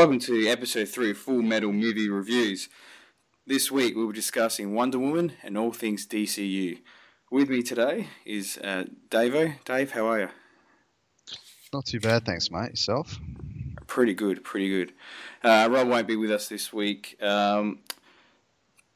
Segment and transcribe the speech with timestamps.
[0.00, 2.70] Welcome to episode three of Full Metal Movie Reviews.
[3.46, 6.78] This week we'll be discussing Wonder Woman and all things DCU.
[7.30, 9.62] With me today is uh, Davo.
[9.66, 10.28] Dave, how are you?
[11.74, 12.70] Not too bad, thanks, mate.
[12.70, 13.18] Yourself?
[13.86, 14.94] Pretty good, pretty good.
[15.44, 17.22] Uh, Rob won't be with us this week.
[17.22, 17.80] Um,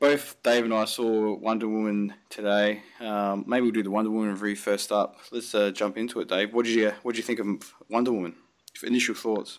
[0.00, 2.82] both Dave and I saw Wonder Woman today.
[2.98, 5.18] Um, maybe we'll do the Wonder Woman review first up.
[5.30, 6.54] Let's uh, jump into it, Dave.
[6.54, 8.36] What did you What did you think of Wonder Woman?
[8.82, 9.58] Initial thoughts.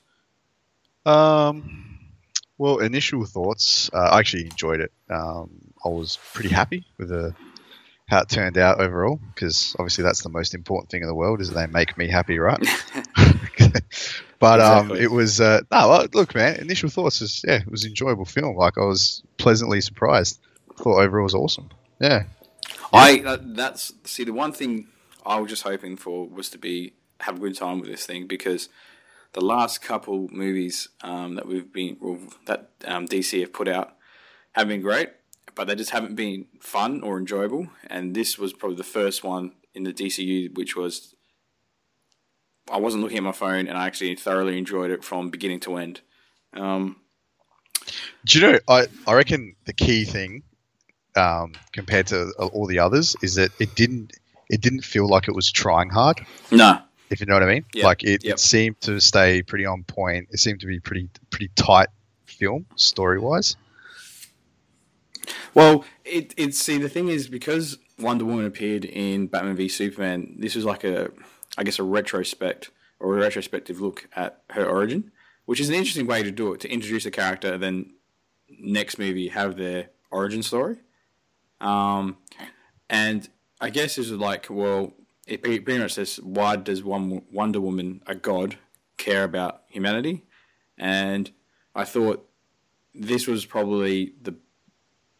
[1.05, 1.99] Um,
[2.57, 3.89] well, initial thoughts.
[3.93, 4.91] Uh, I actually enjoyed it.
[5.09, 5.49] Um,
[5.83, 7.35] I was pretty happy with the
[8.07, 11.41] how it turned out overall because obviously that's the most important thing in the world
[11.41, 12.59] is they make me happy, right?
[14.39, 15.01] but um, Exactly.
[15.01, 15.89] it was uh, no.
[15.89, 16.57] well, Look, man.
[16.57, 18.55] Initial thoughts is yeah, it was an enjoyable film.
[18.55, 20.39] Like I was pleasantly surprised.
[20.77, 21.69] Thought overall was awesome.
[21.99, 22.23] Yeah.
[22.93, 24.87] I uh, that's see the one thing
[25.25, 28.27] I was just hoping for was to be have a good time with this thing
[28.27, 28.69] because
[29.35, 33.95] the last couple movies um, that we've been well, that um, DC have put out
[34.53, 35.09] have been great,
[35.55, 37.67] but they just haven't been fun or enjoyable.
[37.87, 41.15] And this was probably the first one in the DCU which was
[42.71, 45.75] I wasn't looking at my phone and I actually thoroughly enjoyed it from beginning to
[45.75, 45.99] end.
[46.53, 47.01] Um,
[48.23, 48.59] Do you know?
[48.69, 50.43] I I reckon the key thing
[51.17, 54.13] um, compared to all the others is that it didn't
[54.49, 56.25] it didn't feel like it was trying hard.
[56.51, 57.65] no, If you know what I mean.
[57.73, 58.33] Yep, Like it, yep.
[58.33, 60.27] it seemed to stay pretty on point.
[60.31, 61.89] It seemed to be pretty pretty tight
[62.25, 63.55] film story wise.
[65.53, 70.35] Well, it it's see the thing is because Wonder Woman appeared in Batman v Superman,
[70.37, 71.11] this is like a
[71.57, 75.11] I guess a retrospect or a retrospective look at her origin,
[75.45, 77.93] which is an interesting way to do it to introduce a character and then
[78.59, 80.77] next movie have their origin story.
[81.61, 82.17] Um,
[82.89, 83.27] and
[83.61, 84.93] I guess this is like well,
[85.25, 88.57] it pretty much says why does one Wonder Woman, a god,
[88.97, 90.23] care about humanity?
[90.77, 91.31] And
[91.73, 92.29] I thought
[92.93, 94.35] this was probably the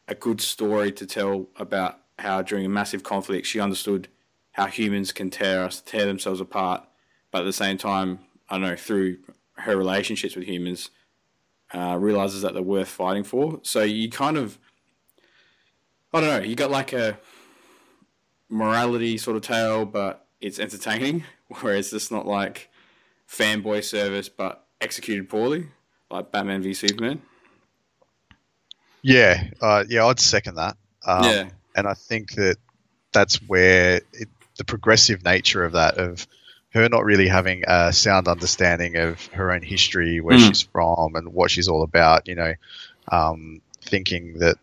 [0.07, 4.07] a good story to tell about how during a massive conflict she understood
[4.51, 6.87] how humans can tear us tear themselves apart,
[7.31, 9.17] but at the same time, I don't know through
[9.57, 10.91] her relationships with humans,
[11.73, 13.59] uh, realizes that they're worth fighting for.
[13.63, 14.59] So you kind of,
[16.13, 17.17] I don't know, you got like a
[18.49, 21.23] morality sort of tale, but it's entertaining,
[21.61, 22.69] whereas it's not like
[23.29, 25.67] fanboy service, but executed poorly,
[26.09, 27.21] like Batman v Superman.
[29.01, 30.77] Yeah, uh, yeah, I'd second that.
[31.05, 31.49] Um, Yeah.
[31.75, 32.57] and I think that
[33.13, 36.25] that's where it, the progressive nature of that of
[36.69, 40.47] her not really having a sound understanding of her own history, where Mm.
[40.47, 42.27] she's from, and what she's all about.
[42.27, 42.53] You know,
[43.09, 44.57] um, thinking that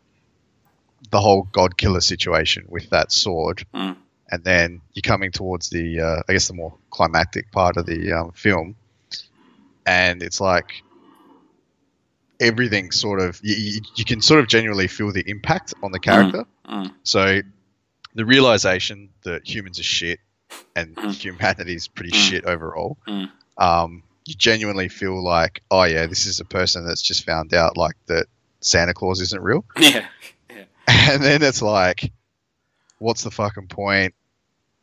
[1.10, 3.96] the whole God killer situation with that sword, Mm.
[4.30, 8.12] and then you're coming towards the, uh, I guess, the more climactic part of the
[8.12, 8.76] um, film,
[9.86, 10.82] and it's like
[12.40, 16.00] everything sort of you, you, you can sort of genuinely feel the impact on the
[16.00, 16.44] character.
[16.68, 16.92] Mm.
[17.04, 17.40] So
[18.14, 20.18] the realization that humans are shit
[20.74, 21.14] and Mm.
[21.14, 22.28] humanity is pretty Mm.
[22.28, 22.98] shit overall.
[23.06, 23.30] Mm.
[23.58, 27.76] Um, you genuinely feel like, oh yeah, this is a person that's just found out
[27.76, 28.26] like that
[28.60, 30.06] Santa Claus isn't real, Yeah.
[31.10, 32.12] and then it's like,
[32.98, 34.14] what's the fucking point?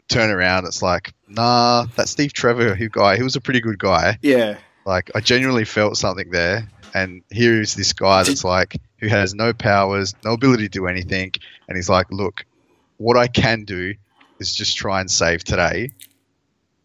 [0.08, 3.78] Turn around, it's like, nah, that Steve Trevor, who guy, he was a pretty good
[3.78, 4.18] guy.
[4.24, 4.58] Yeah.
[4.86, 9.36] Like I genuinely felt something there, and here is this guy that's like who has
[9.36, 11.34] no powers, no ability to do anything,
[11.68, 12.44] and he's like, look,
[12.97, 13.94] what I can do
[14.40, 15.91] is just try and save today,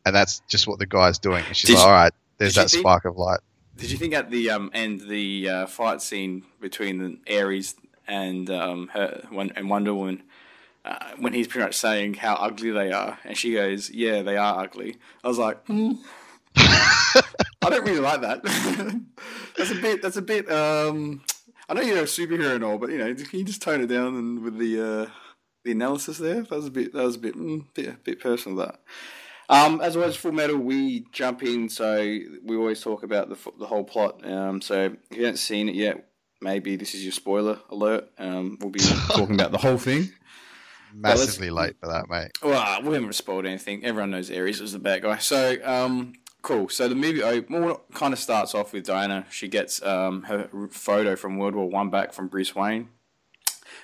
[0.05, 1.45] and that's just what the guy's doing.
[1.47, 3.41] And she's Did like, all right, there's that think- spark of light.
[3.77, 7.75] Did you think at the um, end the uh, fight scene between the Ares
[8.07, 10.23] and um, her and Wonder Woman,
[10.85, 14.37] uh, when he's pretty much saying how ugly they are, and she goes, "Yeah, they
[14.37, 15.95] are ugly." I was like, hmm.
[16.56, 18.43] I don't really like that.
[19.56, 20.03] that's a bit.
[20.03, 20.51] That's a bit.
[20.51, 21.23] Um,
[21.69, 23.87] I know you're a superhero and all, but you know, can you just tone it
[23.87, 25.11] down and with the uh,
[25.65, 26.43] the analysis there?
[26.43, 26.93] That was a bit.
[26.93, 27.37] That was a bit.
[27.37, 28.59] Mm, bit, bit personal.
[28.59, 28.81] That.
[29.49, 31.97] Um, as always, Full Metal, we jump in, so
[32.43, 34.27] we always talk about the, the whole plot.
[34.27, 36.09] Um, so if you haven't seen it yet,
[36.44, 38.08] maybe this is your spoiler alert.
[38.19, 40.12] Um, we'll be talking about the whole thing.
[40.94, 42.31] Massively late for that, mate.
[42.41, 43.85] Well, we haven't spoiled anything.
[43.85, 45.19] Everyone knows Ares was the bad guy.
[45.19, 46.12] So, um,
[46.43, 46.69] cool.
[46.69, 49.26] So the movie oh, well, kind of starts off with Diana.
[49.31, 52.90] She gets um, her photo from World War One back from Bruce Wayne.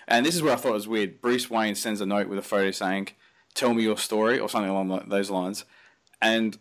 [0.07, 1.21] And this is where I thought it was weird.
[1.21, 3.09] Bruce Wayne sends a note with a photo saying,
[3.55, 5.65] "Tell me your story" or something along those lines.
[6.23, 6.59] And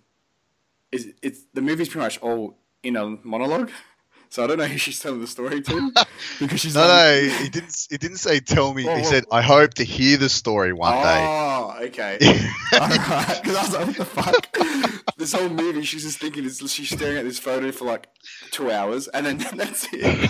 [0.91, 3.69] it's, it's the movie's pretty much all in a monologue.
[4.29, 5.91] So I don't know who she's telling the story to
[6.39, 7.87] because she's No, like, no, he didn't.
[7.89, 8.83] He didn't say tell me.
[8.85, 9.09] Whoa, He whoa.
[9.09, 11.25] said I hope to hear the story one day.
[11.27, 12.17] Oh, okay.
[12.71, 15.15] Because I was like, what the fuck?
[15.17, 18.07] this whole movie, she's just thinking, it's, she's staring at this photo for like
[18.51, 20.29] two hours, and then that's it.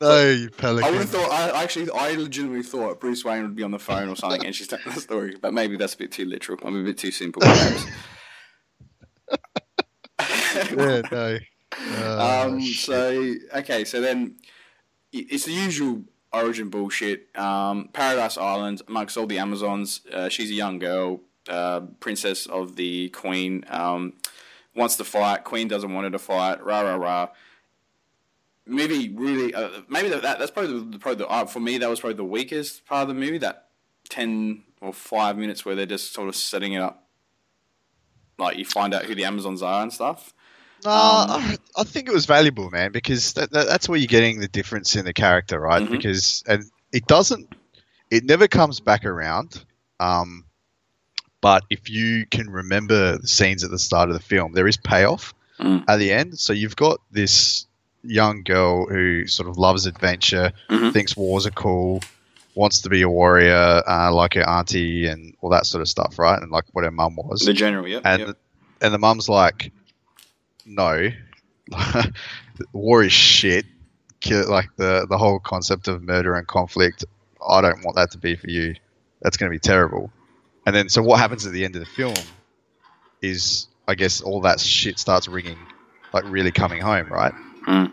[0.00, 0.90] No, you I pelican.
[0.92, 4.08] would have thought, I actually, I legitimately thought Bruce Wayne would be on the phone
[4.10, 6.58] or something, and she's telling the story, but maybe that's a bit too literal.
[6.64, 7.40] I'm a bit too simple.
[7.40, 7.86] perhaps.
[10.76, 11.38] yeah, no.
[11.78, 14.36] Oh, um, so okay, so then
[15.12, 16.02] it's the usual
[16.32, 17.28] origin bullshit.
[17.36, 22.76] Um, Paradise Island, amongst all the Amazons, uh, she's a young girl, uh, princess of
[22.76, 23.64] the Queen.
[23.68, 24.14] Um,
[24.74, 25.44] wants to fight.
[25.44, 26.62] Queen doesn't want her to fight.
[26.64, 27.28] Rah rah rah.
[28.66, 31.88] Movie really, uh, maybe that, that that's probably the, probably the, uh, for me that
[31.88, 33.38] was probably the weakest part of the movie.
[33.38, 33.68] That
[34.08, 37.06] ten or five minutes where they're just sort of setting it up,
[38.38, 40.34] like you find out who the Amazons are and stuff.
[40.86, 44.06] No, Um, I, I think it was valuable, man, because that, that, that's where you're
[44.06, 45.82] getting the difference in the character, right?
[45.82, 45.90] Mhm.
[45.90, 47.48] Because and it doesn't,
[48.10, 49.62] it never comes back around.
[50.00, 50.44] Um,
[51.40, 54.76] but if you can remember the scenes at the start of the film, there is
[54.76, 55.84] payoff Mm.
[55.88, 56.38] at the end.
[56.38, 57.66] So you've got this
[58.02, 60.92] young girl who sort of loves adventure, Mhm.
[60.92, 62.02] thinks wars are cool,
[62.54, 66.18] wants to be a warrior, uh, like her auntie and all that sort of stuff,
[66.18, 66.40] right?
[66.40, 68.00] And like what her mum was The general, yeah.
[68.04, 68.36] and the,
[68.82, 69.72] and the mum's like,
[70.66, 71.10] no,
[72.72, 73.64] war is shit.
[74.28, 77.04] Like the the whole concept of murder and conflict.
[77.46, 78.74] I don't want that to be for you.
[79.22, 80.10] That's going to be terrible.
[80.66, 82.14] And then so what happens at the end of the film
[83.22, 85.58] is, I guess, all that shit starts ringing,
[86.12, 87.32] like really coming home, right?
[87.68, 87.92] Mm.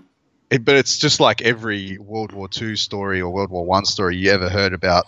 [0.49, 4.17] It, but it's just like every World War II story or World War One story
[4.17, 5.05] you ever heard about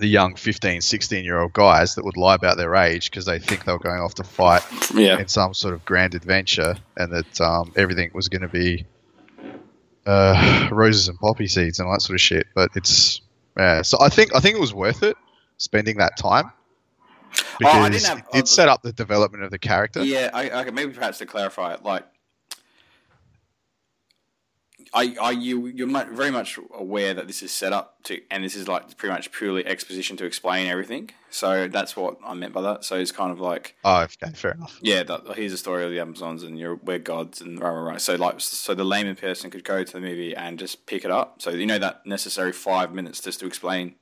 [0.00, 3.38] the young 15, 16 year old guys that would lie about their age because they
[3.38, 4.62] think they were going off to fight
[4.94, 5.18] yeah.
[5.18, 8.84] in some sort of grand adventure and that um, everything was going to be
[10.06, 12.46] uh, roses and poppy seeds and all that sort of shit.
[12.54, 13.20] But it's
[13.56, 13.82] yeah.
[13.82, 15.16] So I think I think it was worth it
[15.58, 16.50] spending that time
[17.32, 20.02] Oh, I because didn't have- it set up the development of the character.
[20.02, 22.04] Yeah, I, okay, maybe perhaps to clarify it, like,
[24.92, 28.56] I, I, you, you're very much aware that this is set up to, and this
[28.56, 31.10] is like pretty much purely exposition to explain everything.
[31.30, 32.84] So that's what I meant by that.
[32.84, 34.78] So it's kind of like, Oh, okay, fair enough.
[34.82, 37.82] yeah, that, here's the story of the Amazons, and you're we're gods, and rah rah
[37.92, 37.96] rah.
[37.98, 41.10] So like, so the layman person could go to the movie and just pick it
[41.12, 41.40] up.
[41.40, 43.94] So you know that necessary five minutes just to explain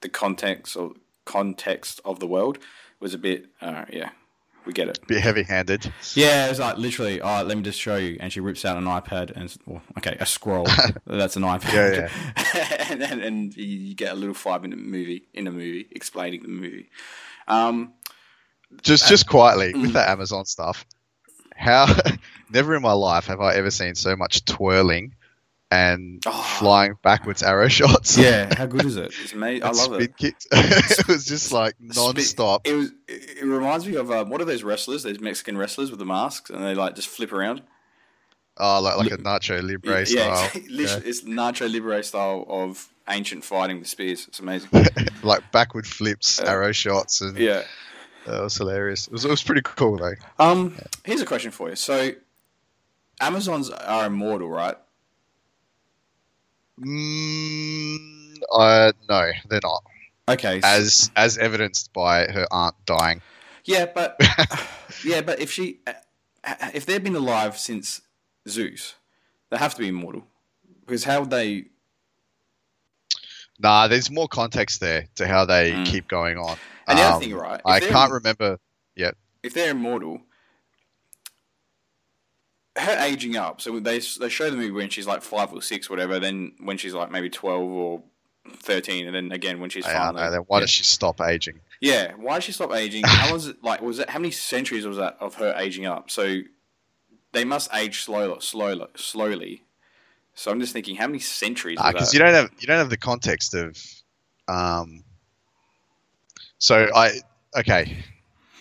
[0.00, 0.94] the context or
[1.24, 2.58] context of the world
[2.98, 4.10] was a bit, uh, yeah,
[4.66, 4.98] we get it.
[5.06, 5.92] Bit heavy handed.
[6.14, 7.20] Yeah, it was like literally.
[7.20, 8.16] Oh, let me just show you.
[8.20, 10.66] And she rips out an iPad and well, okay, a scroll.
[11.06, 11.72] That's an iPad.
[11.72, 16.42] Yeah, and, and and you get a little five minute movie in a movie explaining
[16.42, 16.88] the movie.
[17.48, 17.92] Um,
[18.82, 19.82] Just just quietly Mm.
[19.82, 20.86] with that Amazon stuff.
[21.56, 21.86] How
[22.50, 25.14] never in my life have I ever seen so much twirling
[25.72, 26.56] and Oh.
[26.58, 28.18] flying backwards arrow shots.
[28.18, 29.12] yeah, how good is it?
[29.22, 29.64] It's amazing.
[29.64, 30.16] I love spin it.
[30.16, 30.46] kicks.
[30.52, 32.66] it was just like Spin- non-stop.
[32.66, 32.90] It was.
[33.08, 35.02] It it reminds me of um, what are those wrestlers?
[35.02, 37.62] Those Mexican wrestlers with the masks, and they like just flip around.
[38.58, 40.32] Oh, like, like a Nacho Libre yeah, style.
[40.44, 40.68] exactly.
[40.70, 44.26] Literally, it's Nacho Libre style of ancient fighting with spears.
[44.28, 44.68] It's amazing.
[45.22, 47.62] like backward flips, Uh, arrow shots, and yeah.
[48.26, 49.06] that was hilarious.
[49.06, 50.14] It was, it was pretty cool though.
[50.38, 51.76] Um, here's a question for you.
[51.76, 52.12] So,
[53.20, 54.76] Amazons are immortal, right?
[56.80, 59.82] Mm, uh, no, they're not.
[60.28, 60.60] Okay.
[60.62, 63.20] As as evidenced by her aunt dying.
[63.64, 64.16] yeah, but
[65.04, 65.92] yeah, but if she, uh,
[66.74, 68.00] if they've been alive since
[68.48, 68.94] Zeus,
[69.50, 70.24] they have to be immortal.
[70.80, 71.66] Because how would they?
[73.58, 75.84] Nah, there's more context there to how they Mm.
[75.86, 76.56] keep going on.
[76.88, 77.60] And the other Um, thing, right?
[77.64, 78.58] I can't remember.
[78.96, 79.14] Yet.
[79.42, 80.20] If they're immortal,
[82.76, 83.60] her aging up.
[83.60, 86.18] So they they show the movie when she's like five or six, whatever.
[86.18, 88.02] Then when she's like maybe twelve or
[88.56, 90.30] thirteen, and then again when she's I finally.
[90.30, 90.60] Then why yeah.
[90.62, 91.60] does she stop aging?
[91.80, 93.04] Yeah, why does she stop aging?
[93.04, 93.82] How was it like?
[93.82, 96.10] Was it how many centuries was that of her aging up?
[96.10, 96.42] So
[97.32, 99.62] they must age slowly, slowly, slowly.
[100.34, 101.78] So I'm just thinking, how many centuries?
[101.84, 102.14] Because that?
[102.14, 103.76] you don't have you don't have the context of.
[104.48, 105.04] Um,
[106.58, 107.20] so I
[107.56, 108.04] okay.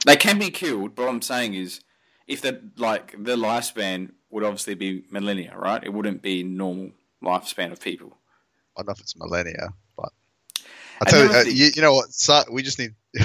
[0.05, 1.81] They can be killed, but what I'm saying is,
[2.31, 5.83] if they like the lifespan would obviously be millennia, right?
[5.83, 6.91] It wouldn't be normal
[7.23, 8.17] lifespan of people.
[8.75, 10.09] I don't know if it's millennia, but
[11.01, 12.11] I tell you, uh, you, you know what?
[12.13, 12.95] So, we just need.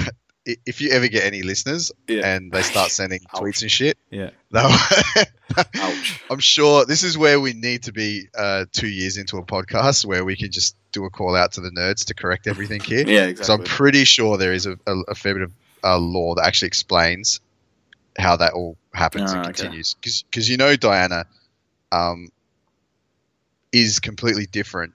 [0.65, 2.25] if you ever get any listeners Yeah.
[2.25, 4.29] and they start sending tweets and shit, Yeah.
[6.29, 10.05] I'm sure this is where we need to be uh, two years into a podcast
[10.05, 13.05] where we can just do a call out to the nerds to correct everything here.
[13.05, 13.43] Yeah, exactly.
[13.45, 15.51] So I'm pretty sure there is a, a, a fair bit of
[15.83, 17.39] uh, lore that actually explains
[18.17, 19.53] how that all happens Ah, and okay.
[19.53, 21.25] continues because you know Diana
[21.91, 22.29] um,
[23.71, 24.93] is completely different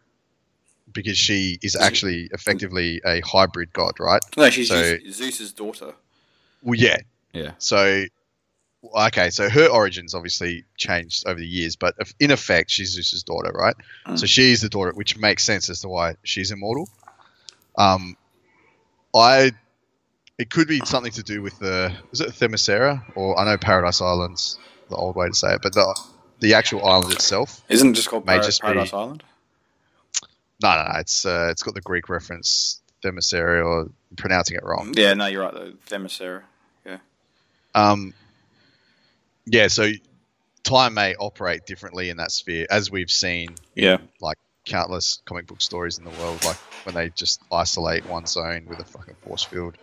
[0.92, 4.20] because she is actually effectively a hybrid god, right?
[4.36, 5.94] No, she's So- Zeus- Zeus's daughter.
[6.62, 6.98] Well, yeah.
[7.32, 7.52] Yeah.
[7.58, 8.04] So,
[8.94, 13.50] okay, so her origins obviously changed over the years, but in effect, she's Zeus's daughter,
[13.54, 13.74] right?
[14.06, 14.18] Mm.
[14.18, 16.88] So she's the daughter, which makes sense as to why she's immortal.
[17.78, 18.16] Um,
[19.14, 19.52] I,
[20.38, 24.00] it could be something to do with the is it Themyscira or I know Paradise
[24.00, 24.58] Island's
[24.88, 25.98] the old way to say it, but the
[26.40, 27.62] the actual island itself.
[27.68, 29.22] Isn't it just called Par- just be- Paradise Island?
[30.62, 30.98] No, no, no.
[30.98, 34.94] It's uh, it's got the Greek reference Themyscira, or I'm pronouncing it wrong.
[34.96, 35.54] Yeah, no, you're right.
[35.54, 35.72] though.
[35.88, 36.42] Themyscira.
[37.74, 38.12] Um,
[39.46, 39.90] yeah, so
[40.62, 43.96] time may operate differently in that sphere, as we've seen Yeah.
[44.20, 44.36] Like
[44.66, 48.78] countless comic book stories in the world, like when they just isolate one zone with
[48.78, 49.76] a fucking force field.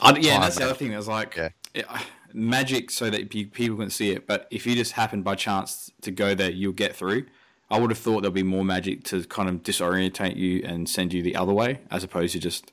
[0.00, 0.92] I, yeah, that's the other thing.
[0.92, 1.48] It's like Yeah.
[1.74, 2.00] yeah,
[2.32, 4.26] magic, so that pe- people can see it.
[4.26, 7.26] But if you just happen by chance to go there, you'll get through.
[7.70, 11.12] I would have thought there'll be more magic to kind of disorientate you and send
[11.12, 12.72] you the other way, as opposed to just,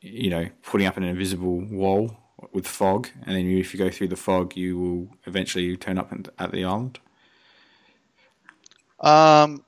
[0.00, 2.18] you know, putting up an invisible wall
[2.52, 5.96] with fog, and then you, if you go through the fog, you will eventually turn
[5.96, 6.98] up at the island.
[9.00, 9.64] Um,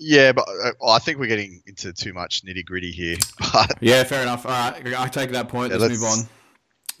[0.00, 3.16] yeah, but uh, I think we're getting into too much nitty gritty here.
[3.52, 4.46] But Yeah, fair enough.
[4.46, 5.72] All right, I take that point.
[5.72, 6.28] Yeah, let's, let's- move on.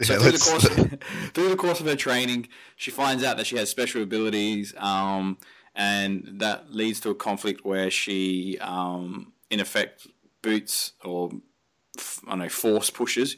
[0.02, 0.68] So yeah, through, the course,
[1.34, 5.36] through the course of her training, she finds out that she has special abilities, um,
[5.74, 10.06] and that leads to a conflict where she, um, in effect,
[10.42, 11.30] boots or
[12.26, 13.36] I don't know, force pushes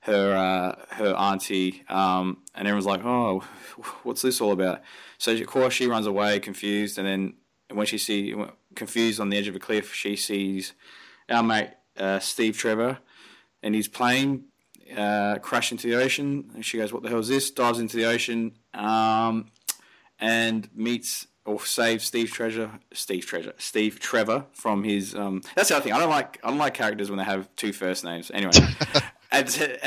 [0.00, 3.44] her uh, her auntie, um, and everyone's like, "Oh,
[4.02, 4.82] what's this all about?"
[5.18, 7.34] So of course she runs away, confused, and then
[7.70, 8.34] when she see
[8.74, 10.74] confused on the edge of a cliff, she sees
[11.28, 12.98] our mate uh, Steve Trevor,
[13.62, 14.44] and his plane
[14.96, 16.50] uh, crash into the ocean.
[16.54, 19.46] And she goes, "What the hell is this?" Dives into the ocean, um,
[20.18, 25.14] and meets or saves Steve Treasure, Steve Treasure, Steve Trevor from his.
[25.14, 25.92] Um, that's the other thing.
[25.92, 26.38] I don't like.
[26.42, 28.30] I don't like characters when they have two first names.
[28.32, 28.52] Anyway,
[29.32, 29.80] and,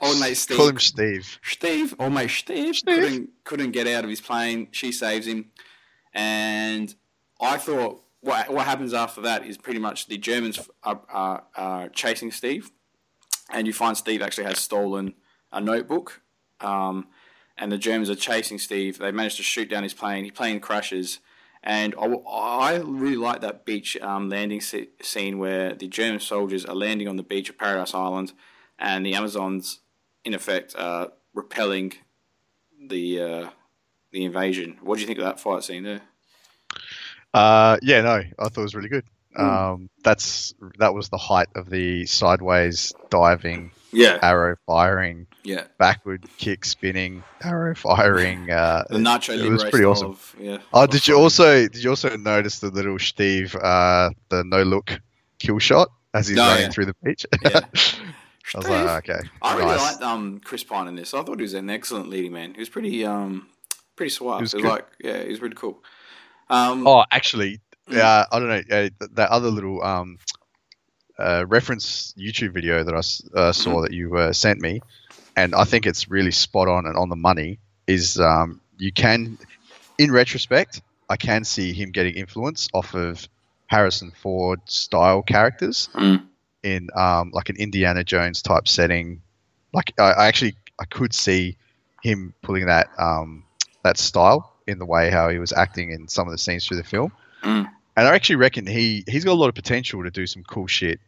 [0.00, 0.56] old mate Steve.
[0.56, 1.38] call him Steve.
[1.42, 4.68] Steve, old mate Steve, couldn't couldn't get out of his plane.
[4.72, 5.50] She saves him,
[6.12, 6.94] and
[7.40, 11.88] I thought what what happens after that is pretty much the Germans are, are, are
[11.90, 12.70] chasing Steve,
[13.50, 15.14] and you find Steve actually has stolen
[15.52, 16.22] a notebook,
[16.60, 17.06] um,
[17.56, 18.98] and the Germans are chasing Steve.
[18.98, 20.24] They manage to shoot down his plane.
[20.24, 21.20] His plane crashes.
[21.62, 26.64] And I, I really like that beach um, landing se- scene where the German soldiers
[26.64, 28.32] are landing on the beach of Paradise Island,
[28.78, 29.80] and the Amazons,
[30.24, 31.94] in effect, are repelling
[32.80, 33.48] the uh,
[34.12, 34.78] the invasion.
[34.80, 36.02] What do you think of that fight scene there?
[37.36, 39.04] Uh, yeah, no, I thought it was really good.
[39.36, 39.44] Hmm.
[39.44, 45.64] Um, that's that was the height of the sideways diving, Yeah, arrow firing, yeah.
[45.78, 48.50] backward kick spinning, arrow firing.
[48.56, 50.12] Uh, The Nacho it was pretty awesome.
[50.12, 50.58] Of, yeah.
[50.72, 54.98] Oh, did you also did you also notice the little Steve, uh, the no look
[55.38, 56.70] kill shot as he's Oh, running yeah.
[56.70, 57.26] through the beach?
[57.42, 57.60] Yeah.
[58.54, 59.80] I was like, okay, I really nice.
[59.82, 61.12] liked um, Chris Pine in this.
[61.12, 62.54] I thought he was an excellent leading man.
[62.54, 63.48] He was pretty um,
[63.96, 64.38] pretty suave.
[64.38, 65.82] He was it was like yeah, he was really cool.
[66.48, 67.60] Um, Oh, actually,
[67.90, 68.62] yeah, I don't know.
[68.76, 70.18] Uh, th- that other little um,
[71.18, 72.98] uh, reference YouTube video that I
[73.38, 73.82] uh, saw Mm-hmm.
[73.82, 74.80] that you uh, sent me,
[75.36, 77.58] and I think it's really spot on and on the money.
[77.86, 79.38] Is um, you can,
[79.98, 83.28] in retrospect, I can see him getting influence off of
[83.66, 86.28] Harrison Ford style characters Mm.
[86.62, 89.22] in um, like an Indiana Jones type setting.
[89.72, 91.56] Like I, I actually I could see
[92.02, 93.44] him pulling that um,
[93.84, 96.78] that style in the way how he was acting in some of the scenes through
[96.78, 97.12] the film.
[97.42, 97.68] Mm.
[97.96, 100.66] And I actually reckon he he's got a lot of potential to do some cool
[100.66, 101.00] shit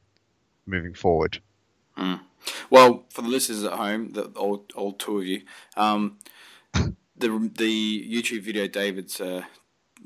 [0.67, 1.41] moving forward.
[2.71, 5.43] Well, for the listeners at home, the old old two of you,
[5.77, 6.19] um,
[6.75, 9.43] the the YouTube video David's uh,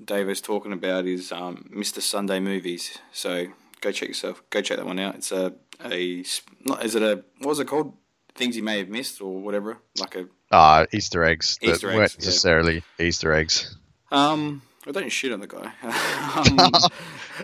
[0.05, 2.01] David's talking about is um, Mr.
[2.01, 2.99] Sunday Movies.
[3.13, 3.49] So
[3.81, 4.43] go check yourself.
[4.51, 5.17] Go check that one out.
[5.17, 5.55] It's a
[5.85, 6.25] a
[6.65, 7.95] not is it a what was it called?
[8.35, 9.79] Things you may have missed or whatever.
[9.99, 12.27] Like a Uh, Easter eggs that Easter weren't eggs, yeah.
[12.27, 13.77] necessarily Easter eggs.
[14.11, 14.63] um.
[14.85, 15.73] I don't shit on the guy.
[15.83, 16.73] um,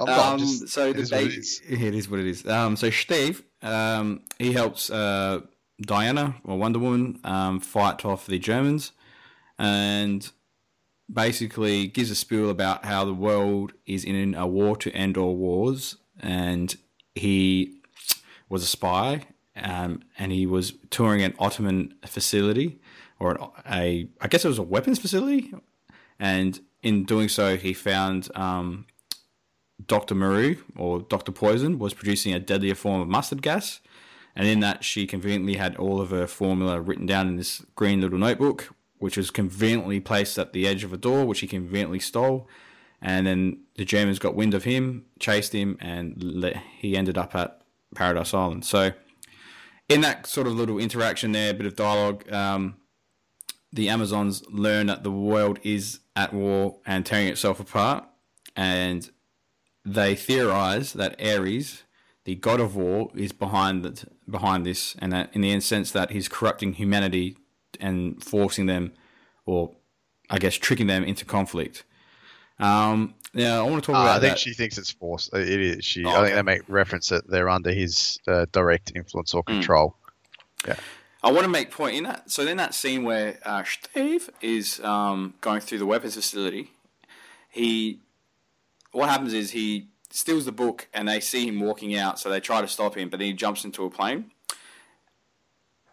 [0.09, 2.47] Um, just- so the is what it, it is what it is.
[2.47, 5.41] Um, so Steve, um, he helps uh,
[5.81, 8.93] Diana or Wonder Woman um, fight off the Germans,
[9.59, 10.31] and
[11.13, 15.37] basically gives a spiel about how the world is in a war to end all
[15.37, 16.77] wars, and
[17.15, 17.81] he
[18.49, 19.23] was a spy,
[19.57, 22.81] um, and he was touring an Ottoman facility,
[23.21, 25.53] or a I guess it was a weapons facility,
[26.19, 28.87] and in doing so, he found um,
[29.87, 30.15] Dr.
[30.15, 31.33] Maru or Dr.
[31.33, 33.81] Poison was producing a deadlier form of mustard gas,
[34.35, 38.01] And in that, she conveniently had all of her formula written down in this green
[38.01, 41.99] little notebook, which was conveniently placed at the edge of a door, which he conveniently
[41.99, 42.49] stole.
[43.01, 47.63] And then the Germans got wind of him, chased him, and he ended up at
[47.95, 48.65] Paradise Island.
[48.65, 48.93] So,
[49.89, 52.77] in that sort of little interaction there, a bit of dialogue, um,
[53.73, 58.05] the Amazons learn that the world is at war and tearing itself apart,
[58.57, 59.11] and
[59.85, 61.85] they theorize that Ares,
[62.25, 66.29] the god of war, is behind behind this, and that in the sense that he's
[66.29, 67.37] corrupting humanity
[67.81, 68.93] and forcing them,
[69.47, 69.77] or
[70.31, 71.85] I guess tricking them into conflict.
[72.59, 74.39] Um, now I want to talk Uh, about I think that.
[74.41, 75.33] she thinks it's forced.
[75.35, 75.85] It is.
[75.85, 76.05] She.
[76.05, 76.35] Oh, I think okay.
[76.35, 79.55] they make reference that they're under his uh, direct influence or Hmm.
[79.55, 79.97] control.
[81.23, 82.31] I want to make point in that.
[82.31, 86.71] So in that scene where uh, Steve is um, going through the weapons facility,
[87.51, 88.01] he
[88.93, 92.41] what happens is he steals the book and they see him walking out, so they
[92.41, 94.31] try to stop him, but then he jumps into a plane.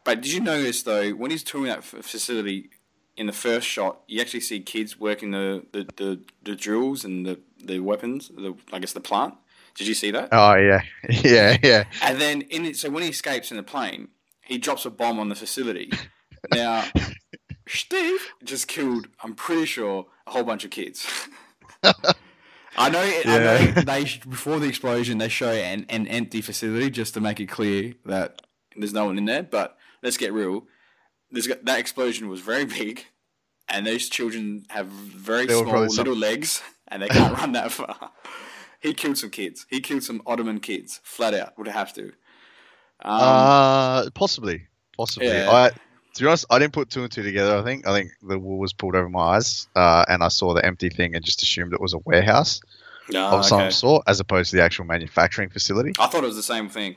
[0.03, 2.69] But did you notice though when he's touring that f- facility
[3.17, 7.25] in the first shot, you actually see kids working the the, the, the drills and
[7.25, 9.33] the, the weapons, the I guess the plant.
[9.73, 10.29] Did you see that?
[10.31, 11.85] Oh yeah, yeah, yeah.
[12.01, 14.09] And then in it, so when he escapes in the plane,
[14.45, 15.91] he drops a bomb on the facility.
[16.53, 16.85] Now,
[17.67, 19.07] Steve just killed.
[19.23, 21.07] I'm pretty sure a whole bunch of kids.
[21.83, 22.99] I know.
[22.99, 23.53] I know.
[23.55, 23.81] Yeah.
[23.81, 27.93] They before the explosion, they show an, an empty facility just to make it clear
[28.05, 28.43] that
[28.77, 29.41] there's no one in there.
[29.41, 30.67] But let's get real.
[31.31, 33.05] There's that explosion was very big,
[33.67, 37.53] and those children have very They small probably some- little legs, and they can't run
[37.53, 38.11] that far.
[38.81, 39.65] He killed some kids.
[39.69, 41.57] He killed some Ottoman kids, flat out.
[41.57, 42.11] Would have to.
[43.05, 45.27] Um, uh, possibly, possibly.
[45.27, 45.49] yeah.
[45.49, 47.57] I, to be honest, I didn't put two and two together.
[47.57, 50.53] I think I think the wool was pulled over my eyes, uh, and I saw
[50.53, 52.61] the empty thing and just assumed it was a warehouse
[53.09, 53.69] no, of some okay.
[53.69, 55.93] sort, as opposed to the actual manufacturing facility.
[55.99, 56.95] I thought it was the same thing.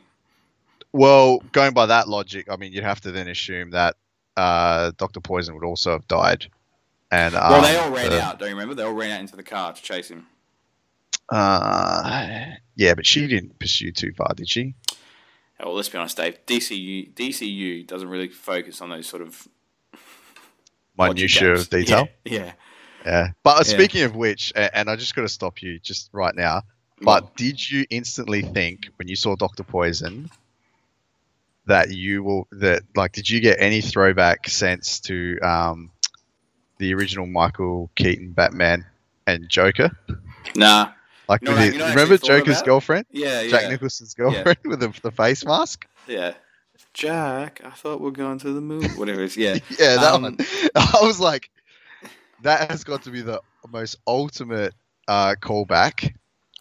[0.92, 3.96] Well, going by that logic, I mean, you'd have to then assume that
[4.36, 6.46] uh, Doctor Poison would also have died.
[7.10, 8.38] And Well, um, they all ran the- out.
[8.38, 8.74] Don't you remember?
[8.74, 10.26] They all ran out into the car to chase him.
[11.28, 14.74] Uh, yeah, but she didn't pursue too far, did she?
[15.60, 16.38] Well, let's be honest, Dave.
[16.46, 19.48] DCU DCU doesn't really focus on those sort of
[20.96, 22.08] Minutia of detail.
[22.24, 22.52] Yeah, yeah.
[23.04, 23.28] Yeah.
[23.42, 23.74] But uh, Yeah.
[23.74, 26.62] speaking of which, and I just got to stop you just right now.
[27.00, 30.28] But did you instantly think when you saw Doctor Poison
[31.66, 35.90] that you will that like did you get any throwback sense to um,
[36.78, 38.84] the original Michael Keaton Batman
[39.26, 39.90] and Joker?
[40.56, 40.92] nah.
[41.28, 44.14] Like You know with the- you know what remember Joker's girlfriend, Yeah, yeah, Jack Nicholson's
[44.14, 45.86] girlfriend with the, the face mask?
[46.06, 46.34] yeah.
[46.94, 48.88] Jack, I thought we're going to the movie.
[48.96, 49.36] Whatever it is.
[49.36, 49.58] Yeah.
[49.78, 50.38] Yeah, that Um, one.
[50.74, 51.50] I was like,
[52.42, 54.74] that has got to be the most ultimate
[55.06, 56.14] uh, callback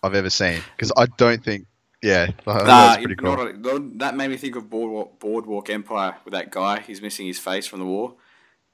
[0.03, 1.65] I've ever seen because I don't think.
[2.03, 3.79] Yeah, Nah, that's you know cool.
[3.95, 6.79] that made me think of Boardwalk, Boardwalk Empire with that guy.
[6.81, 8.09] He's missing his face from the war.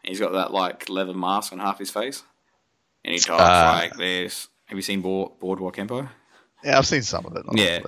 [0.03, 2.23] And he's got that like leather mask on half his face,
[3.05, 4.49] and he talks Uh, like this.
[4.65, 6.09] Have you seen Board, Boardwalk Empire?
[6.63, 7.45] Yeah, I've seen some of it.
[7.53, 7.79] Yeah.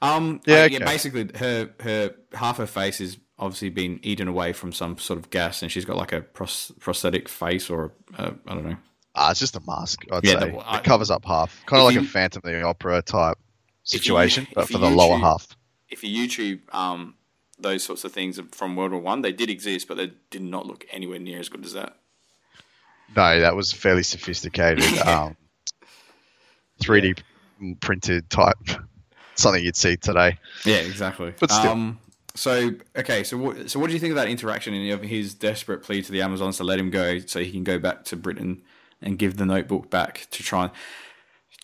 [0.00, 0.74] Um, Yeah, okay.
[0.78, 0.84] yeah.
[0.84, 5.30] Basically, her her half her face is obviously been eaten away from some sort of
[5.30, 8.76] gas, and she's got like a pros- prosthetic face or uh, I don't know.
[9.14, 10.04] Ah, it's just a mask.
[10.10, 12.40] I'd Yeah, say the- I- it covers up half, kind of like you- a Phantom
[12.44, 13.36] of the Opera type
[13.84, 15.46] If you- situation, but for the lower half.
[15.90, 17.14] If you YouTube um
[17.58, 20.66] those sorts of things from World War One, they did exist, but they did not
[20.66, 21.96] look anywhere near as good as that.
[23.14, 25.36] No, that was fairly sophisticated, um,
[26.82, 27.18] 3D
[27.80, 28.56] printed type,
[29.34, 30.38] something you'd see today.
[30.64, 31.34] Yeah, exactly.
[31.38, 31.72] But still.
[31.72, 31.98] Um,
[32.34, 35.34] so okay, so what so what do you think of that interaction and of his
[35.34, 38.16] desperate plea to the Amazons to let him go so he can go back to
[38.16, 38.62] Britain
[39.02, 40.72] and give the notebook back to try and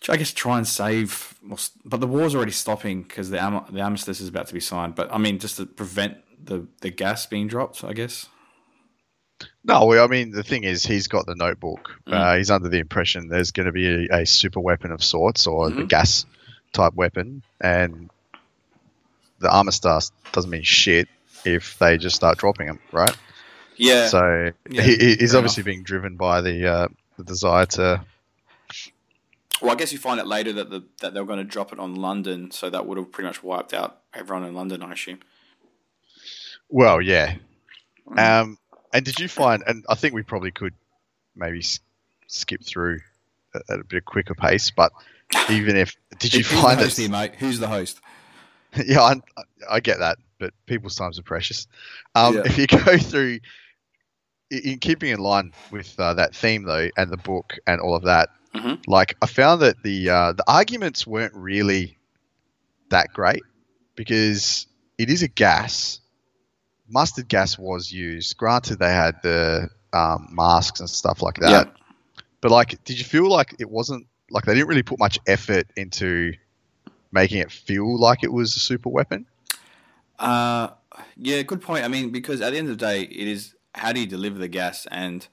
[0.07, 1.35] I guess try and save,
[1.83, 4.95] but the war's already stopping because the am- the armistice is about to be signed.
[4.95, 8.27] But I mean, just to prevent the the gas being dropped, I guess.
[9.63, 11.91] No, well, I mean, the thing is, he's got the notebook.
[12.07, 12.13] Mm.
[12.13, 15.47] Uh, he's under the impression there's going to be a, a super weapon of sorts
[15.47, 15.89] or the Mhm.
[15.89, 16.25] gas
[16.73, 18.09] type weapon, and
[19.39, 21.07] the armistice doesn't mean shit
[21.45, 23.15] if they just start dropping them, right?
[23.75, 24.07] Yeah.
[24.07, 28.03] so Yeah, he, he- he's obviously being driven by the uh, the desire to.
[29.61, 31.79] well, I guess you find out later that the that they're going to drop it
[31.79, 35.19] on London, so that would have pretty much wiped out everyone in London, I assume.
[36.69, 37.35] Well, yeah.
[38.09, 38.41] Mm.
[38.41, 38.57] Um,
[38.93, 39.63] and did you find?
[39.65, 40.73] And I think we probably could
[41.35, 41.63] maybe
[42.27, 42.99] skip through
[43.53, 44.91] at, at a bit quicker pace, but
[45.49, 47.35] even if did you Who's find the host that here, mate?
[47.35, 47.99] Who's the host?
[48.85, 49.15] yeah, I,
[49.69, 51.67] I get that, but people's times are precious.
[52.15, 52.41] Um, Yeah.
[52.45, 53.39] If you go through,
[54.51, 58.03] in keeping in line with uh, that theme though, and the book and all of
[58.03, 58.79] that, Mhm.
[58.87, 61.97] like I found that the uh, the arguments weren't really
[62.89, 63.43] that great
[63.95, 64.65] because
[64.97, 65.99] it is a gas.
[66.89, 68.37] Mustard gas was used.
[68.37, 71.67] Granted, they had the um, masks and stuff like that.
[71.67, 71.73] Yeah.
[72.41, 75.67] But like, did you feel like it wasn't like they didn't really put much effort
[75.75, 76.33] into
[77.11, 79.25] making it feel like it was a super weapon?
[80.17, 80.69] Uh,
[81.17, 81.83] yeah, good point.
[81.83, 84.37] I mean, because at the end of the day, it is how do you deliver
[84.37, 85.27] the gas, and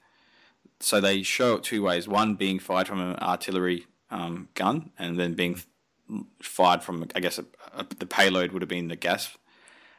[0.80, 5.18] so they show it two ways: one being fired from an artillery um, gun, and
[5.18, 5.60] then being
[6.40, 9.36] fired from, I guess, a, a, the payload would have been the gas,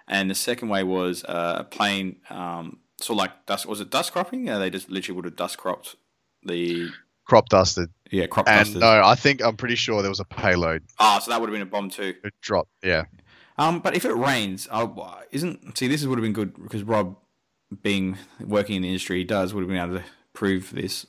[0.07, 3.65] and the second way was uh, a plane, um, sort of like dust.
[3.65, 4.47] Was it dust cropping?
[4.47, 5.95] Yeah, they just literally would have dust cropped
[6.43, 6.89] the
[7.25, 7.89] Crop dusted.
[8.09, 8.79] yeah crop And dusted.
[8.79, 10.83] no, I think I'm pretty sure there was a payload.
[10.97, 12.13] Oh, so that would have been a bomb too.
[12.23, 12.71] It dropped.
[12.83, 13.03] Yeah.
[13.57, 14.87] Um, but if it rains, uh,
[15.31, 17.17] isn't see this would have been good because Rob,
[17.81, 21.05] being working in the industry, he does would have been able to prove this.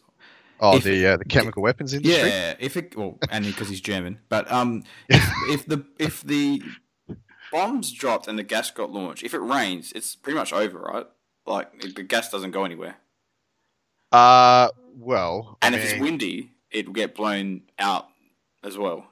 [0.60, 2.28] Oh, If- the uh, the chemical weapons industry.
[2.28, 6.60] Yeah, if it well, and because he's German, but um, if, if the if the
[7.52, 11.06] bombs dropped and the gas got launched, if it rains, it's pretty much over, right?
[11.46, 12.96] Like the gas doesn't go anywhere,
[14.12, 18.08] Uh, well, and I if it's windy, it will get blown out
[18.62, 19.06] as well.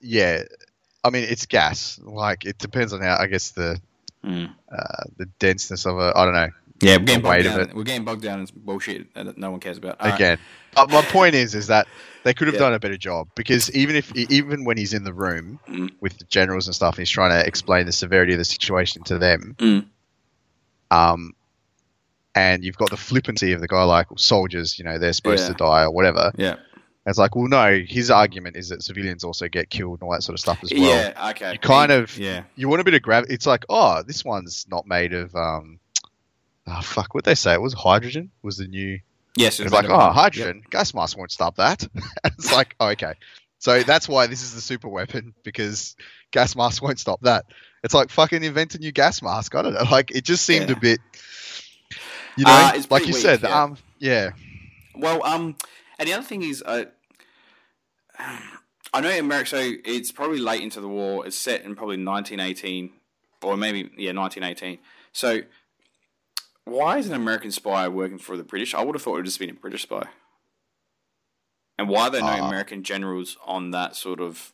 [0.00, 0.42] yeah,
[1.04, 2.00] I mean it's gas.
[2.02, 3.80] Like it depends on how I guess the
[4.22, 4.46] Hmm.
[4.72, 6.12] uh, the denseness of it.
[6.16, 6.48] I don't know.
[6.80, 7.76] Yeah, we're getting The weight bogged of down.
[7.76, 10.00] We're getting bogged down in bullshit that no one cares about.
[10.00, 10.14] All right.
[10.14, 10.38] Again,
[10.74, 11.86] but my point is, is that
[12.24, 12.60] they could have Yeah.
[12.60, 15.90] done a better job because even if even when he's in the room Mm.
[16.00, 19.18] with the generals and stuff, he's trying to explain the severity of the situation to
[19.18, 19.54] them.
[19.58, 19.86] Mm.
[20.90, 21.32] Um,
[22.34, 25.48] and you've got the flippancy of the guy like soldiers, you know, they're supposed Yeah.
[25.48, 26.32] to die or whatever.
[26.36, 26.56] Yeah.
[27.06, 30.22] It's like, well, no, his argument is that civilians also get killed and all that
[30.22, 30.80] sort of stuff as well.
[30.82, 31.30] yeah.
[31.30, 31.52] Okay.
[31.52, 32.42] You kind of- Yeah.
[32.56, 33.32] You want a bit of gravity.
[33.34, 35.78] It's like, oh, this one's not made of, um,
[36.66, 37.54] oh, fuck, what they say?
[37.54, 39.00] It was hydrogen was the new.
[39.36, 39.58] Yes.
[39.60, 41.86] It's like, oh, hydrogen, gas mask won't stop that.
[42.24, 43.14] It's like, oh, okay.
[43.58, 45.96] So that's why this is the super weapon because
[46.30, 47.46] gas mask won't stop that.
[47.82, 49.54] It's like fucking invent a new gas mask.
[49.54, 49.84] I don't know.
[49.90, 50.76] Like it just seemed Yeah.
[50.76, 51.00] a bit,
[52.36, 53.40] you know, Uh, like you weak, said.
[53.42, 53.62] yeah.
[53.62, 54.30] Um, yeah,
[54.94, 55.56] Well, um,
[55.98, 56.84] and the other thing is, uh,
[58.18, 59.48] I know America.
[59.50, 61.26] So it's probably late into the war.
[61.26, 62.90] It's set in probably 1918,
[63.42, 64.78] or maybe yeah, 1918.
[65.12, 65.40] So
[66.64, 68.74] why is an American spy working for the British?
[68.74, 70.08] I would have thought it would just been a British spy.
[71.78, 74.52] And why are there no Uh, American generals on that sort of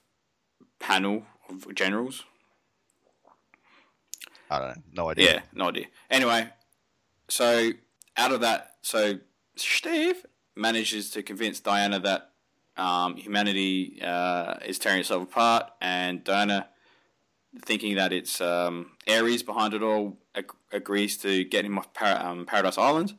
[0.79, 2.25] panel of generals?
[4.51, 4.83] I don't know.
[4.93, 5.35] No idea.
[5.35, 5.87] Yeah, no idea.
[6.11, 6.51] Anyway,
[7.29, 7.71] so
[8.17, 9.19] out of that, so
[9.55, 12.33] Steve manages to convince Diana that
[12.77, 16.69] um, humanity uh, is tearing itself apart, and Diana,
[17.63, 22.47] thinking that it's um, Ares behind it all, ag- agrees to get him off um,
[22.47, 23.15] Paradise Island.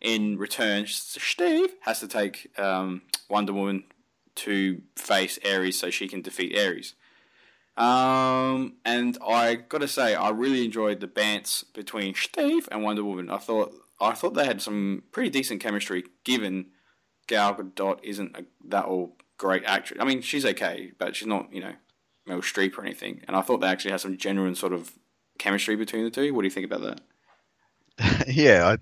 [0.00, 3.84] In return, Steve has to take um, Wonder Woman
[4.36, 6.94] to face Ares so she can defeat Ares.
[7.76, 13.30] Um, and I gotta say, I really enjoyed the bants between Steve and Wonder Woman.
[13.30, 16.66] I thought I thought they had some pretty decent chemistry, given
[17.26, 19.98] Gal Gadot isn't a, that all great actress.
[20.00, 21.74] I mean, she's okay, but she's not you know
[22.28, 23.22] Meryl Streep or anything.
[23.26, 24.92] And I thought they actually had some genuine sort of
[25.40, 26.32] chemistry between the two.
[26.34, 26.82] What do you think about
[27.98, 28.26] that?
[28.28, 28.76] yeah.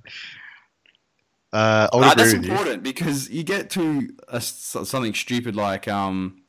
[1.53, 2.51] I, uh, I Uh, that's with you.
[2.53, 6.43] important because you get to a something stupid like um,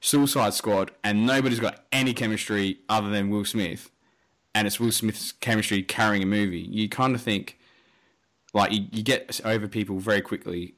[0.00, 3.90] Suicide Squad, and nobody's got any chemistry other than Will Smith,
[4.54, 6.60] and it's Will Smith's chemistry carrying a movie.
[6.60, 7.58] You kind of think,
[8.54, 10.74] like, you, you get over people very quickly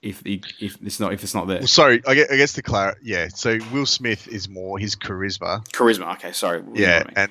[0.00, 1.58] if the, if it's not if it's not there.
[1.58, 3.28] Well, sorry, I guess, I guess to clarify, yeah.
[3.28, 6.14] So Will Smith is more his charisma, Charisma.
[6.14, 6.62] Okay, sorry.
[6.62, 7.30] what yeah, and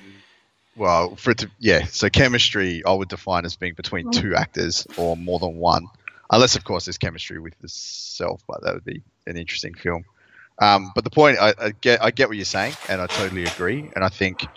[0.76, 1.84] well, for it to, yeah.
[1.86, 5.86] So chemistry, I would define as being between two actors or more than one,
[6.30, 10.04] unless of course there's chemistry with the self, but that would be an interesting film.
[10.60, 13.46] Um, but the point, I, I get, I get what you're saying, and I totally
[13.46, 14.48] agree, and I think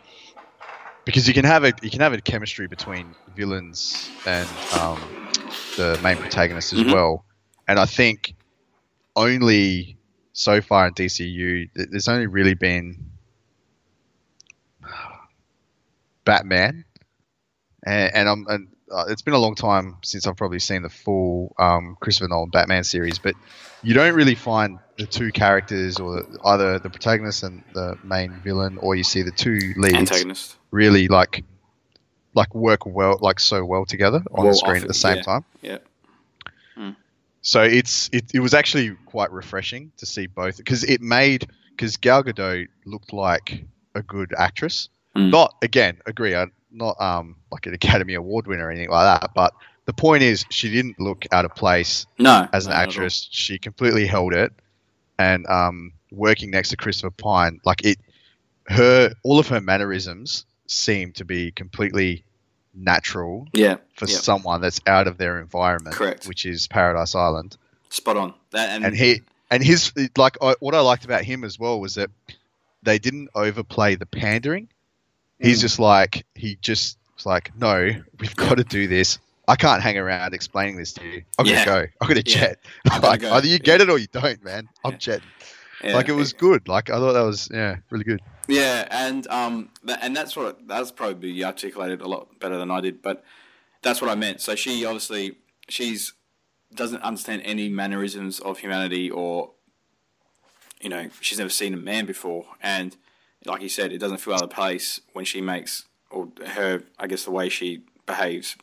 [1.05, 5.15] because you can have a you can have a chemistry between villains and um,
[5.75, 6.87] the main protagonist as Mhm.
[6.87, 7.25] well,
[7.67, 8.33] and I think
[9.15, 9.97] only
[10.33, 13.11] so far in DCU, there's only really been
[16.27, 16.85] Batman,
[17.85, 20.89] and, and I'm and uh, it's been a long time since I've probably seen the
[20.89, 23.35] full um, Christopher Nolan Batman series, but
[23.81, 28.77] you don't really find the two characters or either the protagonist and the main villain,
[28.77, 30.57] or you see the two leads Antagonist.
[30.71, 31.43] really like
[32.33, 35.23] like work well like so well together on Well the screen at the same yeah.
[35.23, 35.45] time.
[35.61, 35.77] Yeah.
[37.47, 41.95] So it's it, it was actually quite refreshing to see both because it made because
[41.95, 43.63] Gal Gadot looked like
[43.95, 44.89] a good actress.
[45.17, 45.31] Mm.
[45.31, 49.31] Not again, agree, I'm not um like an Academy Award winner or anything like that.
[49.33, 49.53] But
[49.85, 52.47] the point is, she didn't look out of place No.
[52.53, 52.89] as an no, not at all.
[52.91, 53.27] actress.
[53.31, 54.51] She completely held it,
[55.17, 57.97] and um, working next to Christopher Pine, like it,
[58.67, 62.23] her all of her mannerisms seem to be completely
[62.75, 64.17] natural Yeah, for yeah.
[64.17, 66.27] someone that's out of their environment, Correct.
[66.27, 67.57] which is Paradise Island.
[67.89, 68.33] spot on.
[68.51, 71.79] That, and, And he and his like I, what I liked about him as well
[71.79, 72.09] was that
[72.83, 74.67] they didn't overplay the pandering.
[75.39, 79.19] He's just like he just was like, no, we've got to do this.
[79.47, 81.23] I can't hang around explaining this to you.
[81.39, 81.63] I'm Yeah.
[81.65, 81.91] gonna go.
[82.01, 82.39] I'm gonna Yeah.
[82.39, 82.59] jet.
[82.91, 83.33] I'm gonna go.
[83.33, 84.67] either you get it or you don't, man.
[84.83, 84.97] I'm Yeah.
[84.97, 85.29] jetting.
[85.83, 86.67] yeah, like it was good.
[86.67, 88.21] Like I thought that was yeah, really good.
[88.49, 89.69] Yeah, and um,
[90.01, 93.23] and that's what that's probably articulated a lot better than I did, but
[93.83, 94.41] that's what I meant.
[94.41, 95.37] So she obviously
[95.69, 96.13] she's
[96.73, 99.51] doesn't understand any mannerisms of humanity, or
[100.81, 102.95] you know, she's never seen a man before, and
[103.45, 107.07] like you said, it doesn't feel out of place when she makes or her, I
[107.07, 108.55] guess, the way she behaves.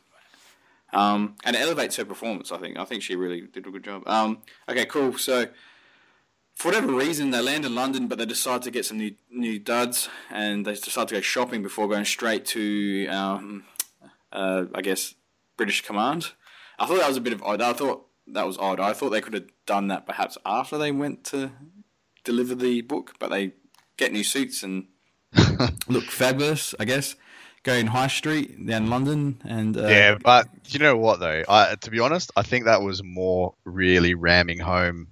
[0.93, 2.51] Um, and it elevates her performance.
[2.51, 2.77] I think.
[2.77, 4.07] I think she really did a good job.
[4.07, 5.17] Um, okay, cool.
[5.17, 5.47] So
[6.55, 9.59] for whatever reason, they land in London, but they decide to get some new new
[9.59, 13.65] duds, and they decide to go shopping before going straight to, um,
[14.31, 15.15] uh, I guess,
[15.57, 16.31] British Command.
[16.79, 17.61] I thought that was a bit of odd.
[17.61, 18.79] I thought that was odd.
[18.79, 21.51] I thought they could have done that perhaps after they went to
[22.23, 23.53] deliver the book, but they
[23.97, 24.85] get new suits and
[25.87, 26.73] look fabulous.
[26.79, 27.15] I guess
[27.63, 31.43] going High Street down London, and uh, yeah, but you know what though?
[31.47, 35.07] I to be honest, I think that was more really ramming home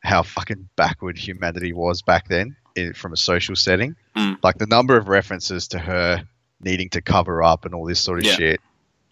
[0.00, 3.96] how fucking backward humanity was back then in, from a social setting.
[4.16, 4.38] Mm.
[4.42, 6.22] Like the number of references to her
[6.60, 8.34] needing to cover up and all this sort of Yeah.
[8.34, 8.60] shit.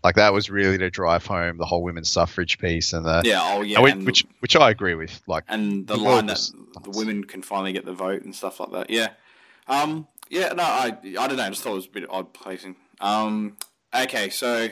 [0.07, 3.41] Like that was really to drive home the whole women's suffrage piece and the yeah,
[3.43, 5.21] oh yeah, and which, which I agree with.
[5.27, 6.49] Like and the, The line that
[6.85, 8.89] the women can finally get the vote and stuff like that.
[8.89, 9.09] Yeah,
[9.67, 10.53] um, yeah.
[10.53, 11.43] No, I I don't know.
[11.43, 12.77] I just thought it was a bit odd placing.
[13.01, 13.57] Um,
[13.93, 14.69] okay, so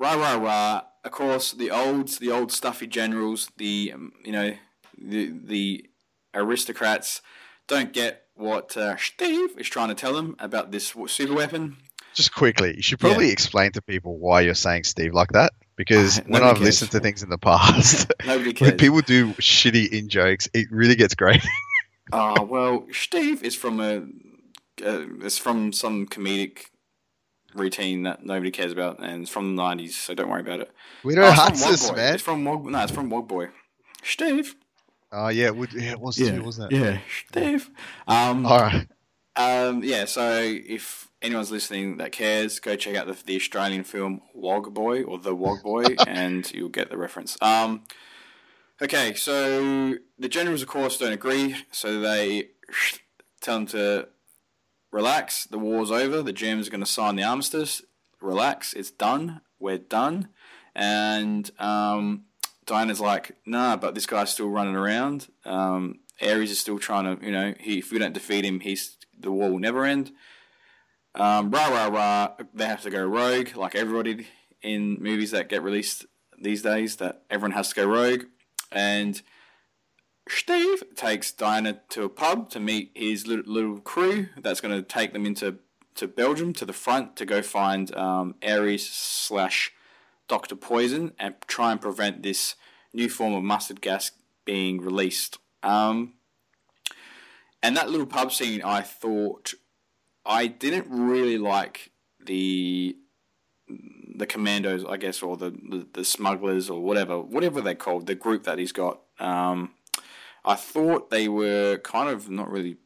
[0.00, 0.82] rah rah rah.
[1.04, 4.56] Of course, the olds, the old stuffy generals, the um, you know
[4.98, 5.88] the the
[6.34, 7.22] aristocrats
[7.68, 11.76] don't get what uh, Steve is trying to tell them about this super weapon.
[12.14, 15.52] Just quickly, you should probably explain to people why you're saying Steve like that.
[15.76, 16.60] Because Uh, when I've cares.
[16.66, 18.70] listened to things in the past, Nobody cares.
[18.70, 21.44] when people do shitty in jokes, it really gets great.
[22.12, 23.96] Oh well, Steve is from a
[24.84, 26.66] uh, it's from some comedic
[27.54, 30.70] routine that nobody cares about, and it's from the nineties, so don't worry about it.
[31.04, 31.96] We Oh, don't it's have this, Wog Boy.
[32.02, 32.14] man.
[32.14, 32.64] It's from Wog.
[32.66, 33.48] No, it's from Wog Boy.
[34.02, 34.54] Steve.
[35.12, 36.76] Oh yeah, it would, yeah, it was too, wasn't it?
[36.80, 36.98] Yeah,
[37.28, 37.70] Steve.
[38.08, 38.86] Um, All right.
[39.36, 40.04] um, yeah.
[40.06, 45.02] So if anyone's listening that cares, go check out the, the Australian film Wog Boy
[45.02, 47.38] or The Wog Boy, and you'll get the reference.
[47.40, 47.82] Um,
[48.80, 52.50] okay, so the generals, of course, don't agree, so they
[53.40, 54.08] tell them to
[54.92, 55.44] relax.
[55.46, 56.22] The war's over.
[56.22, 57.82] The Germans are going to sign the armistice.
[58.20, 58.74] Relax.
[58.74, 59.40] It's done.
[59.58, 60.28] We're done.
[60.74, 62.24] And um,
[62.66, 65.28] Diana's like, nah, but this guy's still running around.
[65.44, 68.96] Um, Ares is still trying to, you know, he, if we don't defeat him, he's
[69.18, 70.12] the war will never end.
[71.14, 72.32] Um, rah rah rah.
[72.54, 74.26] They have to go rogue, like everybody
[74.62, 76.06] in movies that get released
[76.40, 76.96] these days.
[76.96, 78.24] That everyone has to go rogue,
[78.72, 79.20] and
[80.28, 84.28] Steve takes Diana to a pub to meet his little, little crew.
[84.40, 85.58] That's going to take them into
[85.96, 89.72] to Belgium to the front to go find um, Ares slash
[90.26, 92.56] Doctor Poison and try and prevent this
[92.92, 94.10] new form of mustard gas
[94.44, 95.38] being released.
[95.62, 96.14] Um,
[97.62, 99.54] and that little pub scene, I thought
[100.26, 101.92] I didn't really like
[102.24, 102.96] the
[104.16, 108.14] the commandos, I guess, or the, the, the smugglers or whatever, whatever they're called, the
[108.14, 109.00] group that he's got.
[109.18, 109.72] Um,
[110.44, 112.76] I thought they were kind of not really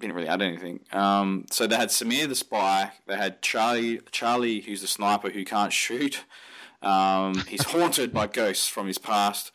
[0.00, 0.80] didn't really add anything.
[0.92, 5.44] Um, so they had Samir the spy, they had Charlie Charlie who's the sniper who
[5.44, 6.24] can't shoot.
[6.80, 9.52] Um, he's haunted by ghosts from his past.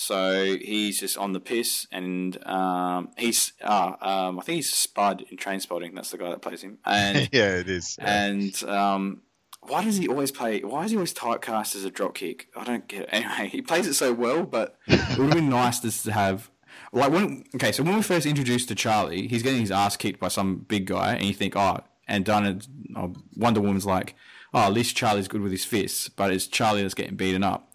[0.00, 5.24] So he's just on the piss, and um, he's uh, um, I think he's Spud
[5.28, 5.92] in Trainspotting.
[5.96, 6.78] That's the guy that plays him.
[6.84, 7.98] And yeah, it is.
[8.00, 8.26] Yeah.
[8.26, 9.22] and um,
[9.62, 10.60] why does he always play?
[10.60, 12.42] Why is he always typecast as a dropkick?
[12.56, 13.08] I don't get it.
[13.10, 16.48] Anyway, he plays it so well, but it would have been nice just to have.
[16.92, 20.20] Like when okay, so when we first introduced to Charlie, he's getting his ass kicked
[20.20, 22.60] by some big guy, and you think, oh, and Diana,
[22.94, 24.14] oh, Wonder Woman's like,
[24.54, 27.67] oh, at least Charlie's good with his fists, but it's Charlie that's getting beaten up,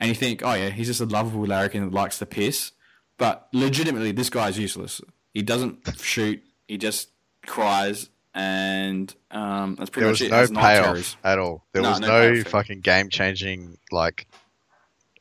[0.00, 2.72] and you think, oh yeah, he's just a lovable larrikin that likes to piss,
[3.18, 5.00] but legitimately, this guy's useless.
[5.34, 6.42] He doesn't shoot.
[6.66, 7.10] He just
[7.46, 10.30] cries, and um, that's pretty there much was it.
[10.30, 11.64] no Has night payoff at all.
[11.72, 14.26] There No, was no no, fucking game changing like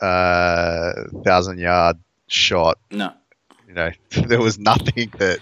[0.02, 0.94] uh
[1.26, 2.78] thousand yard shot.
[2.92, 3.12] No.
[3.68, 5.40] You know, there was nothing that.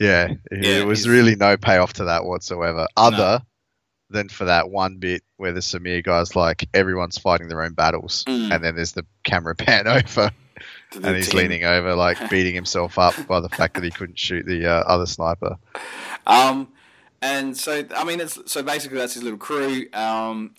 [0.00, 3.42] Yeah, Yeah, there was really no payoff to that whatsoever, other
[4.10, 8.24] than for that one bit where the Samir guy's like everyone's fighting their own battles,
[8.26, 8.52] Mm.
[8.54, 10.30] and then there's the camera pan over,
[10.94, 11.38] and he's team.
[11.40, 14.80] leaning over like beating himself up by the fact that he couldn't shoot the uh,
[14.86, 15.56] other sniper.
[16.26, 16.68] Um,
[17.22, 19.86] and so I mean, it's so basically that's his little crew.
[19.92, 20.54] Um,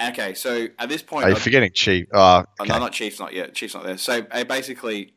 [0.00, 2.06] okay, so at this point, Are you I- forgetting Chief?
[2.12, 2.72] Oh, Oh, okay.
[2.72, 3.54] no, not Chief's not yet.
[3.54, 3.98] Chief's not there.
[3.98, 5.12] So uh, basically,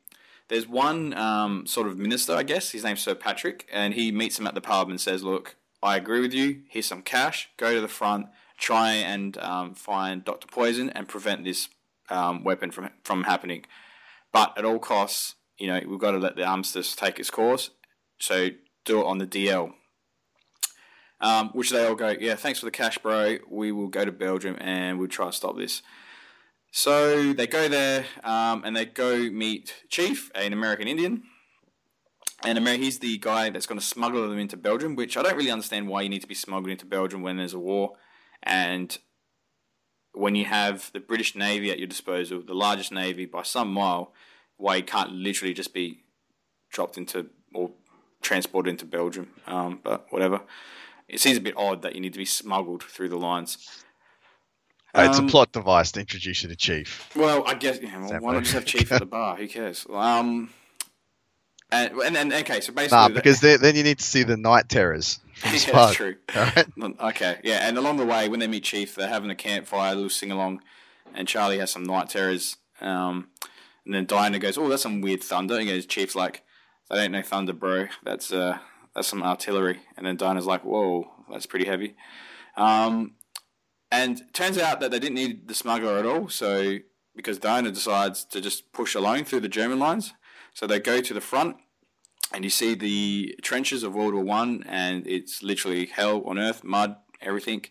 [0.47, 2.71] there's one um, sort of minister, I guess.
[2.71, 5.97] His name's Sir Patrick, and he meets him at the pub and says, "Look, I
[5.97, 6.61] agree with you.
[6.69, 7.49] Here's some cash.
[7.57, 11.69] Go to the front, try and um, find Doctor Poison and prevent this
[12.09, 13.65] um, weapon from from happening.
[14.31, 17.71] But at all costs, you know, we've got to let the armistice take its course.
[18.19, 18.49] So
[18.85, 19.73] do it on the DL."
[21.19, 23.37] Um, which they all go, yeah, thanks for the cash, bro.
[23.49, 25.81] We will go to Belgium and we'll try to stop this.
[26.71, 31.23] So they go there um, and they go meet Chief, an American Indian.
[32.43, 35.35] And Amer- he's the guy that's going to smuggle them into Belgium, which I don't
[35.35, 37.93] really understand why you need to be smuggled into Belgium when there's a war.
[38.43, 38.95] And
[40.13, 44.13] when you have the British Navy at your disposal, the largest navy by some mile,
[44.57, 46.03] why you can't literally just be
[46.71, 47.71] dropped into or
[48.21, 49.31] transported into Belgium.
[49.47, 50.41] Um, but whatever.
[51.07, 53.57] It seems a bit odd that you need to be smuggled through the lines.
[54.93, 57.09] Uh, it's a Um, plot device to introduce you to Chief.
[57.15, 59.35] well, I guess yeah, well, why not just have Chief at the bar?
[59.37, 59.85] Who cares?
[59.89, 60.49] Um,
[61.71, 64.37] and and, and okay, so basically, Nah, because then then you need to see the
[64.37, 65.19] night terrors.
[65.45, 66.15] yeah, that's true.
[66.35, 66.67] Alright?
[66.99, 69.95] Okay, yeah, and along the way, when they meet Chief, they're having a campfire, a
[69.95, 70.61] little sing along,
[71.13, 72.57] and Charlie has some night terrors.
[72.81, 73.29] Um,
[73.85, 76.43] and then Diana goes, "Oh, that's some weird thunder." And he goes, Chief's like,
[76.91, 77.87] I don't know thunder, bro.
[78.03, 78.57] That's uh,
[78.95, 81.95] that's some artillery." And then Diana's like, "Whoa, that's pretty heavy."
[82.55, 83.13] Um,
[83.91, 86.27] and turns out that they didn't need the smuggler at all.
[86.29, 86.79] So
[87.15, 90.13] because Diana decides to just push alone through the German lines,
[90.57, 91.55] so they go to the front,
[92.33, 96.63] and you see the trenches of World War One, and it's literally hell on earth,
[96.63, 97.65] mud, everything,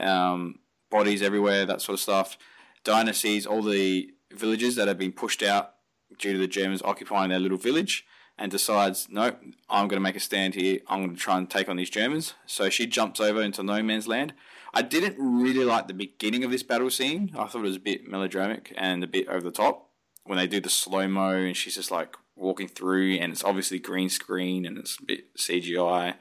[0.00, 0.60] um,
[0.90, 2.38] bodies everywhere, that sort of stuff.
[2.82, 5.74] Diana sees all the villages that have been pushed out
[6.18, 8.06] due to the Germans occupying their little village,
[8.38, 10.78] and decides, nope, I'm going to make a stand here.
[10.88, 12.32] I'm going to try and take on these Germans.
[12.46, 14.32] So she jumps over into no man's land.
[14.72, 17.32] I didn't really like the beginning of this battle scene.
[17.34, 19.90] I thought it was a bit melodramatic and a bit over the top
[20.24, 23.78] when they do the slow mo and she's just like walking through and it's obviously
[23.78, 26.14] green screen and it's a bit CGI.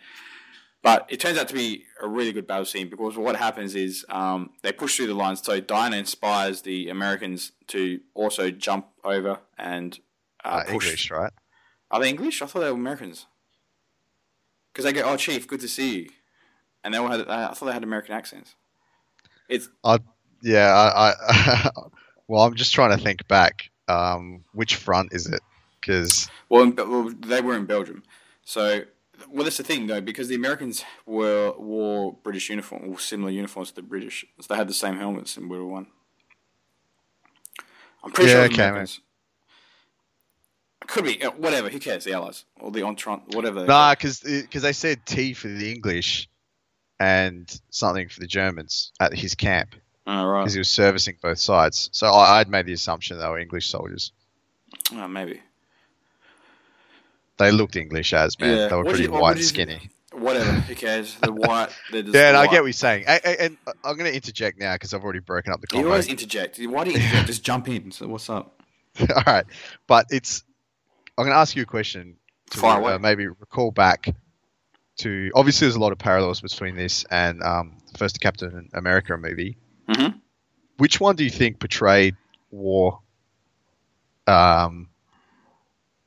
[0.82, 4.06] But it turns out to be a really good battle scene because what happens is
[4.10, 5.42] um, they push through the lines.
[5.42, 9.98] So Diana inspires the Americans to also jump over and
[10.44, 10.74] uh, Uh, push.
[10.74, 11.32] English, right?
[11.90, 12.42] Are they English?
[12.42, 13.28] I thought they were Americans.
[14.74, 16.10] Because they go, "Oh, Chief, good to see you,"
[16.84, 17.30] and they all had.
[17.30, 18.56] I thought they had American accents.
[19.48, 19.70] It's
[20.42, 21.70] Yeah, I, I
[22.28, 23.70] well, I'm just trying to think back.
[23.88, 25.42] Um, which front is it?
[25.80, 28.04] Because well, well, they were in Belgium,
[28.46, 28.84] so
[29.30, 33.70] well, that's the thing though, because the Americans were wore British uniform or similar uniforms
[33.70, 35.88] to the British, so they had the same helmets in World War One.
[38.04, 39.00] I'm pretty Yeah, sure okay, Americans.
[40.88, 41.70] Could be uh, whatever.
[41.70, 42.04] Who cares?
[42.04, 43.66] The Allies or the Entente, whatever.
[43.66, 46.28] nah, because they said T for the English
[47.00, 50.42] and something for the Germans at his camp Oh, right.
[50.42, 51.90] because he was servicing both sides.
[51.94, 54.12] So I, I'd made the assumption they were English soldiers.
[54.92, 55.42] Oh, maybe.
[57.38, 58.58] They looked English as man.
[58.58, 59.90] Yeah, They were what pretty you- white and skinny.
[60.12, 60.52] Whatever.
[60.52, 61.16] Who cares?
[61.16, 61.70] The white.
[61.92, 63.06] They're just Yeah, and I get what you're saying.
[63.08, 65.84] A- a- And I'm going to interject now because I've already broken up the You
[65.84, 65.88] convo.
[65.88, 66.60] always interject.
[66.60, 67.28] Why do you interject?
[67.28, 67.92] Just jump in.
[67.92, 68.62] So what's up?
[69.00, 69.46] All right,
[69.88, 70.44] but it's.
[71.18, 72.18] I'm going to ask you a question
[72.52, 72.94] to Fire away.
[72.94, 74.14] uh, maybe recall back
[74.98, 75.32] to.
[75.34, 79.58] Obviously, there's a lot of parallels between this and um, the first Captain America movie.
[79.90, 80.20] Mhm.
[80.78, 82.16] Which one do you think portrayed
[82.52, 83.00] war?
[84.28, 84.90] Um,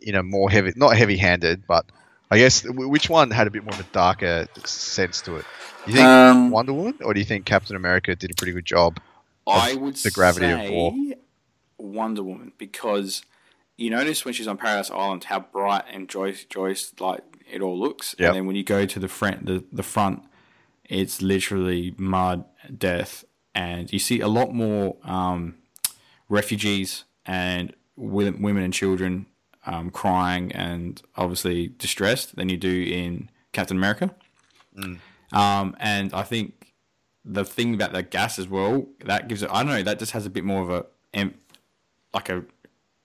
[0.01, 1.87] you know, more heavy, not heavy-handed, but
[2.31, 5.45] I guess which one had a bit more of a darker sense to it?
[5.87, 8.65] You think Um, Wonder Woman, or do you think Captain America did a pretty good
[8.65, 8.99] job?
[9.47, 10.95] I would the gravity of say war.
[11.79, 13.23] Wonder Woman because
[13.77, 17.79] you notice when she's on Paradise Island how bright and joyous, joyous like it all
[17.79, 18.29] looks, Yep.
[18.29, 20.25] and then when you go to the front, the the front,
[20.87, 22.45] it's literally mud,
[22.77, 23.25] death,
[23.57, 25.57] and you see a lot more um,
[26.29, 29.27] refugees and women, and children
[29.64, 34.15] um, crying and obviously distressed than you do in Captain America.
[34.79, 34.98] Mm.
[35.33, 36.75] Um, and I think
[37.25, 39.50] the thing about the gas as well that gives it.
[39.50, 39.83] I don't know.
[39.83, 40.87] That just has a bit more of a
[42.13, 42.44] like a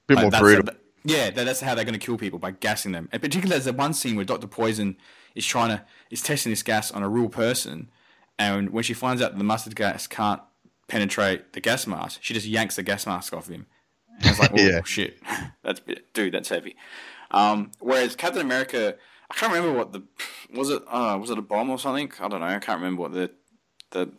[0.08, 0.66] bit like more brutal.
[0.66, 3.10] that- yeah, that, that's how they're going to kill people by gassing them.
[3.12, 4.98] And particularly, there's the one scene where Doctor Poison
[5.34, 7.90] is trying to is testing this gas on a real person,
[8.42, 10.42] and when she finds out the mustard gas can't
[10.88, 13.66] penetrate the gas mask, she just yanks the gas mask off him.
[14.18, 14.82] And it's like, oh Yeah.
[14.84, 15.20] shit,
[15.64, 15.82] that's
[16.14, 16.76] dude, that's heavy.
[17.32, 18.96] Um, whereas Captain America,
[19.30, 20.04] I can't remember what the
[20.54, 20.84] was it.
[20.88, 22.12] Uh, was it a bomb or something?
[22.20, 22.46] I don't know.
[22.48, 23.32] I can't remember what the
[23.92, 24.12] the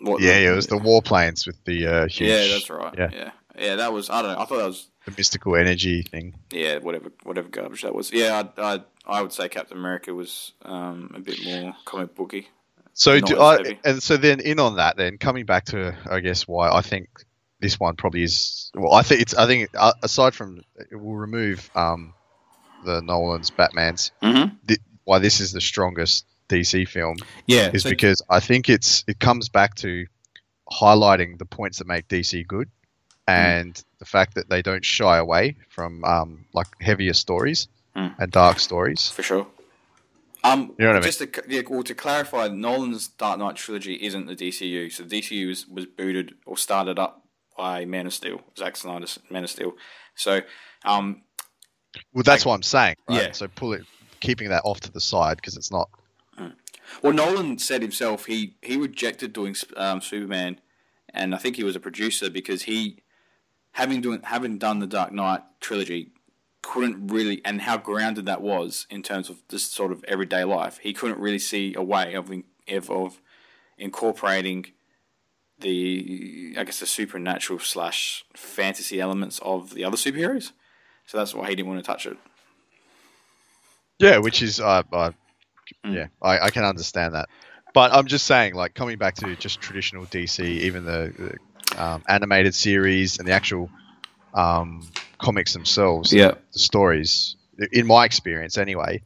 [0.00, 2.28] what yeah, the- yeah, it was the warplanes with the uh, huge.
[2.30, 2.94] yeah, that's right.
[2.96, 3.10] Yeah.
[3.12, 3.30] Yeah.
[3.58, 4.08] Yeah, that was.
[4.08, 4.38] I don't know.
[4.40, 4.88] I thought that was.
[5.04, 6.34] The mystical energy thing.
[6.52, 8.12] Yeah, whatever, whatever garbage that was.
[8.12, 12.48] Yeah, I, I, I would say Captain America was um, a bit more comic booky.
[12.94, 16.46] So do I, and so then in on that, then coming back to I guess
[16.46, 17.08] why I think
[17.60, 18.70] this one probably is.
[18.74, 19.34] Well, I think it's.
[19.34, 22.14] I think uh, aside from it we'll remove um,
[22.84, 24.12] the Nolan's Batman's.
[24.22, 24.54] Mm-hmm.
[24.66, 27.16] Th- why this is the strongest DC film
[27.46, 30.06] Yeah, is so- because I think it's it comes back to
[30.70, 32.68] highlighting the points that make DC good,
[33.26, 38.14] and the fact that they don't shy away from um, like heavier stories Mm.
[38.20, 39.08] and dark stories.
[39.10, 39.48] for sure.
[40.42, 41.02] Um, You know what I mean?
[41.02, 44.90] just to, yeah, well, to clarify, Nolan's Dark Knight trilogy isn't the DCU.
[44.92, 47.24] So the DCU was, was booted or started up
[47.56, 49.72] by Man of Steel, Zack Snyder's Man of Steel.
[50.14, 50.40] So,
[50.84, 51.22] um,
[52.12, 52.96] Well, that's what I'm saying.
[53.08, 53.22] Right?
[53.24, 53.32] Yeah.
[53.32, 53.82] So pull it,
[54.20, 55.90] keeping that off to the side because it's not.
[57.02, 60.60] well, Nolan said himself he he rejected doing um, Superman,
[61.12, 63.02] and I think he was a producer because he,
[63.72, 66.12] having doing having done the Dark Knight trilogy,
[66.62, 70.78] couldn't really and how grounded that was in terms of just sort of everyday life.
[70.78, 72.30] He couldn't really see a way of
[72.68, 73.20] of, of
[73.78, 74.66] incorporating
[75.58, 80.52] the I guess the supernatural slash fantasy elements of the other superheroes.
[81.06, 82.16] So that's why he didn't want to touch it.
[83.98, 85.10] Yeah, which is uh, uh
[85.84, 85.94] Mm.
[85.94, 87.28] yeah, I, I can understand that.
[87.72, 91.38] But I'm just saying, like coming back to just traditional DC, even the,
[91.72, 93.70] the um, animated series and the actual
[94.34, 94.88] um,
[95.22, 96.32] comics themselves, Yeah.
[96.52, 97.36] the stories,
[97.72, 99.02] in my experience anyway,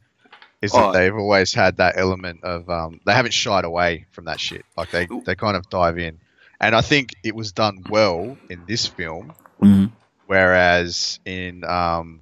[0.61, 0.91] is Oh.
[0.91, 4.65] that they've always had that element of um, they haven't shied away from that shit.
[4.77, 6.19] Like they they kind of dive in,
[6.59, 9.33] and I think it was done well in this film.
[9.61, 9.85] Mm-hmm.
[10.27, 12.21] Whereas in um,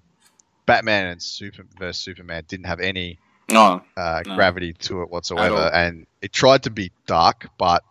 [0.65, 3.17] Batman and Super versus Superman didn't have any
[3.49, 4.35] No, uh, No.
[4.35, 7.83] gravity to it whatsoever, and it tried to be dark, but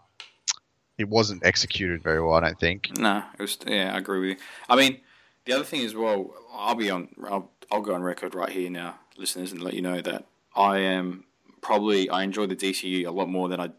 [0.99, 2.35] it wasn't executed very well.
[2.35, 2.91] I don't think.
[2.99, 3.59] No, it was.
[3.67, 4.37] Yeah, I agree with you.
[4.69, 5.01] I mean,
[5.45, 7.09] the other thing as well, I'll be on.
[7.25, 10.79] I'll, I'll go on record right here now, listeners, and let you know that I
[10.79, 11.25] am
[11.61, 13.71] probably I enjoy the DCU a lot more than I,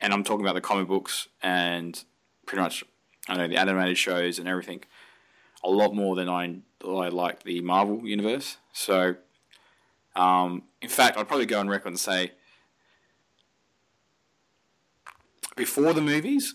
[0.00, 2.02] and I'm talking about the comic books and
[2.46, 2.84] pretty much
[3.28, 4.84] I know the animated shows and everything,
[5.62, 8.56] a lot more than I I like the Marvel universe.
[8.72, 9.16] So,
[10.16, 12.32] um, in fact, I'd probably go on record and say.
[15.54, 16.54] Before the movies,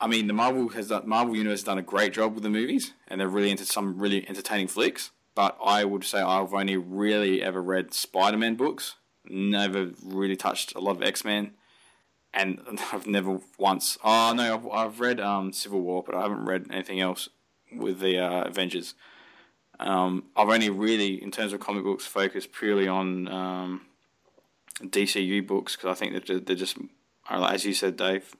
[0.00, 2.50] I mean, the Marvel has done, Marvel Universe has done a great job with the
[2.50, 5.10] movies, and they're really into some really entertaining flicks.
[5.34, 10.80] But I would say I've only really ever read Spider-Man books, never really touched a
[10.80, 11.52] lot of X-Men,
[12.32, 12.60] and
[12.92, 13.98] I've never once.
[14.04, 17.28] Oh no, I've, I've read um, Civil War, but I haven't read anything else
[17.74, 18.94] with the uh, Avengers.
[19.78, 23.82] Um, I've only really, in terms of comic books, focused purely on um,
[24.82, 26.78] DCU books because I think they're, they're just,
[27.28, 28.34] as you said, Dave, just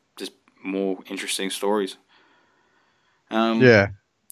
[0.66, 1.96] more interesting stories.
[3.30, 3.88] Um, Yeah,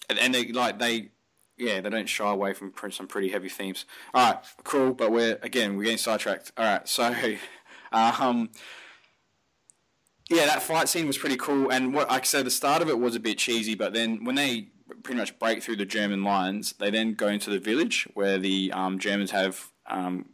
[0.09, 1.09] and, and they like they,
[1.57, 3.85] yeah, they don't shy away from some pretty heavy themes.
[4.13, 6.51] All right, cool, but we're again we're getting sidetracked.
[6.57, 7.13] All right, so,
[7.91, 8.49] um,
[10.29, 12.89] yeah, that fight scene was pretty cool, and what like I said, the start of
[12.89, 14.69] it was a bit cheesy, but then when they
[15.03, 18.71] pretty much break through the German lines, they then go into the village where the
[18.71, 20.25] um, Germans have um,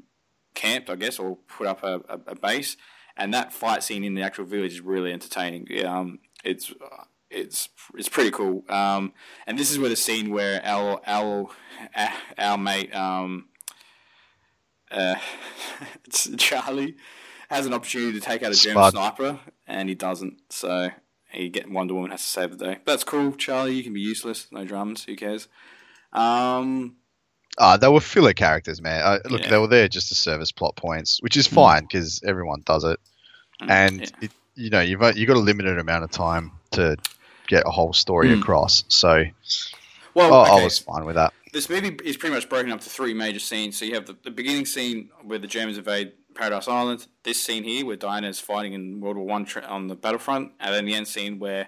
[0.53, 2.77] camped, I guess, or put up a, a, a base,
[3.21, 5.67] and that fight scene in the actual village is really entertaining.
[5.85, 6.73] Um, it's
[7.29, 8.63] it's it's pretty cool.
[8.67, 9.13] Um,
[9.47, 11.49] and this is where the scene where our our
[12.37, 13.45] our mate um,
[14.89, 15.15] uh,
[16.05, 16.95] it's Charlie
[17.49, 20.41] has an opportunity to take out a German sniper, and he doesn't.
[20.49, 20.89] So
[21.29, 22.77] he get Wonder Woman has to save the day.
[22.83, 23.75] But that's cool, Charlie.
[23.75, 24.47] You can be useless.
[24.51, 25.03] No dramas.
[25.05, 25.47] Who cares?
[26.11, 26.95] Um,
[27.57, 29.01] uh, they were filler characters, man.
[29.01, 29.49] Uh, look, Yeah.
[29.49, 32.83] they were there just to serve as plot points, which is fine because everyone does
[32.83, 32.99] it.
[33.69, 34.07] And yeah.
[34.21, 36.97] it, you know, you've you got a limited amount of time to
[37.47, 38.39] get a whole story Mm.
[38.41, 38.83] across.
[38.87, 39.25] So
[40.13, 41.33] well, I- I was fine with that.
[41.53, 43.77] this movie is pretty much broken up to three major scenes.
[43.77, 47.07] So you have the, the beginning scene where the Germans invade Paradise Island.
[47.23, 50.53] This scene here where Diana is fighting in World War One tra- on the battlefront,
[50.59, 51.67] and then the end scene where,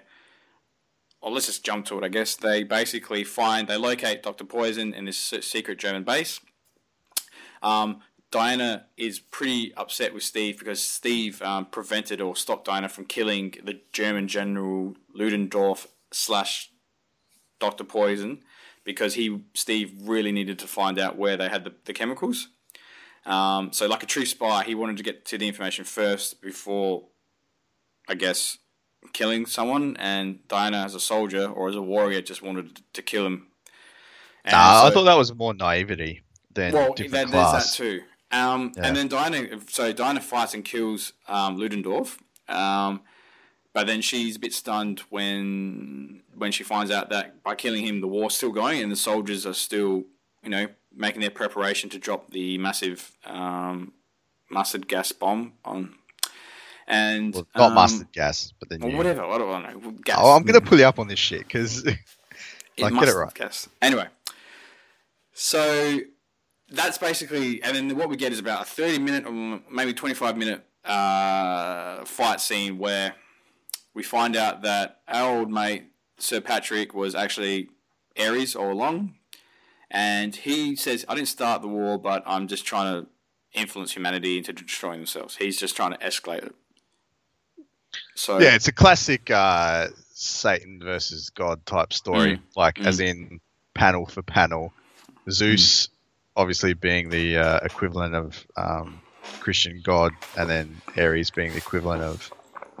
[1.22, 2.04] well, let's just jump to it.
[2.04, 6.40] I guess they basically find they locate Doctor Poison in this secret German base.
[7.62, 8.00] Um,
[8.34, 13.54] Diana is pretty upset with Steve because Steve um, prevented or stopped Diana from killing
[13.62, 16.72] the German general Ludendorff slash
[17.60, 18.40] Doctor Poison
[18.82, 22.48] because he Steve really needed to find out where they had the, the chemicals.
[23.24, 27.04] Um, so, like a true spy, he wanted to get to the information first before,
[28.08, 28.58] I guess,
[29.12, 29.96] killing someone.
[30.00, 33.46] And Diana, as a soldier or as a warrior, just wanted to kill him.
[34.44, 37.76] And Nah, I thought that was more naivety than well, different there- there's class.
[37.76, 38.02] that too.
[38.34, 38.86] Um, Yeah.
[38.86, 42.18] And then Diana, so Diana fights and kills um, Ludendorff.
[42.48, 43.02] Um,
[43.72, 48.00] but then she's a bit stunned when when she finds out that by killing him,
[48.00, 50.04] the war's still going and the soldiers are still,
[50.42, 53.92] you know, making their preparation to drop the massive um,
[54.48, 55.94] mustard gas bomb on.
[56.86, 58.96] And Well, not um, mustard gas, but then you.
[58.96, 59.24] whatever.
[59.24, 59.90] I don't know.
[60.04, 60.18] Gas.
[60.20, 61.84] Oh, I'm gonna pull you up on this shit because
[62.78, 63.34] like, get it right.
[63.34, 63.68] Guess.
[63.82, 64.06] Anyway,
[65.32, 65.98] so
[66.74, 70.36] that's basically, and then what we get is about a 30 minute or maybe 25
[70.36, 73.14] minute uh, fight scene where
[73.94, 75.84] we find out that our old mate
[76.18, 77.68] Sir Patrick was actually
[78.18, 79.14] Ares all along,
[79.90, 83.08] and he says, "I didn't start the war, but I'm just trying to
[83.52, 85.36] influence humanity into destroying themselves.
[85.36, 86.54] He's just trying to escalate it."
[88.14, 92.40] So yeah, it's a classic uh, Satan versus God type story.
[92.56, 93.40] Like as in
[93.74, 94.72] panel for panel,
[95.30, 95.88] Zeus
[96.36, 99.00] obviously being the uh, equivalent of um,
[99.40, 102.32] Christian God, and then Ares being the equivalent of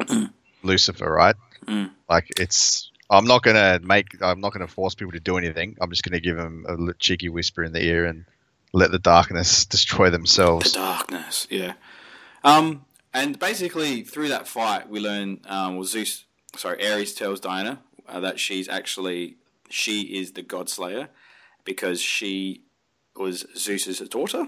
[0.62, 1.36] Lucifer, right?
[1.66, 1.90] Mm.
[2.08, 2.90] Like it's.
[3.10, 4.22] I'm not gonna make.
[4.22, 5.76] I'm not gonna force people to do anything.
[5.80, 8.24] I'm just gonna give them a cheeky whisper in the ear and
[8.72, 10.72] let the darkness destroy themselves.
[10.72, 11.74] The darkness, yeah.
[12.42, 16.24] Um, and basically through that fight, we learn, um, well, Zeus,
[16.56, 19.36] sorry, Ares tells Diana uh, that she's actually
[19.70, 21.08] she is the God Slayer
[21.64, 22.62] because she
[23.16, 24.46] was Zeus's daughter,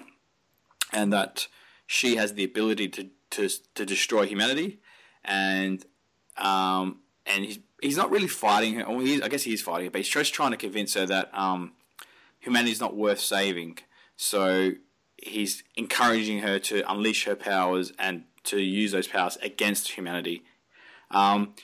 [0.93, 1.49] and that
[1.87, 4.81] she has the ability to to, to destroy humanity,
[5.25, 5.85] and
[6.37, 8.85] um, and he's he's not really fighting her.
[8.89, 11.31] Well, I guess he is fighting her, but he's just trying to convince her that
[11.33, 11.73] um,
[12.39, 13.79] humanity is not worth saving.
[14.17, 14.73] So
[15.17, 20.43] he's encouraging her to unleash her powers and to use those powers against humanity.
[21.11, 21.55] Um,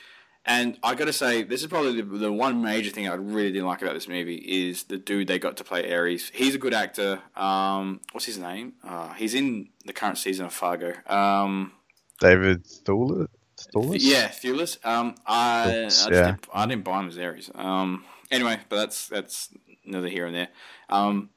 [0.45, 3.51] and I got to say, this is probably the, the one major thing I really
[3.51, 6.31] didn't like about this movie is the dude they got to play Ares.
[6.33, 7.21] He's a good actor.
[7.35, 8.73] Um, what's his name?
[8.83, 10.93] Uh, he's in the current season of Fargo.
[11.07, 11.71] Um,
[12.19, 13.27] David Thewlis.
[13.73, 13.99] Thewlis?
[14.01, 14.85] yeah, Thewlis.
[14.85, 16.25] Um, I, I, Thewlis, yeah.
[16.25, 17.49] didn't, I didn't buy him as Ares.
[17.55, 19.49] Um, anyway, but that's that's
[19.85, 20.49] neither here and there.
[20.89, 21.29] Um,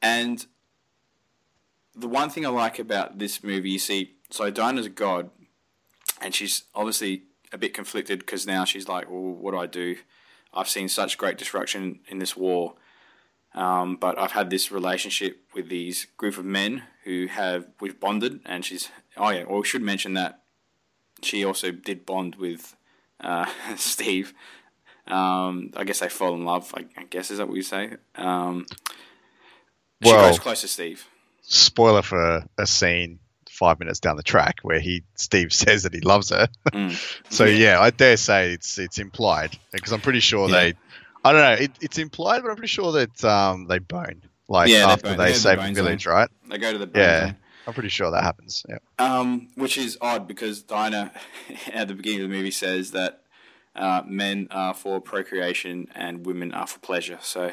[0.00, 0.44] and
[1.94, 5.30] the one thing I like about this movie, you see, so Dinah's a god,
[6.20, 9.96] and she's obviously a bit conflicted because now she's like, well, what do I do?
[10.54, 12.74] I've seen such great destruction in this war,
[13.54, 18.40] um, but I've had this relationship with these group of men who have we've bonded,
[18.44, 20.42] and she's oh yeah, well we should mention that
[21.22, 22.76] she also did bond with
[23.20, 23.46] uh,
[23.76, 24.34] Steve.
[25.06, 26.72] Um, I guess they fall in love.
[26.76, 27.96] I, I guess is that what you say?
[28.14, 28.66] Um,
[30.02, 31.06] she goes close to Steve.
[31.42, 33.20] spoiler for a scene
[33.52, 36.48] five minutes down the track where he Steve says that he loves her.
[36.72, 36.96] Mm.
[37.30, 37.74] so Yeah.
[37.74, 37.80] yeah.
[37.80, 40.54] I dare say it's it's implied because I'm pretty sure Yeah.
[40.60, 40.74] they.
[41.24, 41.64] I don't know.
[41.64, 45.08] It, it's implied, but I'm pretty sure that um, they bone like Yeah, they after
[45.10, 45.18] bone.
[45.18, 46.28] they, They the save the bone village, right?
[46.50, 47.26] They go to the Yeah.
[47.26, 47.36] zone.
[47.64, 48.66] I'm pretty sure that happens.
[48.68, 48.78] Yeah.
[48.98, 51.12] Um, which is odd because Dinah
[51.72, 53.22] at the beginning of the movie says that
[53.76, 57.18] uh, men are for procreation and women are for pleasure.
[57.22, 57.52] So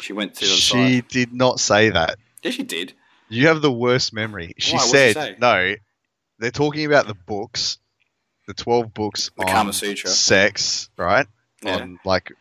[0.00, 1.08] she went to the She side.
[1.08, 2.16] did not say that.
[2.42, 2.94] Yeah, she did.
[3.28, 4.54] You have the worst memory.
[4.58, 4.78] She Why?
[4.78, 5.36] What'd she said say?
[5.38, 5.74] no.
[6.38, 7.78] They're talking about the books,
[8.46, 10.08] the twelve books The on Kama Sutra.
[10.08, 11.26] sex, right?
[11.62, 11.76] Yeah.
[11.76, 12.32] On like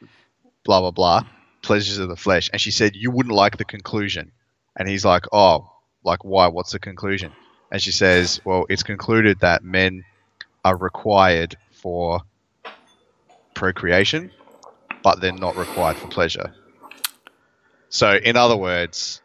[0.64, 1.24] blah blah blah,
[1.62, 2.50] pleasures of the flesh.
[2.52, 4.32] And she said you wouldn't like the conclusion.
[4.76, 5.72] And he's like, oh,
[6.04, 6.48] like why?
[6.48, 7.32] What's the conclusion?
[7.72, 10.06] And she says, well, it's concluded that men
[10.64, 12.22] are required for
[13.56, 14.32] procreation,
[15.04, 16.54] but they're not required for pleasure.
[17.90, 19.22] So, in other words,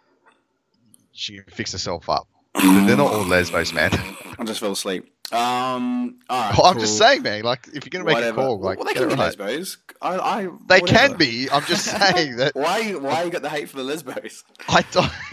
[1.23, 2.27] she can fix herself up.
[2.55, 3.91] They're not all lesbos, man.
[4.39, 5.05] I just fell asleep.
[5.33, 7.43] Um, all right, I'm just saying, man.
[7.43, 8.41] Like, if you're gonna make Whatever.
[8.41, 9.19] a call, like, well, they can be right.
[9.39, 9.79] lesbos.
[10.03, 10.87] I, I, They whatever.
[11.09, 11.49] can be.
[11.51, 12.93] I'm just saying that Why?
[12.93, 14.45] Why you got the hate for the lesbos?
[14.69, 15.11] I don't.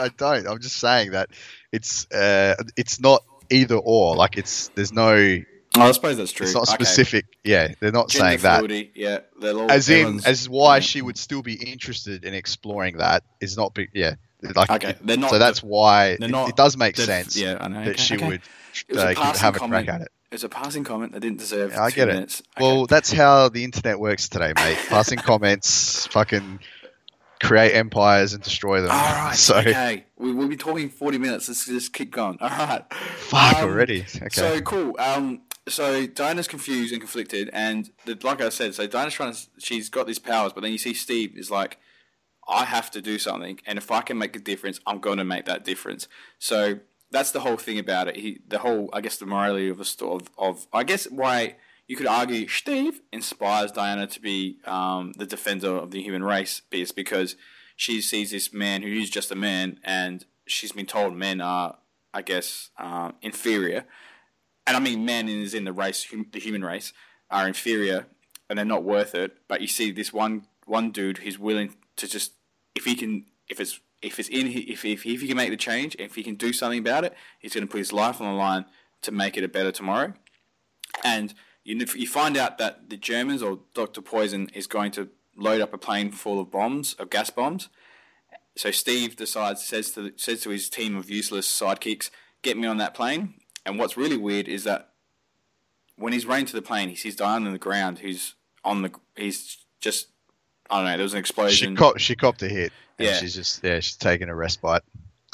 [0.00, 0.46] I don't.
[0.46, 1.28] I'm just saying that
[1.72, 4.16] it's uh, it's not either or.
[4.16, 5.38] Like, it's there's no.
[5.76, 6.46] Oh, I suppose that's true.
[6.46, 6.84] It's not Okay.
[6.84, 7.26] specific.
[7.44, 8.58] Yeah, they're not Gender saying that.
[8.60, 10.80] fluidity, Yeah, they'll all, As in, as why yeah.
[10.80, 13.74] she would still be interested in exploring that is not.
[13.74, 14.70] Be, yeah, like.
[14.70, 17.84] Okay, they're not so that's why they're not it does make sense Yeah, I know.
[17.84, 18.26] that okay, she okay.
[18.28, 18.40] would
[18.88, 19.86] It was a uh, have a comment.
[19.86, 20.08] crack at it.
[20.30, 21.70] It was a passing comment that didn't deserve.
[21.72, 22.12] Yeah, I get it.
[22.14, 22.42] minutes.
[22.60, 24.76] Well, that's how the internet works today, mate.
[24.88, 26.58] Passing comments, fucking
[27.40, 28.90] create empires and destroy them.
[28.90, 29.34] all right.
[29.36, 31.48] So okay, we, we'll be talking forty minutes.
[31.48, 32.38] Let's just keep going.
[32.40, 32.84] All right.
[32.92, 34.00] fuck Um, already.
[34.16, 34.28] Okay.
[34.30, 34.96] So cool.
[34.98, 39.40] Um, so Diana's confused and conflicted, and the, like I said, so Diana's trying to.
[39.58, 41.78] She's got these powers, but then you see Steve is like,
[42.48, 45.24] I have to do something, and if I can make a difference, I'm going to
[45.24, 46.08] make that difference.
[46.38, 46.80] So
[47.10, 48.16] that's the whole thing about it.
[48.16, 51.56] He, the whole, I guess, the morality of the story of, of, I guess, why
[51.86, 56.62] you could argue Steve inspires Diana to be um, the defender of the human race,
[56.70, 57.36] is because
[57.76, 61.78] she sees this man who is just a man, and she's been told men are,
[62.14, 63.86] I guess, um, inferior
[64.66, 66.92] and I mean men is in the race, hum, the human race,
[67.30, 68.06] are inferior
[68.48, 69.36] and they're not worth it.
[69.48, 72.32] But you see this one one dude who's willing to just
[72.76, 75.56] if he can if it's if it's in if if, if he can make the
[75.56, 78.28] change if he can do something about it, he's going to put his life on
[78.28, 78.66] the line
[79.02, 80.12] to make it a better tomorrow.
[81.02, 85.60] And you you find out that the Germans or Doctor Poison is going to load
[85.60, 87.68] up a plane full of bombs of gas bombs.
[88.56, 92.10] So Steve decides says to says to his team of useless sidekicks,
[92.42, 94.92] "Get me on that plane." And what's really weird is that
[95.96, 98.92] when he's running to the plane, he sees Diana on the ground, who's on the
[99.16, 100.08] he's just
[100.70, 100.96] I don't know.
[100.96, 101.72] There was an explosion.
[101.72, 102.72] She copped, she copped a hit.
[102.98, 103.14] And Yeah.
[103.16, 104.82] she's just yeah, she's taking a respite.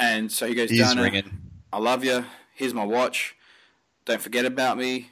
[0.01, 1.31] and so he goes, Ears Diana, ringing.
[1.73, 2.25] I love you.
[2.55, 3.35] Here's my watch.
[4.05, 5.09] Don't forget about me.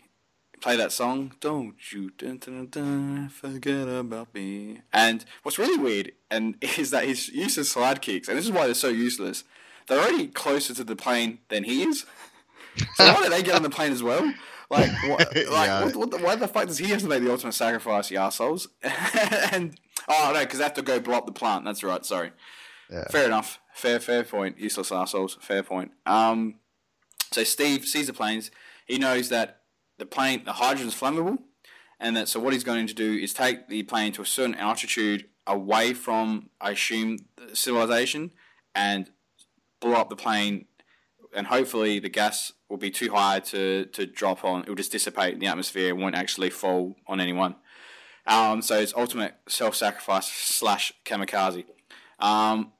[0.60, 1.32] Play that song.
[1.40, 4.82] Don't you dun, dun, dun, forget about me.
[4.92, 8.66] And what's really weird and is that his use of sidekicks, and this is why
[8.66, 9.44] they're so useless.
[9.86, 12.04] They're already closer to the plane than he is.
[12.94, 14.32] So why don't they get on the plane as well?
[14.70, 15.84] Like, what, like Yeah.
[15.84, 18.18] what, what the, why the fuck does he have to make the ultimate sacrifice, you
[18.18, 18.68] assholes?
[19.52, 19.76] and
[20.10, 21.64] oh no, because they have to go blow up the plant.
[21.64, 22.04] That's right.
[22.04, 22.32] Sorry.
[22.90, 23.04] Yeah.
[23.10, 23.60] Fair enough.
[23.74, 24.58] Fair, fair point.
[24.58, 25.38] Useless assholes.
[25.40, 25.92] Fair point.
[26.04, 26.56] Um,
[27.32, 28.50] so Steve sees the planes.
[28.86, 29.60] He knows that
[29.98, 31.38] the plane, the hydrogen is flammable,
[32.00, 34.56] and that so what he's going to do is take the plane to a certain
[34.56, 37.18] altitude away from, I assume,
[37.52, 38.32] civilization,
[38.74, 39.10] and
[39.80, 40.66] blow up the plane.
[41.32, 44.62] And hopefully the gas will be too high to, to drop on.
[44.62, 47.54] It will just dissipate in the atmosphere It won't actually fall on anyone.
[48.30, 51.64] Um, so it's ultimate self-sacrifice slash kamikaze.
[52.20, 52.72] Um,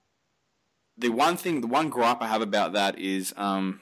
[0.96, 3.80] the one thing, the one gripe I have about that is, um,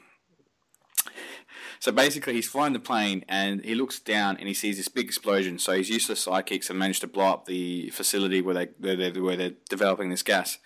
[1.79, 5.07] so basically he's flying the plane and he looks down and he sees this big
[5.07, 5.59] explosion.
[5.59, 9.23] So his useless sidekicks have managed to blow up the facility where they where they're,
[9.23, 10.57] where they're developing this gas,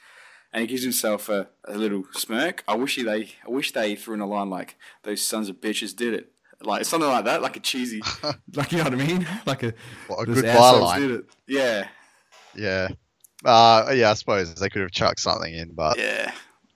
[0.53, 2.63] and he gives himself a, a little smirk.
[2.69, 5.61] I wish he they I wish they threw in a line like those sons of
[5.61, 6.33] bitches did it.
[6.67, 8.03] Like something like that, like a cheesy,
[8.55, 9.75] like you know what I mean, like a
[10.09, 11.25] What a good byline.
[11.47, 11.89] Yeah,
[12.55, 12.89] Yeah.
[13.45, 16.33] Uh, yeah, I suppose they could have chucked something in, but Yeah.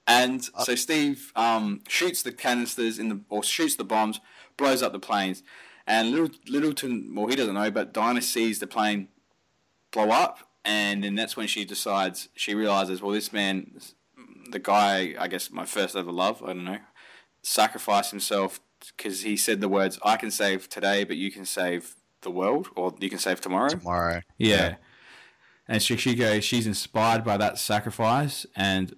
[0.09, 4.21] And so Steve um, shoots the canisters in the or shoots the bombs,
[4.57, 5.43] blows up the planes,
[5.87, 9.09] and little Littleton, well, he doesn't know, but Dinah sees the plane
[9.93, 13.79] blow up, and then that's when she decides she realizes, well, this man,
[14.51, 16.79] the guy, I guess my first ever love, I don't know,
[17.43, 18.61] sacrificed himself
[18.97, 22.69] because he said the words, "I can save today, but you can save the world,
[22.77, 24.21] or you can save tomorrow." tomorrow.
[24.39, 24.77] Yeah.
[25.69, 28.95] And she, she goes, she's inspired by that sacrifice and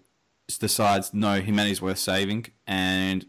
[0.61, 2.47] decides, no, humanity's worth saving.
[2.67, 3.25] And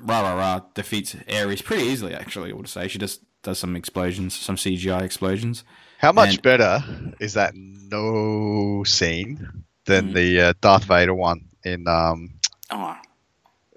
[0.00, 2.86] rah, rah, rah, defeats Ares pretty easily, actually, I would say.
[2.86, 5.64] She just does some explosions, some CGI explosions.
[5.98, 6.84] How much And- better
[7.18, 10.14] is that no scene than Mm.
[10.14, 12.38] the uh, Darth Vader one in um
[12.70, 12.96] Oh,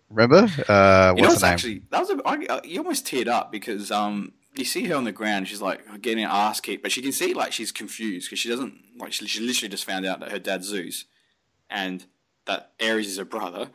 [0.09, 0.47] remember?
[0.67, 1.53] Uh You know what's what's the name?
[1.53, 4.95] actually that was a, I, I- you almost teared up because um you see her
[4.95, 7.71] on the ground she's like getting her ass kicked but she can see like she's
[7.71, 11.05] confused because she doesn't like she, she literally just found out that her dad's Zeus
[11.69, 12.05] and
[12.45, 13.69] that Ares is her brother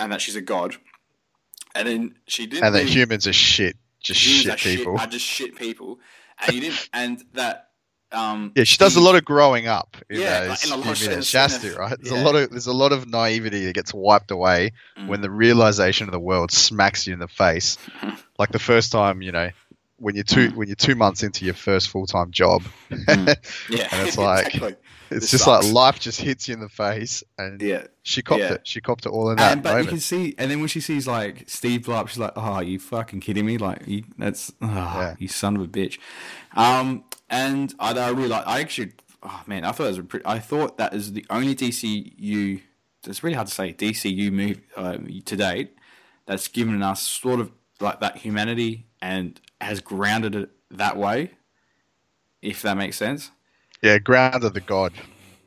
[0.00, 0.76] and that she's a god
[1.74, 3.76] and then she didn't and that humans are shit.
[4.00, 4.98] Just shit are shit- people.
[4.98, 5.98] are just shit people
[6.40, 7.70] and you didn't and that
[8.14, 10.92] um Yeah, she does a lot of growing up in Yeah, those in a lot
[10.92, 11.96] of human sense, she has to, right?
[12.00, 12.22] There's Yeah.
[12.22, 15.08] a lot of there's a lot of naivety that gets wiped away Mm.
[15.08, 17.76] when the realization of the world smacks you in the face.
[18.38, 19.50] like the first time, you know,
[19.98, 22.62] when you're two when you're two months into your first full time job.
[22.90, 23.34] yeah
[23.92, 24.76] and it's like- exactly.
[25.10, 25.66] It's just sucks.
[25.66, 28.54] like life just hits you in the face and yeah she copped Yeah.
[28.54, 28.66] it.
[28.66, 30.80] She copped it all in that And, but you can see, and then when she
[30.80, 33.56] sees like Steve blow up, she's like, "Oh, you fucking kidding me?
[33.58, 35.16] Like, you, that's oh, Yeah.
[35.18, 35.98] you son of a bitch."
[36.54, 38.46] Um, and I, I really like.
[38.46, 38.92] I actually,
[39.22, 40.26] oh man, I thought it was a pretty.
[40.26, 42.60] I thought that is the only DCU.
[43.06, 45.74] It's really hard to say DCU movie uh, to date
[46.26, 47.50] that's given us sort of
[47.80, 51.30] like that humanity and has grounded it that way.
[52.42, 53.30] If that makes sense.
[53.84, 54.92] Yeah, ground of the god.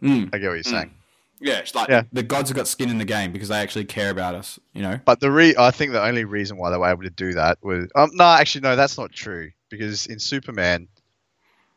[0.01, 0.29] Mm.
[0.33, 0.93] I get what you're saying.
[1.39, 2.03] yeah it's like Yeah.
[2.13, 4.59] The gods have got skin in the game because they actually care about us.
[4.73, 4.99] You know.
[5.05, 7.57] But the re I think the only reason why they were able to do that
[7.63, 10.87] was um, no, actually no, that's not true because in Superman,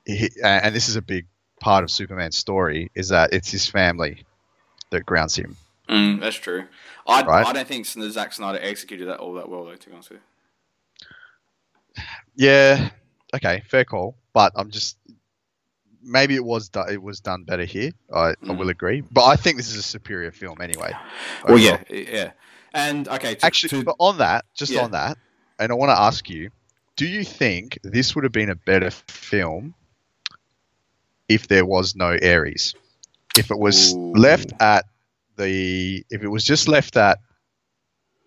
[0.04, 1.26] he, and this is a big
[1.60, 4.24] part of Superman's story is that it's his family
[4.90, 5.56] that grounds him.
[5.88, 6.64] Mm, that's true.
[7.06, 7.46] I, Right.
[7.46, 9.74] I don't think Zack Snyder executed that all that well, though.
[9.74, 10.20] To be honest with
[11.96, 12.02] you.
[12.36, 12.90] Yeah,
[13.34, 14.14] okay, fair call.
[14.32, 14.96] But I'm just
[16.02, 17.90] maybe it was do- it was done better here.
[18.12, 18.58] I, I Mm.
[18.58, 19.02] will agree.
[19.10, 20.92] But I think this is a superior film anyway.
[21.48, 22.32] Well, yeah, yeah.
[22.72, 24.82] And okay, to, Actually, to, but on that, just Yeah.
[24.82, 25.18] on that,
[25.58, 26.50] and I want to ask you,
[26.96, 29.74] do you think this would have been a better film
[31.28, 32.74] if there was no Ares?
[33.36, 34.12] If it was Ooh.
[34.12, 34.84] left at
[35.36, 37.18] the, if it was just left at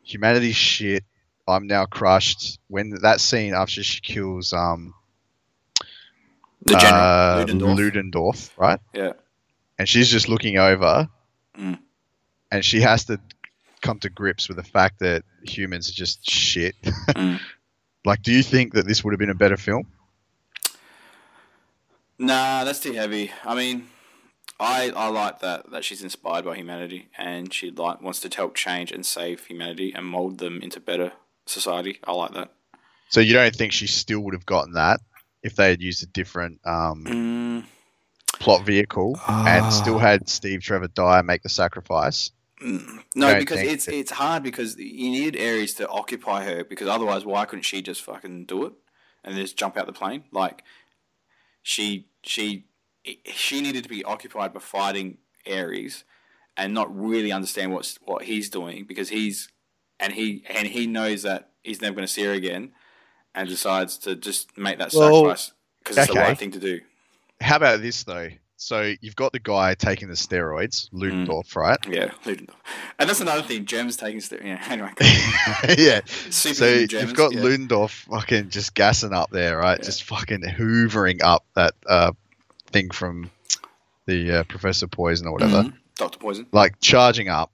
[0.04, 1.04] humanity's shit,
[1.48, 2.60] I'm now crushed.
[2.68, 4.94] When that scene after she kills um
[6.66, 7.78] The general uh, Ludendorff.
[7.78, 8.80] Ludendorff, right?
[8.94, 9.14] Yeah.
[9.80, 11.10] And she's just looking over,
[11.58, 11.78] Mm.
[12.52, 13.20] and she has to
[13.82, 16.76] come to grips with the fact that humans are just shit.
[17.14, 17.40] Mm.
[18.06, 19.86] like, do you think that this would have been a better film?
[22.20, 23.32] Nah, that's too heavy.
[23.44, 23.88] I mean,
[24.60, 28.56] I I like that that she's inspired by humanity and she like wants to help
[28.56, 31.12] change and save humanity and mold them into better
[31.46, 32.00] society.
[32.04, 32.52] I like that.
[33.10, 35.02] So you don't think she still would have gotten that
[35.44, 37.64] if they had used a different um, Mm,
[38.40, 39.70] plot vehicle and Ah.
[39.70, 42.32] still had Steve Trevor die and make the sacrifice?
[42.62, 43.04] mm.
[43.16, 47.26] no, because it's that- it's hard because you need Ares to occupy her because otherwise,
[47.26, 48.74] why couldn't she just fucking do it
[49.24, 50.24] and just jump out the plane?
[50.32, 50.64] Like
[51.62, 52.66] she she
[53.34, 56.06] she needed to be occupied by fighting Ares
[56.56, 59.50] and not really understand what's what he's doing because he's
[60.00, 62.72] and he and he knows that he's never going to see her again
[63.36, 66.80] and decides to just make that Well, sacrifice because it's the right thing to do.
[67.42, 68.30] How about this though?
[68.56, 71.78] So you've got the guy taking the steroids, Ludendorff, right?
[71.86, 72.58] Yeah, Ludendorff.
[72.98, 73.66] and that's another thing.
[73.66, 74.64] Germans taking st- yeah.
[74.70, 74.92] Anyway,
[75.78, 76.00] yeah.
[76.06, 77.42] super So Germans, you've got yeah.
[77.42, 79.78] Ludendorff fucking just gassing up there, right?
[79.80, 79.84] Yeah.
[79.86, 82.14] Just fucking hoovering up that uh,
[82.72, 83.30] thing from
[84.06, 85.74] the uh, Professor Poison or whatever, Mhm.
[85.96, 86.46] Doctor Poison.
[86.54, 87.52] like charging up.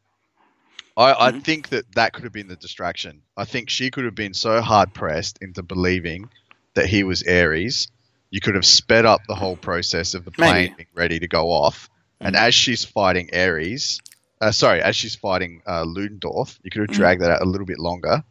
[1.00, 1.44] I, I Mhm.
[1.44, 3.22] think that that could have been the distraction.
[3.38, 6.30] I think she could have been so hard pressed into believing
[6.74, 7.88] that he was Ares.
[8.32, 10.74] You could have sped up the whole process of the plane Maybe.
[10.76, 11.90] being ready to go off.
[12.20, 12.40] And Mhm.
[12.40, 14.02] as she's fighting Ares,
[14.42, 16.96] uh, sorry, as she's fighting uh, Ludendorff, you could have Mhm.
[16.96, 18.24] dragged that out a little bit longer.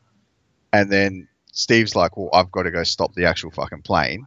[0.73, 4.27] And then Steve's like, well, I've got to go stop the actual fucking plane.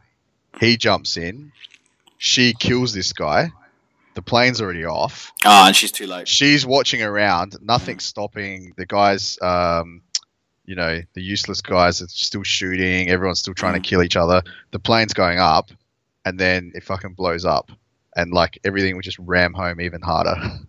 [0.60, 1.52] He jumps in.
[2.18, 3.52] She kills this guy.
[4.14, 5.32] The plane's already off.
[5.44, 6.28] Ah, and she's too late.
[6.28, 7.56] She's watching around.
[7.62, 8.72] Nothing's stopping.
[8.76, 10.02] The guys, um,
[10.66, 13.08] you know, the useless guys are still shooting.
[13.08, 13.82] Everyone's still trying Mm.
[13.82, 14.42] to kill each other.
[14.70, 15.70] The plane's going up,
[16.24, 17.70] and then it fucking blows up,
[18.14, 20.36] and like everything would just ram home even harder.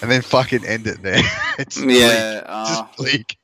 [0.00, 1.20] And then fucking end it there.
[1.58, 1.98] it's bleak.
[2.00, 3.38] Yeah, uh, just bleak.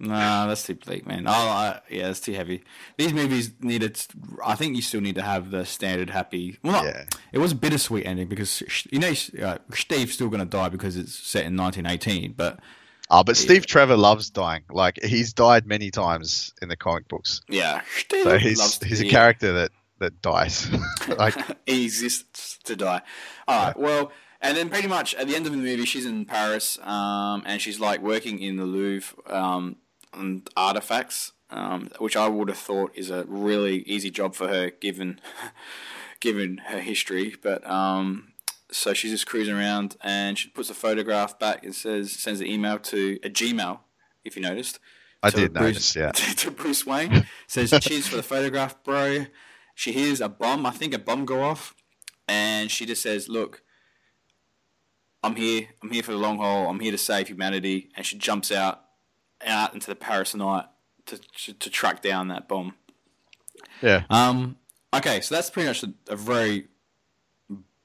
[0.00, 1.26] Nah, that's too bleak, man.
[1.26, 2.64] Oh, I, yeah, it's too heavy.
[2.98, 4.00] These movies needed.
[4.44, 6.58] I think you still need to have the standard happy.
[6.62, 7.04] Well, not, Yeah.
[7.32, 10.96] it was a bittersweet ending because you know uh, Steve's still going to die because
[10.96, 12.34] it's set in 1918.
[12.36, 12.60] But
[13.10, 14.62] Oh, but Steve Trevor loves dying.
[14.70, 17.42] Like he's died many times in the comic books.
[17.48, 17.82] yeah.
[18.22, 19.70] So he's he's a character that
[20.00, 20.68] that dies.
[21.18, 21.36] like
[21.66, 23.02] he exists to die.
[23.46, 23.78] All right.
[23.78, 24.10] Well,
[24.44, 27.60] and then pretty much at the end of the movie, she's in Paris, um, and
[27.62, 29.76] she's like working in the Louvre um,
[30.12, 34.70] on artifacts, um, which I would have thought is a really easy job for her,
[34.70, 35.18] given
[36.20, 37.34] given her history.
[37.42, 38.34] But um,
[38.70, 42.46] so she's just cruising around, and she puts a photograph back and says sends an
[42.46, 43.78] email to a Gmail,
[44.26, 44.78] if you noticed.
[45.22, 46.12] I did Bruce- notice, yeah.
[46.36, 47.26] to Bruce Wayne.
[47.46, 49.24] Says, cheers for the photograph, bro.
[49.74, 51.74] She hears a bomb, I think a bomb go off,
[52.28, 53.62] and she just says, look,
[55.24, 55.68] I'm here.
[55.82, 56.68] I'm here for the long haul.
[56.68, 57.88] I'm here to save humanity.
[57.96, 58.82] And she jumps out,
[59.44, 60.66] out into the Paris night
[61.06, 62.74] to, to, to track down that bomb.
[63.80, 64.04] yeah.
[64.10, 64.56] um,
[64.94, 66.68] okay, so that's pretty much a, a very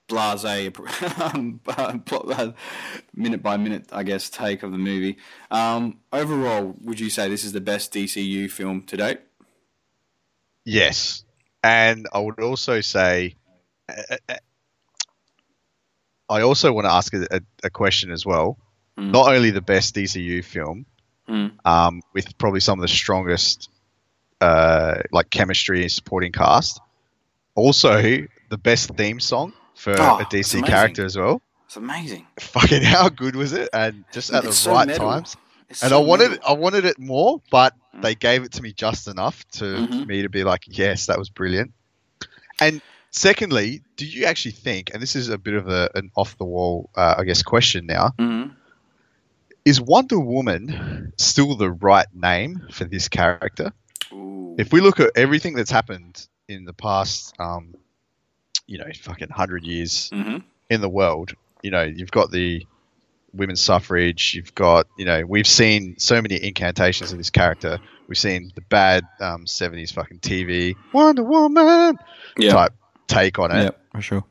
[0.07, 0.43] blase,
[3.15, 5.17] minute by minute, I guess, take of the movie.
[5.49, 9.21] Um, overall, would you say this is the best DCU film to date?
[10.65, 11.23] Yes.
[11.63, 13.35] And I would also say,
[16.29, 18.57] I also want to ask a, a, a question as well.
[18.97, 19.11] Mm.
[19.11, 20.85] Not only the best DCU film,
[21.27, 21.51] Mm.
[21.63, 23.69] um, with probably some of the strongest,
[24.41, 26.79] uh, like chemistry and supporting cast,
[27.55, 28.01] also
[28.49, 31.41] the best theme song for Oh, a DC character as well.
[31.65, 32.25] It's amazing.
[32.39, 33.69] Fucking how good was it?
[33.73, 35.07] And just at It's the so right metal.
[35.07, 35.35] times.
[35.69, 36.47] It's and so I wanted metal.
[36.47, 38.01] I wanted it more, but Mm.
[38.01, 40.07] they gave it to me just enough to Mhm.
[40.07, 41.73] me to be like, yes, that was brilliant.
[42.59, 46.37] And secondly, do you actually think, and this is a bit of a, an off
[46.37, 48.51] the wall, uh, I guess, question now, Mhm.
[49.65, 53.71] is Wonder Woman still the right name for this character?
[54.13, 54.55] Ooh.
[54.57, 57.75] If we look at everything that's happened in the past, um,
[58.67, 60.43] you know, fucking hundred years Mhm.
[60.69, 61.33] in the world.
[61.63, 62.65] You know, you've got the
[63.33, 64.33] women's suffrage.
[64.35, 67.79] You've got, you know, we've seen so many incantations of this character.
[68.07, 71.97] We've seen the bad um, '70s fucking TV Wonder Woman
[72.37, 72.51] Yeah.
[72.53, 72.73] type
[73.09, 73.63] take on it.
[73.63, 74.23] Yeah, for sure.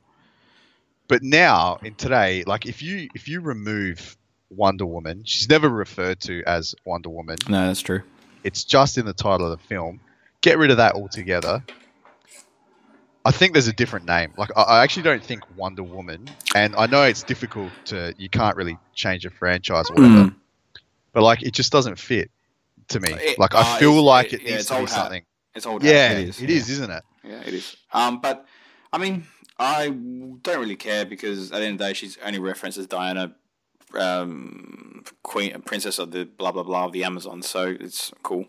[1.09, 4.17] But now in today, like if you if you remove
[4.51, 7.37] Wonder Woman, she's never referred to as Wonder Woman.
[7.49, 8.03] No, that's true.
[8.45, 10.01] It's just in the title of the film.
[10.41, 11.63] Get rid of that altogether.
[13.25, 14.33] I think there's a different name.
[14.39, 18.57] Like I, actually don't think Wonder Woman, and I know it's difficult to you can't
[18.57, 20.31] really change a franchise or whatever.
[20.31, 20.35] Mm.
[21.13, 22.31] but like it just doesn't fit
[22.89, 23.11] to me.
[23.13, 25.23] It- like uh, I feel it's- like it- it yeah, needs to be something.
[25.55, 25.83] It's old.
[25.83, 26.41] Yeah, it is.
[26.41, 27.03] it is, isn't it?
[27.25, 27.77] Yeah, it is.
[27.93, 28.47] Um, but
[28.93, 29.27] I mean,
[29.59, 32.87] I don't really care because at the end of the day, she's only referenced as
[32.87, 33.35] Diana,
[33.95, 37.43] um, Queen, Princess of the blah blah blah of the Amazon.
[37.43, 38.47] So it's cool.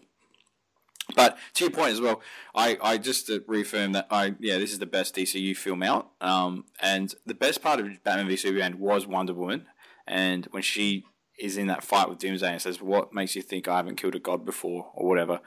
[1.15, 2.21] But to your point as well,
[2.53, 6.11] I, I just reaffirm that I yeah this is the best DCU film out.
[6.21, 9.65] Um, and the best part of Batman v Superman was Wonder Woman,
[10.05, 11.05] and when she
[11.39, 14.15] is in that fight with Doomsday and says, "What makes you think I haven't killed
[14.15, 15.41] a god before?" or whatever.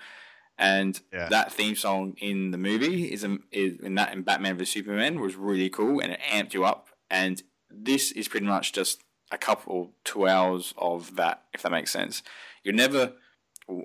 [0.58, 1.28] And Yeah.
[1.28, 5.34] that theme song in the movie is, is in that in Batman vs Superman was
[5.34, 6.88] really cool and it amped you up.
[7.10, 11.90] And this is pretty much just a couple two hours of that, if that makes
[11.90, 12.22] sense.
[12.62, 13.14] You're never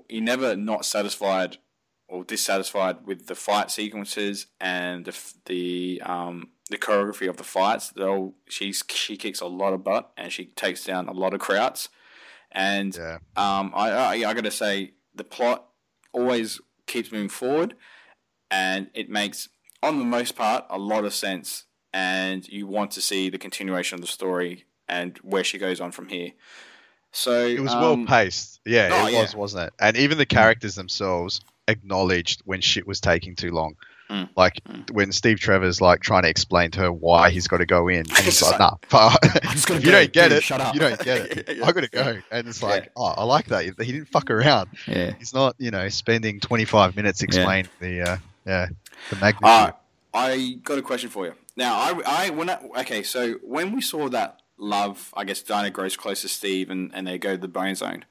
[0.08, 1.56] you're never not satisfied
[2.08, 5.16] or dissatisfied with the fight sequences and the
[5.46, 7.92] the um the choreography of the fights.
[8.48, 11.88] She's she kicks a lot of butt and she takes down a lot of crowds.
[12.52, 13.18] And Yeah.
[13.36, 15.67] um, I, I, I got to say, the plot
[16.12, 17.74] always keeps moving forward,
[18.50, 19.48] and it makes,
[19.82, 21.64] on the most part, a lot of sense.
[21.92, 25.90] And you want to see the continuation of the story and where she goes on
[25.90, 26.32] from here.
[27.12, 28.60] So It was um, well paced.
[28.66, 29.22] Yeah, oh, it yeah.
[29.22, 29.72] was, wasn't it?
[29.80, 33.76] And even the characters themselves acknowledged when shit was taking too long.
[34.10, 34.28] Mm.
[34.36, 34.90] Like Mm.
[34.92, 37.98] when Steve Trevor's like trying to explain to her why he's got to go in,
[38.08, 39.10] and he's like, like, "Nah,
[39.52, 41.48] just gotta you go, don't get dude, it, shut up." you don't get it.
[41.48, 41.66] Yeah, yeah.
[41.66, 42.90] I got to go." And it's like, Yeah.
[42.96, 43.64] "Oh, I like that.
[43.64, 44.70] He didn't fuck around.
[44.86, 45.12] Yeah.
[45.18, 48.66] He's not, you know, spending 25 minutes explaining the, uh, yeah,
[49.10, 49.72] the magnitude." Uh,
[50.14, 51.34] I got a question for you.
[51.56, 55.70] Now, I, I when I, okay, so when we saw that love, I guess Dinah
[55.70, 58.04] grows close to Steve, and, and they go to the Bone Zone.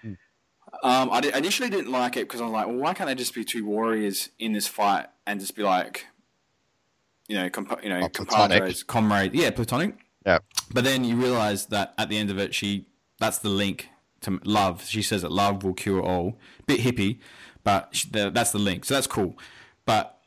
[0.00, 0.12] Hmm.
[0.82, 3.14] Um, I di- initially didn't like it because I was like, well, why can't they
[3.14, 6.06] just be two warriors in this fight and just be like,
[7.28, 8.58] you know, compa- you know, Oh, platonic.
[8.58, 9.94] compadres, comrades, yeah, platonic.
[10.26, 10.38] Yeah.
[10.72, 12.86] But then you realize that at the end of it, she
[13.18, 13.88] that's the link
[14.22, 14.84] to love.
[14.84, 16.38] She says that love will cure all.
[16.66, 17.18] Bit hippie,
[17.64, 18.84] but sh- the, that's the link.
[18.84, 19.36] So that's cool.
[19.84, 20.18] But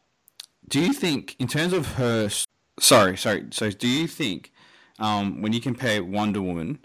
[0.68, 2.30] do you think, in terms of her,
[2.80, 4.52] sorry, sorry, so do you think,
[5.00, 6.80] um, when you compare Wonder Woman,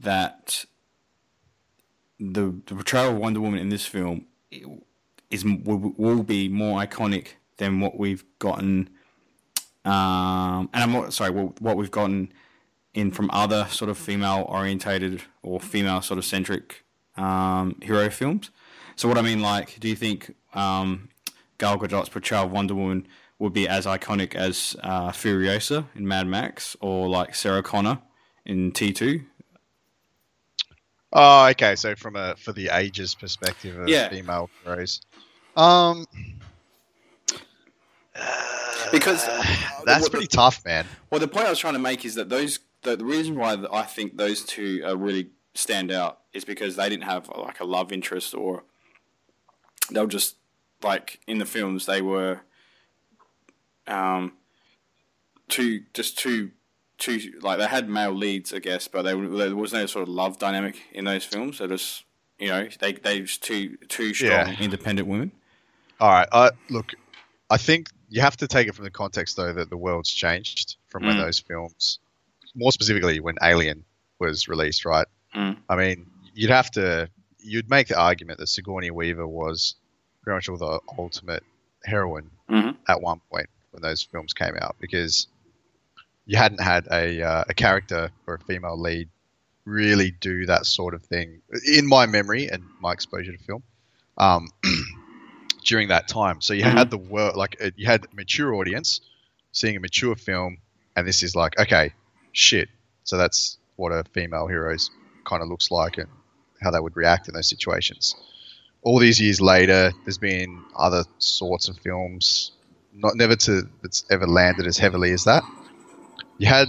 [0.00, 0.64] that
[2.18, 4.26] the, the portrayal of Wonder Woman in this film
[5.30, 8.90] is will, will be more iconic than what we've gotten,
[9.84, 12.32] um, and I'm not sorry, what we've gotten
[12.94, 16.84] in from other sort of female orientated or female sort of centric
[17.16, 18.50] um, hero films.
[18.94, 21.08] So what I mean, like, do you think um,
[21.58, 23.06] Gal Gadot's portrayal of Wonder Woman
[23.38, 27.98] would be as iconic as uh, Furiosa in Mad Max, or like Sarah Connor
[28.46, 29.24] in T two?
[31.18, 31.76] Oh, okay.
[31.76, 34.10] So from a for the ages perspective of Yeah.
[34.10, 35.00] female heroes,
[35.56, 36.04] um,
[38.92, 39.26] Because
[39.86, 40.86] that's the- pretty tough, man.
[41.10, 43.56] Well, the point I was trying to make is that those the, the reason why
[43.72, 47.64] I think those two are really stand out is because they didn't have like a
[47.64, 48.64] love interest or
[49.90, 50.36] they were just
[50.82, 52.42] like in the films they were
[53.88, 54.34] um
[55.48, 56.50] two just two
[56.98, 60.08] two like they had male leads I guess but they, there was no sort of
[60.08, 62.04] love dynamic in those films so just
[62.38, 64.56] you know they they just two two strong Yeah.
[64.60, 65.30] independent women
[66.00, 66.28] All right.
[66.30, 66.92] Uh, look,
[67.50, 70.76] I think you have to take it from the context though that the world's changed
[70.88, 71.24] from when Mm.
[71.24, 71.98] those films,
[72.54, 73.84] more specifically when Alien
[74.18, 75.06] was released, right?
[75.34, 75.56] Mm.
[75.70, 77.08] I mean, you'd have to
[77.40, 79.76] you'd make the argument that Sigourney Weaver was
[80.22, 81.44] pretty much all the ultimate
[81.84, 82.76] heroine Mhm.
[82.88, 85.28] at one point when those films came out because
[86.26, 89.08] you hadn't had a uh, a character or a female lead
[89.64, 93.62] really do that sort of thing in my memory and my exposure to film
[94.18, 94.48] um,
[95.64, 96.40] during that time.
[96.40, 99.00] So you had the world like uh, you had a mature audience
[99.52, 100.58] seeing a mature film,
[100.94, 101.92] and this is like okay,
[102.32, 102.68] shit.
[103.04, 104.90] So that's what a female hero's
[105.24, 106.08] kind of looks like and
[106.60, 108.14] how they would react in those situations.
[108.82, 112.52] All these years later, there's been other sorts of films,
[112.94, 115.42] not never to that's ever landed as heavily as that.
[116.38, 116.68] You had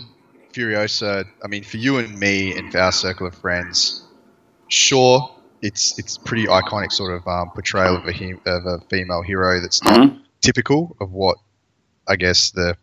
[0.53, 1.25] Furiosa.
[1.43, 4.05] I mean, for you and me and for our circle of friends,
[4.69, 5.29] sure,
[5.61, 9.59] it's it's pretty iconic sort of um, portrayal of a he- of a female hero
[9.61, 10.21] that's not Mhm.
[10.41, 11.37] typical of what
[12.07, 12.77] I guess the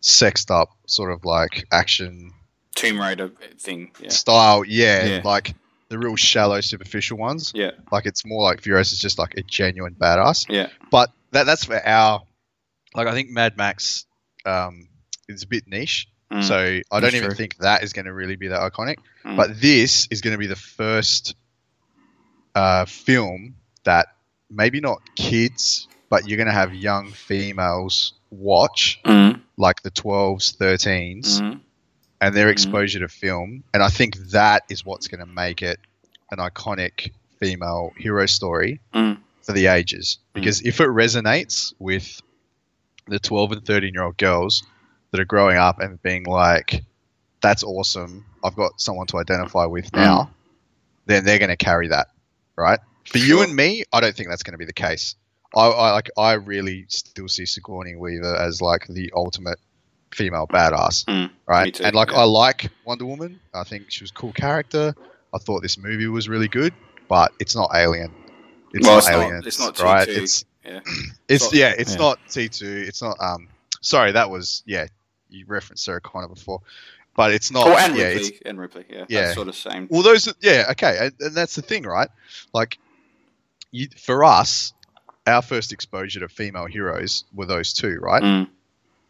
[0.00, 2.32] sexed up sort of like action
[2.74, 4.62] Tomb Raider thing yeah style.
[4.64, 5.20] Yeah, Yeah.
[5.24, 5.54] like
[5.88, 7.52] the real shallow, superficial ones.
[7.54, 10.46] yeah Like it's more like Furious is just like a genuine badass.
[10.48, 12.22] yeah But that that's for our
[12.94, 14.04] like I think Mad Max
[14.44, 14.88] um,
[15.28, 16.08] is a bit niche.
[16.30, 16.42] Mm.
[16.42, 17.34] So I don't even true.
[17.36, 18.96] think that is going to really be that iconic.
[19.24, 19.36] Mm.
[19.36, 21.34] But this is going to be the first
[22.54, 23.54] uh, film
[23.84, 24.08] that
[24.50, 29.40] maybe not kids, but you're going to have young females watch, Mhm.
[29.56, 31.60] like the 12s, 13s, Mhm.
[32.20, 32.52] and their Mhm.
[32.52, 33.62] exposure to film.
[33.74, 35.78] And I think that is what's going to make it
[36.30, 39.18] an iconic female hero story Mm.
[39.42, 40.18] for the ages.
[40.32, 42.20] Because if it resonates with
[43.06, 44.62] the 12 and 13 year old girls
[45.16, 46.84] that are growing up and being like,
[47.40, 50.30] that's awesome, I've got someone to identify with now,
[51.06, 52.08] then they're going to carry that,
[52.56, 52.80] right?
[53.06, 55.14] For you and me, I don't think that's going to be the case.
[55.54, 59.58] I, I like I really still see Sigourney Weaver as like the ultimate
[60.12, 61.30] female badass, Mm.
[61.46, 61.66] right?
[61.66, 62.18] Me too, and like yeah.
[62.18, 63.38] I like Wonder Woman.
[63.54, 64.94] I think she was a cool character.
[65.32, 66.74] I thought this movie was really good,
[67.08, 68.12] but it's not Alien.
[68.72, 69.46] It's well, not it's Aliens, not.
[69.46, 70.08] It's not right?
[70.08, 70.16] T2.
[70.18, 70.80] It's yeah.
[71.28, 71.98] it's So- yeah, it's yeah.
[72.00, 72.84] not T two.
[72.88, 73.48] It's not um.
[73.82, 74.86] Sorry, that was yeah.
[75.28, 76.60] You referenced Sarah Connor before,
[77.16, 77.66] but it's not.
[77.66, 78.40] oh, and yeah, Ripley.
[78.44, 78.84] And Ripley.
[78.88, 79.04] Yeah.
[79.08, 79.32] Yeah.
[79.32, 79.88] Sort of same.
[79.90, 82.08] well, those yeah okay, and, and that's the thing, right?
[82.52, 82.78] Like,
[83.70, 84.72] you for us,
[85.26, 88.22] our first exposure to female heroes were those two, right?
[88.22, 88.48] Mm.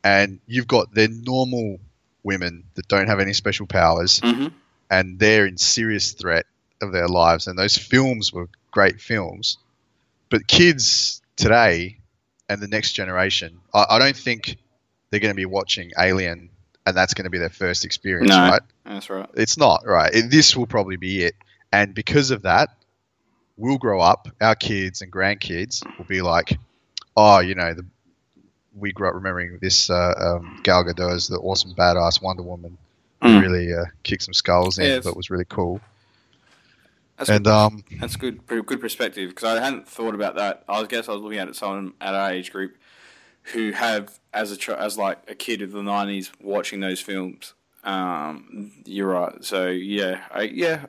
[0.05, 1.79] And you've got they're normal
[2.23, 4.49] women that don't have any special powers, hmm
[4.89, 6.47] and they're in serious threat
[6.81, 7.49] of their lives.
[7.49, 9.59] And those films were great films,
[10.31, 11.99] but kids today
[12.49, 14.59] and the next generation, I, I don't think
[15.17, 16.51] they're going to be watching Alien,
[16.85, 18.51] and that's going to be their first experience, No.
[18.51, 18.61] right?
[18.85, 19.27] That's right.
[19.35, 20.15] It's not right.
[20.15, 21.35] It, this will probably be it,
[21.73, 22.69] and because of that,
[23.57, 24.29] we'll grow up.
[24.43, 26.59] Our kids and grandkids will be like,
[27.17, 27.87] "Oh, you know, the,
[28.77, 32.77] we grew up remembering this uh, um, Gal Gadot as the awesome badass Wonder Woman
[33.23, 33.41] who Mm.
[33.41, 35.05] really uh, kicked some skulls in, Yes.
[35.05, 35.81] but was really cool."
[37.17, 37.51] That's and good.
[37.51, 38.47] um, That's good.
[38.47, 40.65] Pretty good perspective because I hadn't thought about that.
[40.69, 42.77] I guess I was looking at it someone at our age group
[43.55, 47.55] who have as a as like a kid of the nineties watching those films.
[47.83, 49.43] Um, you're right.
[49.45, 50.87] So yeah, I, yeah,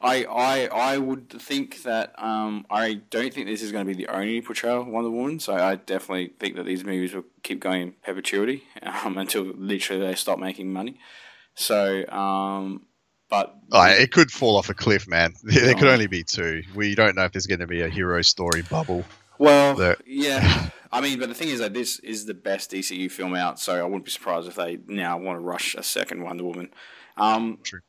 [0.00, 4.04] I I I would think that um, I don't think this is going to be
[4.04, 5.40] the only portrayal of Wonder Woman.
[5.40, 10.06] So I definitely think that these movies will keep going in perpetuity um, until literally
[10.06, 10.98] they stop making money.
[11.54, 12.82] So, um,
[13.28, 15.34] but oh, it could fall off a cliff, man.
[15.42, 16.62] There, there could only be two.
[16.74, 19.04] We don't know if there's going to be a hero story bubble.
[19.38, 20.70] Well, yeah.
[20.92, 23.78] I mean, but the thing is that this is the best DCU film out, so
[23.78, 26.70] I wouldn't be surprised if they now want to rush a second Wonder Woman.
[27.16, 27.80] Um, True.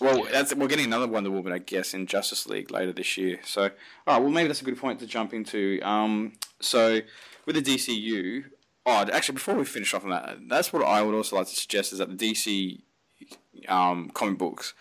[0.00, 3.40] Well, that's we're getting another Wonder Woman, I guess, in Justice League later this year.
[3.44, 3.70] So, all
[4.06, 4.18] right.
[4.18, 5.80] Well, maybe that's a good point to jump into.
[5.82, 7.00] Um, so,
[7.46, 8.44] with the DCU,
[8.84, 11.56] oh, actually, before we finish off on that, that's what I would also like to
[11.56, 12.80] suggest is that the DC
[13.68, 14.74] um, comic books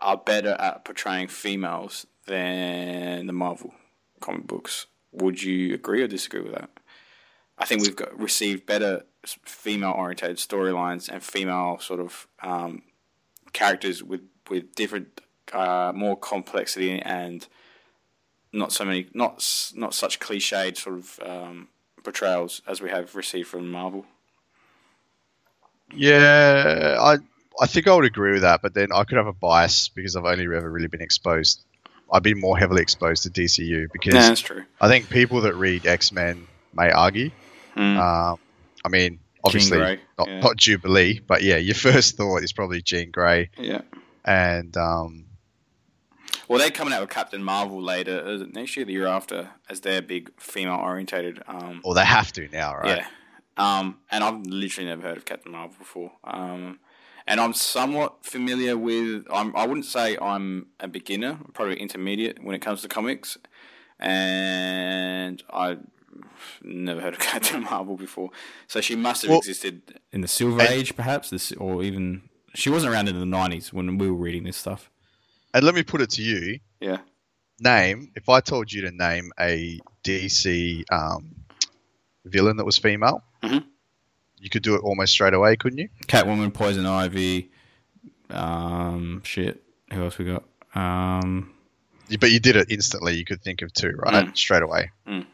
[0.00, 3.74] are better at portraying females than the Marvel
[4.20, 4.86] comic books.
[5.12, 6.70] Would you agree or disagree with that?
[7.58, 12.82] I think we've got received better female orientated storylines and female sort of um,
[13.52, 15.20] characters with with different
[15.52, 17.46] uh, more complexity and
[18.52, 19.44] not so many not
[19.74, 21.68] not such cliched sort of um,
[22.02, 24.06] portrayals as we have received from Marvel.
[25.94, 27.16] Yeah, I
[27.60, 30.14] I think I would agree with that, but then I could have a bias because
[30.16, 31.64] I've only ever really been exposed.
[32.10, 34.64] I've been more heavily exposed to DCU because Yeah, that's true.
[34.80, 37.30] I think people that read X Men may argue.
[37.76, 37.98] Mm.
[37.98, 38.38] Um,
[38.84, 39.78] I mean, obviously
[40.18, 40.40] not, yeah.
[40.40, 43.82] not Jubilee, but yeah, your first thought is probably Jean Grey, yeah.
[44.24, 45.26] and um,
[46.48, 50.02] Well, they're coming out with Captain Marvel later, next year, the year after, as their
[50.02, 51.42] big female orientated.
[51.46, 52.98] Um, or they have to now, right?
[52.98, 53.06] Yeah.
[53.58, 56.12] Um, and I've literally never heard of Captain Marvel before.
[56.22, 56.78] Um,
[57.28, 59.26] and I'm somewhat familiar with.
[59.32, 61.38] I'm, I wouldn't say I'm a beginner.
[61.44, 63.38] I'm probably intermediate when it comes to comics.
[64.00, 65.76] And I
[66.62, 68.30] never heard of Captain Marvel before.
[68.66, 72.22] So she must have Well- existed in the Silver And- Age, perhaps, this, or even
[72.54, 74.90] she wasn't around in the '90s when we were reading this stuff.
[75.54, 76.98] And let me put it to you: Yeah.
[77.60, 81.34] name if I told you to name a DC um,
[82.24, 83.64] villain that was female, Mhm.
[84.40, 85.88] You could do it almost straight away, couldn't you?
[86.06, 87.50] Catwoman, Poison Ivy.
[88.30, 89.62] Um, shit.
[89.92, 90.44] Who else we got?
[90.74, 91.52] Um,
[92.20, 93.16] But you did it instantly.
[93.16, 94.26] You could think of two, right?
[94.26, 94.36] Mm.
[94.36, 94.90] Straight away.
[95.06, 95.26] Mm.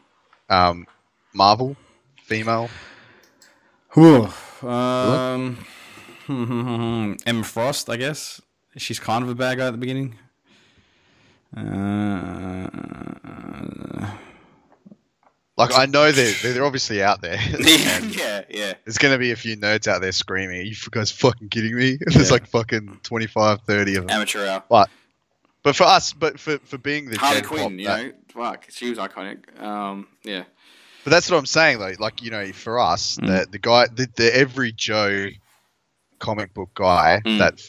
[0.49, 0.87] Um,
[1.33, 1.75] Marvel,
[2.23, 2.69] female.
[4.61, 5.57] um,
[7.25, 8.41] Emma Frost, I guess.
[8.77, 10.15] She's kind of a bad guy at the beginning.
[11.55, 12.67] Uh,
[15.57, 17.37] Like I know they're they're obviously out there.
[18.15, 18.73] Yeah, yeah.
[18.83, 21.97] There's gonna be a few nerds out there screaming, "Are you guys fucking kidding me?"
[21.99, 22.33] There's Yeah.
[22.33, 24.15] like fucking 25, 30 of them.
[24.15, 24.87] Amateur hour.
[25.63, 28.65] But for us, but for, for being the Harley Quinn, Pop, you that- know, fuck,
[28.69, 29.59] she was iconic.
[29.61, 30.43] Um, yeah.
[31.03, 31.93] But that's what I'm saying though.
[31.99, 33.27] Like you know, for us, Mm.
[33.27, 35.27] the the guy, the, the every Joe
[36.19, 37.39] comic book guy Mm.
[37.39, 37.61] that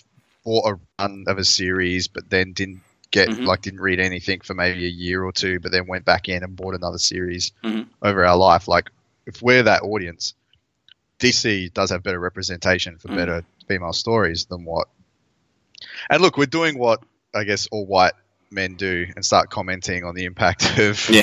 [0.44, 2.80] bought a run of a series, but then didn't
[3.10, 3.46] get Mhm.
[3.46, 6.42] like didn't read anything for maybe a year or two, but then went back in
[6.42, 7.86] and bought another series Mhm.
[8.02, 8.68] over our life.
[8.68, 8.90] Like
[9.26, 10.34] if we're that audience,
[11.18, 13.16] DC does have better representation for Mm.
[13.16, 14.88] better female stories than what.
[16.10, 17.02] And look, we're doing what
[17.34, 18.12] I guess all white
[18.50, 21.22] men do and start commenting on the impact of Yeah.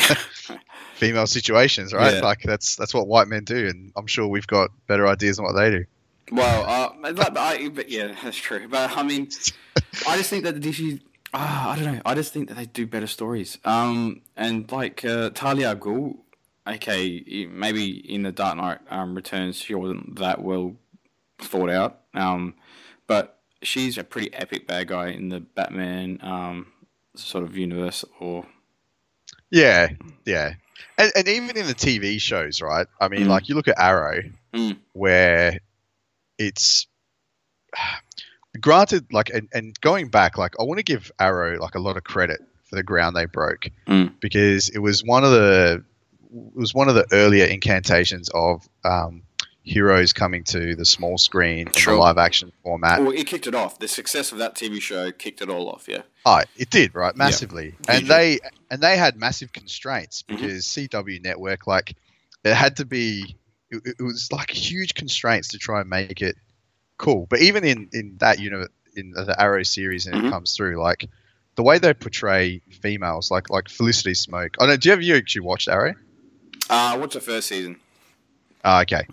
[0.96, 2.16] female situations, right?
[2.16, 2.20] Yeah.
[2.22, 5.46] Like that's that's what white men do, and I'm sure we've got better ideas than
[5.46, 5.86] what they do.
[6.32, 6.66] Well,
[7.04, 8.68] uh, but I, but yeah, that's true.
[8.70, 9.30] But I mean,
[10.08, 11.02] I just think that the DC,
[11.34, 12.02] uh, I don't know.
[12.06, 13.58] I just think that they do better stories.
[13.66, 16.18] Um, and like uh, Talia al Ghul,
[16.68, 20.76] okay, maybe in the Dark Knight um, Returns, she wasn't that well
[21.40, 22.02] thought out.
[22.14, 22.56] Um,
[23.08, 26.68] but she's a pretty epic bad guy in the Batman um
[27.16, 28.06] sort of universe.
[28.20, 28.46] Or
[29.50, 29.90] Yeah,
[30.26, 30.54] yeah,
[30.98, 32.88] and and even in the TV shows, right?
[33.00, 33.30] I mean, Mm.
[33.30, 34.22] like you look at Arrow,
[34.54, 34.78] Mm.
[34.94, 35.60] where
[36.38, 36.88] it's
[38.60, 41.98] granted, like, and, and going back, like, I want to give Arrow like a lot
[41.98, 44.14] of credit for the ground they broke Mm.
[44.20, 45.84] because it was one of the
[46.36, 49.22] it was one of the earlier incantations of um,
[49.62, 51.94] heroes coming to the small screen in Sure.
[51.94, 53.02] the live action format.
[53.02, 53.78] well, it kicked it off.
[53.78, 55.86] The success of that TV show kicked it all off.
[55.88, 56.02] Yeah.
[56.26, 58.40] Oh, it did right massively, and they
[58.72, 60.28] and they had massive constraints Mhm.
[60.36, 61.96] because CW Network, like,
[62.44, 63.36] it had to be,
[63.70, 66.36] it, it was like huge constraints to try and make it
[66.98, 67.28] cool.
[67.30, 70.28] But even in in that unit in the Arrow series, and Mhm.
[70.28, 71.10] it comes through like
[71.56, 74.56] the way they portray females, like like Felicity Smoak.
[74.60, 74.82] I don't.
[74.82, 75.96] Do you have you actually watched Arrow?
[76.70, 77.80] Uh, what's the first season?
[78.64, 79.06] Ah, okay.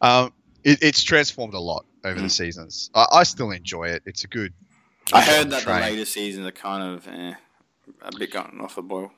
[0.00, 0.32] Um,
[0.62, 2.22] it, it's transformed a lot over Mm.
[2.24, 2.90] the seasons.
[2.94, 4.02] I, I still enjoy it.
[4.06, 4.52] It's a good.
[5.12, 5.76] I heard that train.
[5.76, 7.34] the later seasons are kind of eh,
[8.02, 9.12] a bit gotten off the boil.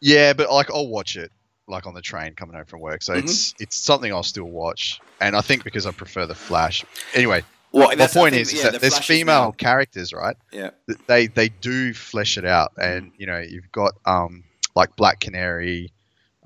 [0.00, 1.30] Yeah, but like I'll watch it
[1.70, 3.02] like on the train coming home from work.
[3.02, 3.24] So Mm-hmm.
[3.24, 5.00] it's it's something I'll still watch.
[5.20, 6.84] And I think because I prefer the Flash.
[7.14, 7.42] Anyway,
[7.72, 10.36] Well, my the point thing, is, is that the there's female now- characters, right?
[10.52, 10.70] Yeah.
[11.06, 14.44] They they do flesh it out, and you know you've got um
[14.76, 15.92] like Black Canary,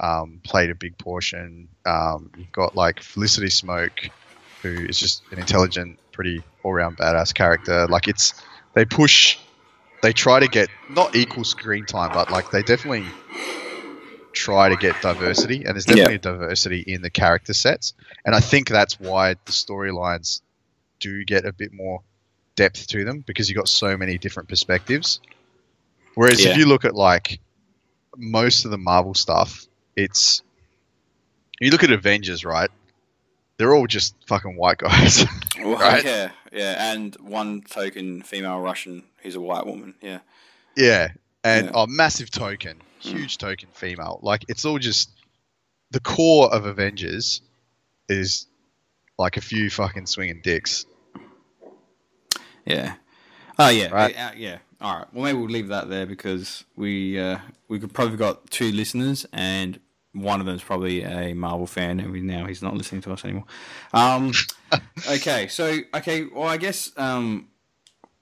[0.00, 1.68] um played a big portion.
[1.86, 4.10] Um, you've got like Felicity Smoak,
[4.62, 7.86] who is just an intelligent, pretty all round badass character.
[7.88, 8.34] Like it's
[8.74, 9.38] they push,
[10.02, 13.04] they try to get not equal screen time, but like they definitely
[14.34, 18.40] try to get diversity, and there's definitely a diversity in the character sets, and I
[18.40, 20.42] think that's why the storylines
[21.00, 22.02] do get a bit more
[22.56, 25.20] depth to them because you've got so many different perspectives.
[26.14, 26.50] Whereas Yeah.
[26.50, 27.40] if you look at like
[28.16, 29.66] most of the Marvel stuff,
[29.96, 30.42] it's
[31.60, 32.70] you look at Avengers, right?
[33.56, 35.24] They're all just fucking white guys.
[35.56, 36.04] Well, Right.
[36.04, 39.94] Yeah, yeah, and one token female Russian who's a white woman.
[40.02, 40.18] Yeah,
[40.76, 41.12] yeah,
[41.44, 41.72] and Yeah.
[41.74, 44.18] oh, massive token, huge token female.
[44.22, 45.10] Like it's all just
[45.92, 47.42] the core of Avengers
[48.08, 48.46] is
[49.18, 50.86] like a few fucking swinging dicks.
[52.66, 52.94] yeah.
[53.58, 54.18] Oh yeah, Right.
[54.18, 54.58] uh, yeah.
[54.80, 55.06] All right.
[55.14, 57.38] Well, maybe we'll leave that there because we uh,
[57.68, 59.78] we could probably got two listeners, and
[60.12, 63.24] one of them's probably a Marvel fan, and we, now he's not listening to us
[63.24, 63.44] anymore.
[63.92, 64.32] Um,
[65.08, 67.48] okay, so okay, well, I guess um,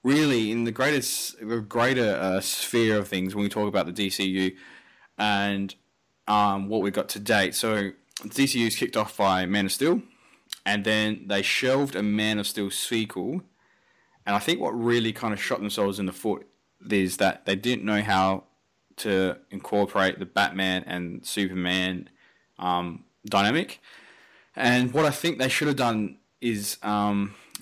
[0.03, 3.93] really in the greatest, the greater uh, sphere of things when we talk about the
[3.93, 4.55] DCU
[5.19, 5.75] and
[6.27, 7.55] um, what we've got to date.
[7.55, 10.03] So DCU is kicked off by Man of Steel,
[10.67, 13.43] and then they shelved a Man of Steel sequel.
[14.25, 16.47] And I think what really kind of shot themselves in the foot
[16.91, 18.45] is that they didn't know how
[18.97, 22.09] to incorporate the Batman and Superman
[22.59, 23.81] um, dynamic.
[24.55, 26.77] And what I think they should have done is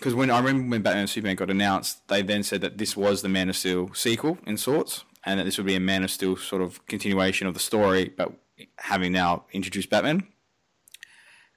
[0.01, 2.97] because when I remember when Batman and Superman got announced, they then said that this
[2.97, 6.03] was the Man of Steel sequel in sorts, and that this would be a Man
[6.03, 8.33] of Steel sort of continuation of the story, but
[8.79, 10.27] having now introduced Batman.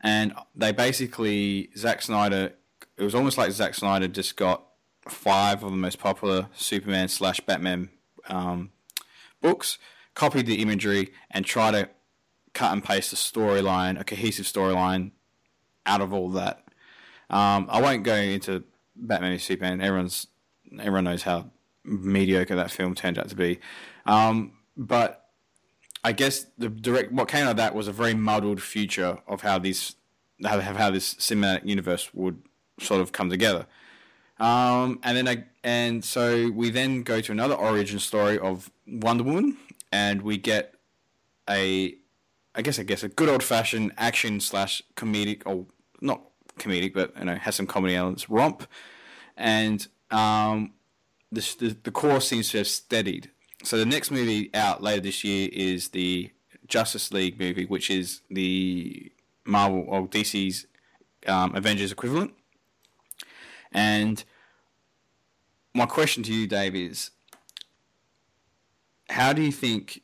[0.01, 2.53] And they basically Zack Snyder.
[2.97, 4.65] It was almost like Zack Snyder just got
[5.07, 7.91] five of the most popular Superman slash Batman
[8.27, 8.71] um,
[9.41, 9.77] books,
[10.15, 11.89] copied the imagery, and tried to
[12.53, 15.11] cut and paste a storyline, a cohesive storyline,
[15.85, 16.62] out of all that.
[17.33, 18.63] Um, I won't go into
[18.95, 19.81] Batman and Superman.
[19.81, 20.27] Everyone's
[20.79, 21.49] everyone knows how
[21.83, 23.59] mediocre that film turned out to be.
[24.05, 25.29] Um, but
[26.03, 29.41] I guess the direct what came out of that was a very muddled future of
[29.41, 29.95] how these
[30.45, 32.39] how, how this cinematic universe would
[32.79, 33.65] sort of come together.
[34.39, 39.23] Um, and then I, and so we then go to another origin story of Wonder
[39.23, 39.57] Woman,
[39.91, 40.75] and we get
[41.49, 41.95] a,
[42.53, 45.65] I guess I guess a good old fashioned action slash comedic or
[46.01, 46.21] not
[46.57, 48.67] comedic, but you know has some comedy elements romp,
[49.37, 50.73] and um,
[51.31, 53.31] the, the the core seems to have steadied.
[53.63, 56.31] So the next movie out later this year is the
[56.67, 59.11] Justice League movie, which is the
[59.45, 60.67] Marvel or DC's
[61.27, 62.33] um, Avengers equivalent.
[63.71, 64.23] And
[65.73, 67.11] my question to you, Dave, is
[69.09, 70.02] how do you think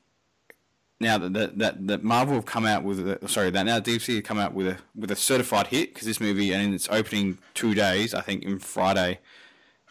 [0.99, 4.23] now that that, that, Marvel have come out with a, sorry that now DC have
[4.23, 7.73] come out with a with a certified hit because this movie and it's opening two
[7.73, 9.19] days I think in Friday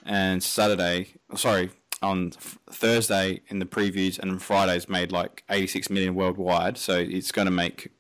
[0.05, 1.71] and Saturday sorry
[2.03, 6.79] on Thursday in the previews, and Friday's made like 86 million worldwide.
[6.79, 7.91] So it's going to make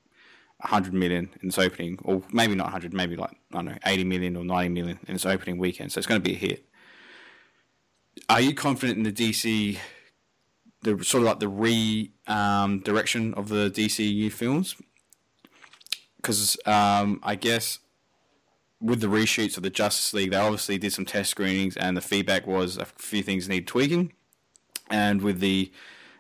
[0.58, 4.04] 100 million in its opening, or maybe not 100, maybe like I don't know, 80
[4.04, 5.92] million or 90 million in its opening weekend.
[5.92, 6.64] So it's going to be a hit.
[8.28, 9.78] Are you confident in the DC,
[10.82, 14.76] the sort of like the re um, direction of the DCU films?
[16.16, 17.78] Because um, I guess
[18.80, 22.00] with the reshoots of the Justice League, they obviously did some test screenings, and the
[22.00, 24.12] feedback was a few things need tweaking.
[24.90, 25.70] And with the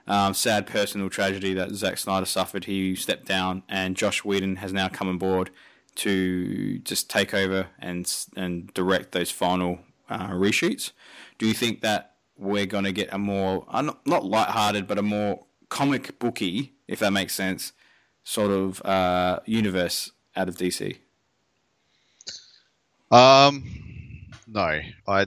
[0.06, 4.72] um, sad personal tragedy that Zack Snyder suffered, he stepped down, and Josh Whedon has
[4.72, 5.50] now come on board
[5.96, 10.92] to just take over and and direct those final uh, reshoots.
[11.38, 14.98] Do you think that we're going to get a more uh, not, not lighthearted, but
[14.98, 17.72] a more comic booky, if that makes sense,
[18.24, 20.96] sort of uh, universe out of DC?
[23.10, 23.64] Um,
[24.46, 25.26] no, I,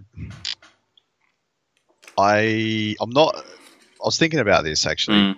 [2.17, 3.35] I, I'm not.
[3.37, 5.37] I was thinking about this actually, Mm.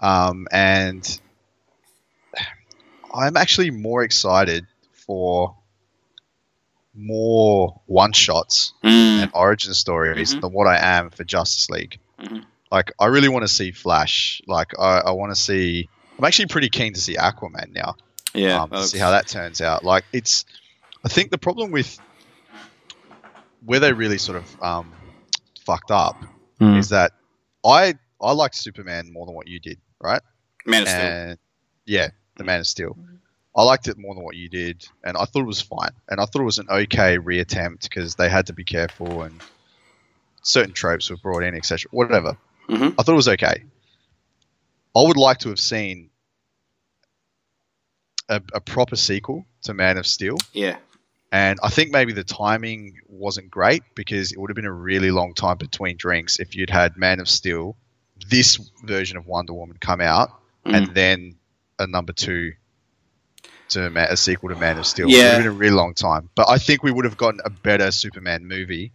[0.00, 1.20] um, and
[3.14, 5.56] I'm actually more excited for
[6.98, 9.22] more one shots Mm.
[9.22, 10.40] and origin stories Mhm.
[10.40, 11.98] than what I am for Justice League.
[12.20, 12.44] Mhm.
[12.70, 14.42] Like, I really want to see Flash.
[14.46, 15.88] Like, I, I want to see.
[16.18, 17.94] I'm actually pretty keen to see Aquaman now.
[18.34, 19.84] Yeah, um, that to looks- see how that turns out.
[19.84, 20.44] Like it's,
[21.04, 21.98] I think the problem with
[23.64, 24.92] where they really sort of um,
[25.64, 26.16] fucked up
[26.60, 26.78] Mm.
[26.78, 27.12] is that
[27.64, 30.20] I I liked Superman more than what you did, right?
[30.66, 31.00] Man of Steel.
[31.00, 31.38] And
[31.86, 32.96] yeah, the Man of Steel.
[33.58, 35.90] I liked it more than what you did, and I thought it was fine.
[36.08, 39.42] And I thought it was an okay reattempt because they had to be careful and
[40.42, 41.88] certain tropes were brought in, etc.
[41.90, 42.36] Whatever.
[42.68, 42.94] Mhm.
[42.96, 43.64] I thought it was okay.
[44.96, 46.10] I would like to have seen
[48.28, 50.76] a, a proper sequel to Man of Steel, Yeah.
[51.32, 55.10] and I think maybe the timing wasn't great because it would have been a really
[55.10, 57.76] long time between drinks if you'd had Man of Steel,
[58.28, 60.30] this version of Wonder Woman come out,
[60.66, 60.74] Mm.
[60.76, 61.34] and then
[61.78, 62.52] a number two
[63.70, 65.06] to Ma- a sequel to Man of Steel.
[65.08, 65.28] It would Yeah.
[65.30, 66.28] have been a really long time.
[66.34, 68.92] But I think we would have gotten a better Superman movie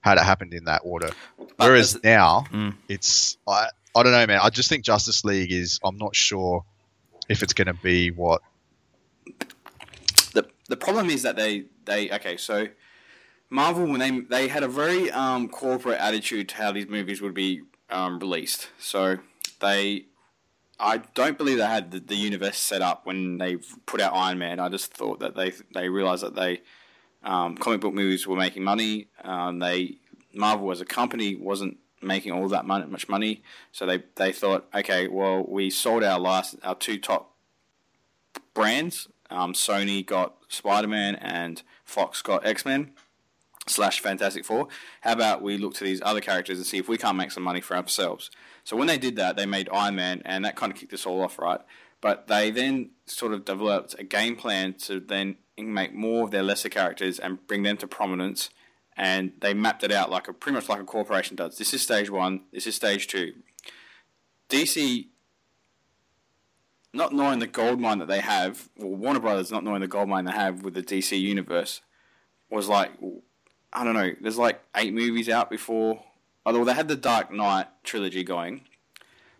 [0.00, 1.10] had it happened in that order.
[1.56, 2.74] Whereas as- now, Mm.
[2.88, 4.40] it's I I don't know, man.
[4.42, 5.78] I just think Justice League is.
[5.84, 6.64] I'm not sure
[7.28, 8.42] if it's going to be what.
[10.32, 12.66] the the problem is that they they okay so
[13.50, 17.34] Marvel when they they had a very um, corporate attitude to how these movies would
[17.34, 18.68] be um, released.
[18.78, 19.18] So
[19.60, 20.06] they
[20.84, 23.56] I don't believe they had the, the universe set up when they
[23.86, 24.60] put out Iron Man.
[24.60, 26.60] I just thought that they they realized that they
[27.22, 29.08] um, comic book movies were making money.
[29.22, 29.96] Um, they
[30.34, 33.42] Marvel as a company wasn't making all that much money,
[33.72, 37.34] so they they thought, okay, well we sold our last our two top
[38.52, 39.08] brands.
[39.30, 42.92] Um, Sony got Spider Man and Fox got X Men
[43.66, 44.68] slash Fantastic Four.
[45.00, 47.42] How about we look to these other characters and see if we can't make some
[47.42, 48.30] money for ourselves?
[48.64, 51.06] So when they did that, they made Iron Man, and that kind of kicked us
[51.06, 51.60] all off, right?
[52.00, 56.42] But they then sort of developed a game plan to then make more of their
[56.42, 58.50] lesser characters and bring them to prominence.
[58.96, 61.58] And they mapped it out like a pretty much like a corporation does.
[61.58, 62.42] This is stage one.
[62.52, 63.34] This is stage two.
[64.48, 65.08] DC
[66.92, 70.08] not knowing the gold mine that they have, or Warner Brothers not knowing the gold
[70.08, 71.80] mine they have with the DC universe,
[72.50, 72.92] was like,
[73.72, 74.12] I don't know.
[74.20, 76.02] There's like eight movies out before.
[76.46, 78.62] Although they had the Dark Knight trilogy going,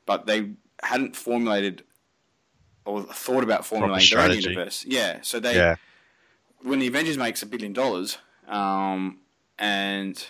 [0.06, 0.50] but they
[0.82, 1.82] hadn't formulated
[2.84, 4.84] or thought about formulating their own universe.
[4.86, 5.76] Yeah, so they Yeah,
[6.62, 8.18] when the Avengers makes a billion dollars,
[8.48, 9.18] um,
[9.58, 10.26] and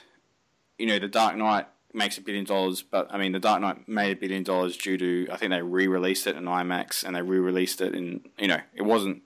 [0.79, 3.89] you know the Dark Knight makes a billion dollars, but I mean the Dark Knight
[3.89, 7.23] made a billion dollars due to I think they re-released it in IMAX and they
[7.23, 9.23] re-released it in you know it wasn't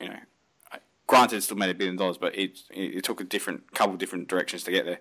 [0.00, 0.18] you know
[1.06, 3.96] granted it still made a billion dollars, but it it, it took a different couple
[3.96, 5.00] different directions to get there.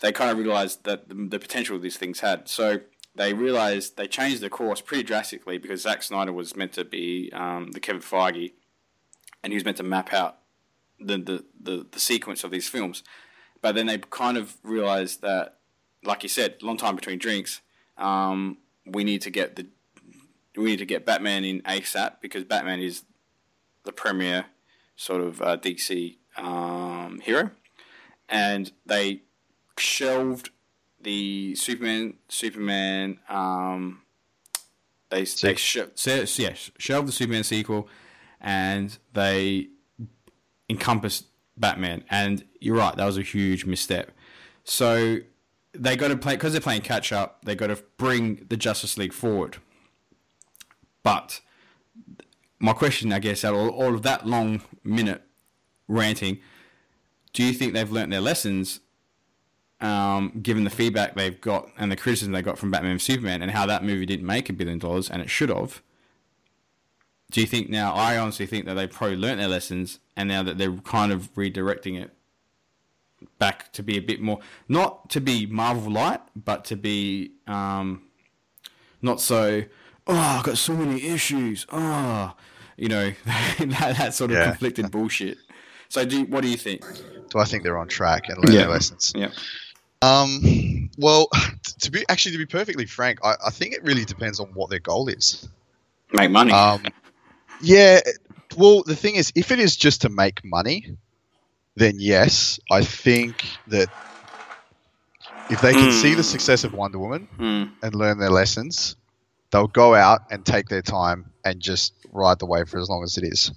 [0.00, 2.80] They kind of realized that the, the potential these things had, so
[3.14, 7.30] they realized they changed the course pretty drastically because Zack Snyder was meant to be
[7.34, 8.52] um, the Kevin Feige,
[9.42, 10.38] and he was meant to map out
[10.98, 13.02] the, the, the, the sequence of these films.
[13.62, 15.58] But then they kind of realized that,
[16.04, 17.60] like you said, long time between drinks.
[17.98, 19.66] Um, we need to get the
[20.56, 23.04] we need to get Batman in ASAP because Batman is
[23.84, 24.46] the premier
[24.96, 27.50] sort of uh, DC um, hero,
[28.28, 29.22] and they
[29.80, 30.50] shelved
[31.00, 33.18] the Superman Superman.
[33.28, 34.02] Um,
[35.10, 35.78] they they sh-
[36.38, 37.88] yeah, shelved the Superman sequel,
[38.40, 39.68] and they
[40.68, 41.26] encompassed
[41.56, 42.04] Batman.
[42.10, 44.12] And you're right, that was a huge misstep.
[44.64, 45.18] So
[45.72, 47.44] they got to play because they're playing catch up.
[47.44, 49.58] They got to bring the Justice League forward.
[51.02, 51.40] But
[52.58, 55.22] my question, I guess, out of all, all of that long minute
[55.88, 56.40] ranting,
[57.32, 58.80] do you think they've learnt their lessons
[59.80, 63.42] um, given the feedback they've got and the criticism they got from Batman and Superman,
[63.42, 65.82] and how that movie didn't make a billion dollars and it should have.
[67.30, 67.94] Do you think now?
[67.94, 71.32] I honestly think that they've probably learned their lessons, and now that they're kind of
[71.34, 72.10] redirecting it
[73.38, 78.02] back to be a bit more, not to be Marvel light, but to be um,
[79.02, 79.62] not so.
[80.06, 81.66] Oh, I've got so many issues.
[81.70, 82.34] Oh,
[82.76, 83.12] you know
[83.58, 84.46] that, that sort of Yeah.
[84.50, 85.38] conflicted bullshit.
[85.88, 86.82] So, do what do you think?
[87.30, 88.60] Do I think they're on track and learn Yeah.
[88.62, 89.12] their lessons?
[89.14, 89.30] Yeah.
[90.02, 91.28] Um, well,
[91.80, 94.70] to be actually to be perfectly frank, I, I think it really depends on what
[94.70, 95.48] their goal is.
[96.12, 96.52] Make money.
[96.52, 96.82] Um,
[97.60, 98.00] yeah.
[98.56, 100.96] Well, the thing is, if it is just to make money,
[101.76, 103.88] then yes, I think that
[105.50, 107.64] if they can see the success of Wonder Woman Hmm.
[107.82, 108.96] and learn their lessons,
[109.50, 113.02] they'll go out and take their time and just ride the wave for as long
[113.04, 113.52] as it is.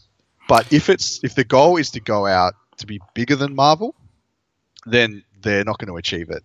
[0.48, 3.96] But if it's if the goal is to go out to be bigger than Marvel,
[4.86, 6.44] then they're not going to achieve it.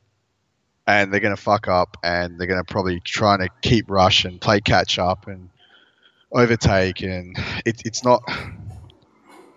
[0.87, 4.25] And they're going to fuck up and they're going to probably try to keep rush
[4.25, 5.51] and play catch up and
[6.33, 7.03] overtake.
[7.03, 8.23] And it, it's not.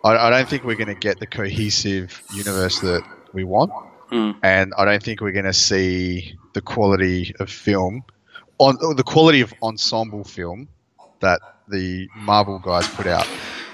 [0.03, 3.03] I, I don't think we're going to get the cohesive universe that
[3.34, 3.72] we want.
[4.09, 4.31] Hmm.
[4.43, 8.03] And I don't think we're going to see the quality of film,
[8.57, 10.68] on the quality of ensemble film
[11.22, 11.39] that
[11.69, 13.27] the Marvel guys put out.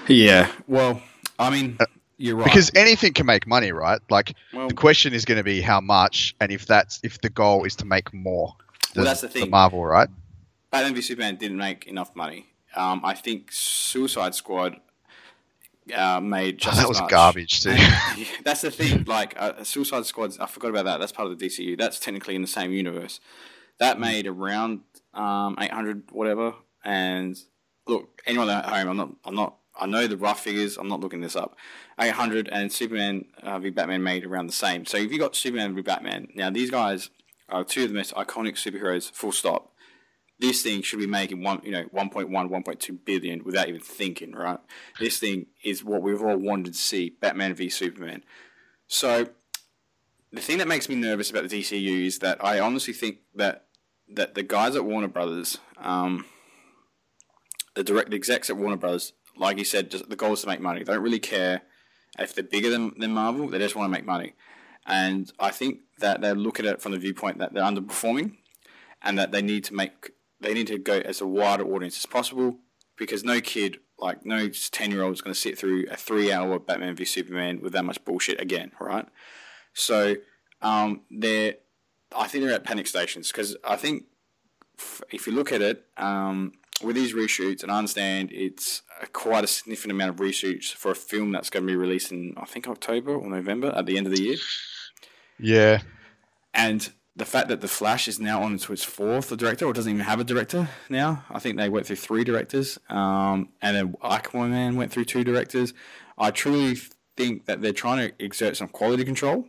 [0.06, 0.50] Yeah.
[0.68, 1.02] Well,
[1.38, 1.76] I mean,
[2.18, 2.44] you're right.
[2.44, 4.00] Because anything can make money, right?
[4.10, 7.30] Like Well- the question is going to be how much, and if that's if the
[7.30, 8.54] goal is to make more.
[8.94, 9.50] Than that's the thing.
[9.50, 10.08] Marvel, right?
[10.70, 12.46] Batman v Superman didn't make enough money.
[12.74, 14.76] Um, I think Suicide Squad
[15.94, 17.10] uh, made just oh, that was much.
[17.10, 17.70] garbage too.
[18.16, 19.04] Yeah, that's the thing.
[19.04, 20.98] Like uh, Suicide Squad, I forgot about that.
[21.00, 21.78] That's part of the DCU.
[21.78, 23.20] That's technically in the same universe.
[23.78, 24.80] That made around
[25.14, 26.54] um, eight hundred whatever.
[26.84, 27.38] And
[27.86, 29.10] look, anyone at home, I'm not.
[29.24, 29.56] I'm not.
[29.78, 30.76] I know the rough figures.
[30.76, 31.56] I'm not looking this up.
[32.00, 34.86] Eight hundred and Superman uh, v Batman made around the same.
[34.86, 37.10] So if you got Superman v Batman, now these guys
[37.48, 39.10] are two of the most iconic superheroes.
[39.12, 39.72] Full stop
[40.38, 44.60] this thing should be making one, you know, 1.1, 1.2 billion without even thinking, right?
[45.00, 48.22] This thing is what we've all wanted to see: Batman v Superman.
[48.86, 49.28] So,
[50.32, 53.66] the thing that makes me nervous about the DCU is that I honestly think that
[54.10, 56.24] that the guys at Warner Brothers, um,
[57.74, 60.60] the direct execs at Warner Brothers, like you said, just, the goal is to make
[60.60, 60.82] money.
[60.82, 61.62] They don't really care
[62.18, 63.48] if they're bigger than, than Marvel.
[63.48, 64.34] They just want to make money,
[64.86, 68.36] and I think that they look at it from the viewpoint that they're underperforming
[69.02, 72.06] and that they need to make they need to go as a wider audience as
[72.06, 72.58] possible
[72.96, 76.32] because no kid like no 10 year old is going to sit through a three
[76.32, 79.06] hour batman v superman with that much bullshit again right
[79.72, 80.16] so
[80.62, 81.54] um, they're
[82.16, 84.04] i think they're at panic stations because i think
[85.10, 86.52] if you look at it um,
[86.82, 90.92] with these reshoots and i understand it's a, quite a significant amount of reshoots for
[90.92, 93.96] a film that's going to be released in i think october or november at the
[93.96, 94.36] end of the year
[95.38, 95.82] yeah,
[96.52, 99.92] and the fact that the Flash is now on to its fourth director, or doesn't
[99.92, 101.24] even have a director now.
[101.30, 105.74] I think they went through three directors, um, and then Aquaman went through two directors.
[106.16, 106.76] I truly
[107.16, 109.46] think that they're trying to exert some quality control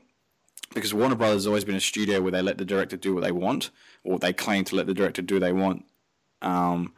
[0.74, 3.24] because Warner Brothers has always been a studio where they let the director do what
[3.24, 3.72] they want,
[4.04, 5.86] or they claim to let the director do what they want.
[6.42, 6.94] Um,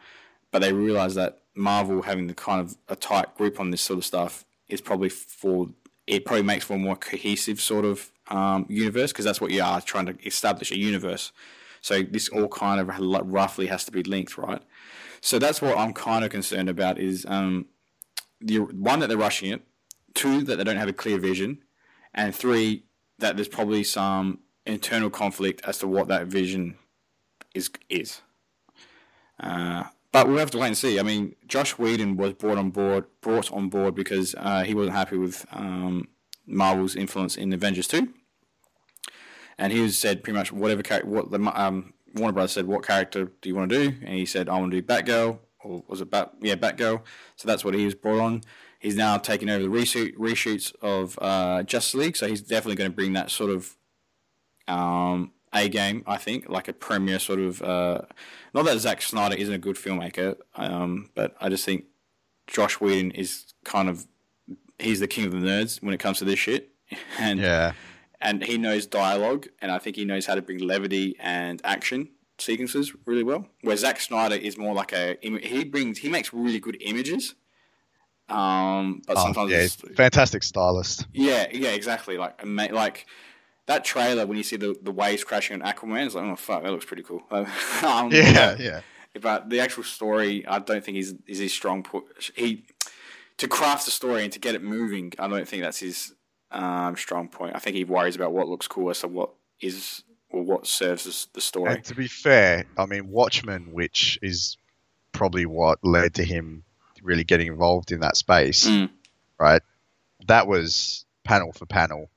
[0.51, 3.97] but they realize that Marvel having the kind of a tight grip on this sort
[3.97, 5.69] of stuff is probably for
[6.07, 9.61] it probably makes for a more cohesive sort of um, universe because that's what you
[9.61, 11.31] are trying to establish a universe.
[11.81, 12.89] So this all kind of
[13.25, 14.61] roughly has to be linked, right?
[15.21, 17.65] So that's what I'm kind of concerned about is um,
[18.39, 19.61] the one that they're rushing it,
[20.13, 21.59] two that they don't have a clear vision,
[22.13, 22.83] and three
[23.19, 26.75] that there's probably some internal conflict as to what that vision
[27.53, 28.21] is is.
[29.39, 30.99] Uh, but we'll have to wait and see.
[30.99, 34.95] I mean, Josh Whedon was brought on board brought on board because uh, he wasn't
[34.95, 36.07] happy with um,
[36.45, 38.13] Marvel's influence in Avengers two,
[39.57, 43.31] and he said pretty much whatever char- what the um, Warner Brothers said, what character
[43.41, 43.97] do you want to do?
[44.01, 46.33] And he said, I want to do Batgirl, or was it Bat?
[46.41, 47.01] Yeah, Batgirl.
[47.37, 48.41] So that's what he was brought on.
[48.79, 52.91] He's now taking over the reshoot reshoots of uh, Justice League, so he's definitely going
[52.91, 53.77] to bring that sort of
[54.67, 56.03] um, a game.
[56.07, 57.61] I think like a premier sort of.
[57.61, 58.01] Uh,
[58.53, 61.85] not that Zack Snyder isn't a good filmmaker, um, but I just think
[62.47, 64.07] Josh Whedon is kind of
[64.79, 66.69] he's the king of the nerds when it comes to this shit,
[67.19, 67.73] and yeah.
[68.21, 72.09] and he knows dialogue, and I think he knows how to bring levity and action
[72.39, 73.45] sequences really well.
[73.61, 77.35] Where Zack Snyder is more like a he brings he makes really good images,
[78.29, 81.05] um, but Oh, sometimes yeah, it's- fantastic stylist.
[81.13, 82.17] yeah, yeah, exactly.
[82.17, 83.05] Like, like
[83.73, 86.63] that trailer when you see the, the waves crashing on Aquaman, it's like, oh fuck,
[86.63, 87.23] that looks pretty cool.
[87.31, 87.45] um,
[88.11, 88.81] Yeah, yeah.
[89.19, 92.31] But the actual story, I don't think is is his strong push.
[92.35, 92.63] He
[93.37, 96.13] to craft the story and to get it moving, I don't think that's his
[96.51, 97.55] um, strong point.
[97.55, 101.03] I think he worries about what looks cool as to what is or what serves
[101.03, 101.73] the, the story.
[101.73, 104.57] And to be fair, I mean, Watchmen, which is
[105.11, 106.63] probably what led to him
[107.03, 108.89] really getting involved in that space, Mm.
[109.39, 109.61] right?
[110.27, 112.09] That was panel for panel,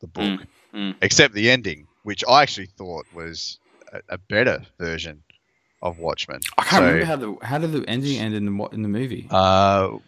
[0.00, 0.94] the book, Mm, mm.
[1.02, 3.58] except the ending, which I actually thought was
[3.92, 5.22] a, a better version
[5.82, 6.40] of Watchmen.
[6.58, 8.88] I can't So- remember how the how did the ending end in the in the
[8.88, 9.26] movie.
[9.30, 9.98] Uh,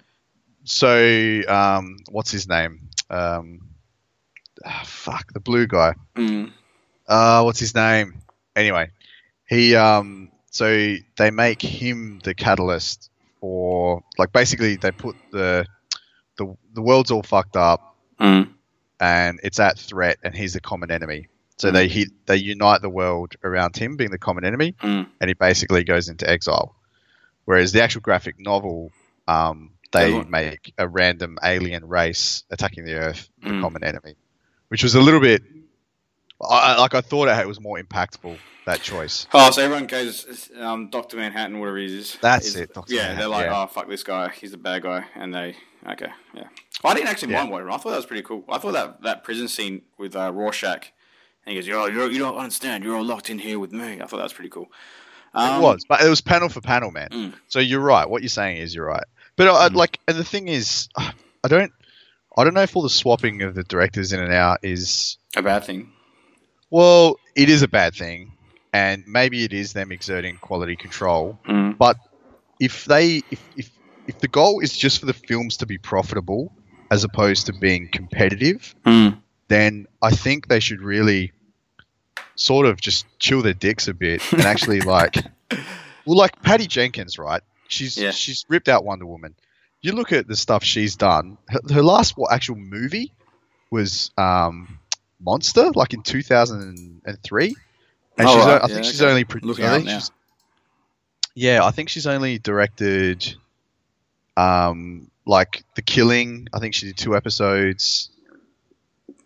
[0.64, 2.88] so um, what's his name?
[3.10, 3.60] Um,
[4.64, 5.94] ah, fuck the blue guy.
[6.16, 6.52] Mm.
[7.06, 8.22] Uh, what's his name?
[8.56, 8.90] Anyway,
[9.48, 13.10] he um, so they make him the catalyst
[13.40, 15.66] for like basically they put the
[16.38, 18.48] the the world's all fucked up Mm.
[19.00, 21.28] And it's that threat and he's the common enemy.
[21.58, 25.06] So they hit they unite the world around him being the common enemy Mm.
[25.20, 26.74] and he basically goes into exile.
[27.44, 28.90] Whereas the actual graphic novel,
[29.28, 33.60] um, they Doesn't- make a random alien race attacking the Earth the Mm.
[33.60, 34.14] common enemy,
[34.68, 35.42] which was a little bit.
[36.48, 39.26] I, like I thought it was more impactful that choice.
[39.34, 42.16] Oh, so everyone goes, um, Doctor Manhattan, whatever he is.
[42.22, 42.94] That's is- it, Dr.
[42.94, 43.62] Yeah, they're like, yeah.
[43.62, 45.56] oh fuck this guy, he's the bad guy, and they
[45.86, 46.44] okay, yeah.
[46.82, 47.40] I didn't actually Yeah.
[47.40, 47.72] mind Watchmen.
[47.72, 48.44] I thought that was pretty cool.
[48.48, 50.92] I thought that that prison scene with uh, Rorschach,
[51.46, 52.84] and he goes, "Yo, you're, you don't understand.
[52.84, 54.68] You're all locked in here with me." I thought that was pretty cool.
[55.34, 57.08] Um, it was, but it was panel for panel, man.
[57.10, 57.34] Mm.
[57.48, 58.08] So you're right.
[58.08, 59.04] What you're saying is you're right.
[59.36, 59.74] But I, Mm.
[59.74, 61.12] like, and the thing is, I
[61.48, 61.72] don't,
[62.36, 65.42] I don't know if all the swapping of the directors in and out is a
[65.42, 65.90] bad thing.
[66.74, 68.32] Well, it is a bad thing,
[68.72, 71.38] and maybe it is them exerting quality control.
[71.48, 71.78] Mm.
[71.78, 71.96] But
[72.58, 73.70] if they, if, if
[74.08, 76.52] if the goal is just for the films to be profitable
[76.90, 79.18] as opposed to being competitive, Mm.
[79.48, 81.32] then I think they should really
[82.36, 85.14] sort of just chill their dicks a bit and actually like,
[86.04, 87.42] well, like Patty Jenkins, right?
[87.68, 88.10] She's Yeah.
[88.10, 89.34] she's ripped out Wonder Woman.
[89.80, 91.38] You look at the stuff she's done.
[91.48, 93.12] Her, her last actual movie
[93.70, 94.78] was um,
[95.24, 97.54] Monster, like in two thousand and three.
[98.18, 98.62] And Oh, she's, right.
[98.62, 99.10] I Yeah, think she's okay.
[99.10, 100.10] only pro- Looking I think she's-
[101.34, 103.34] yeah, I think she's only directed
[104.36, 106.48] um, like The Killing.
[106.52, 108.10] I think she did two episodes.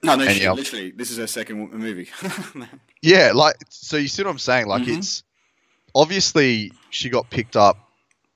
[0.03, 2.09] No, no, el- literally, this is her second movie.
[3.01, 4.67] Yeah, like so you see what I'm saying?
[4.67, 4.99] Like Mhm.
[4.99, 5.23] it's
[5.95, 7.79] obviously she got picked up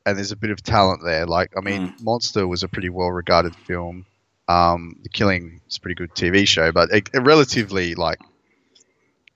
[0.07, 1.27] and there's a bit of talent there.
[1.27, 2.03] Like I mean, Mm.
[2.05, 4.07] Monster was a pretty well regarded film.
[4.49, 8.19] Um, The Killing is a pretty good TV show, but it, it relatively like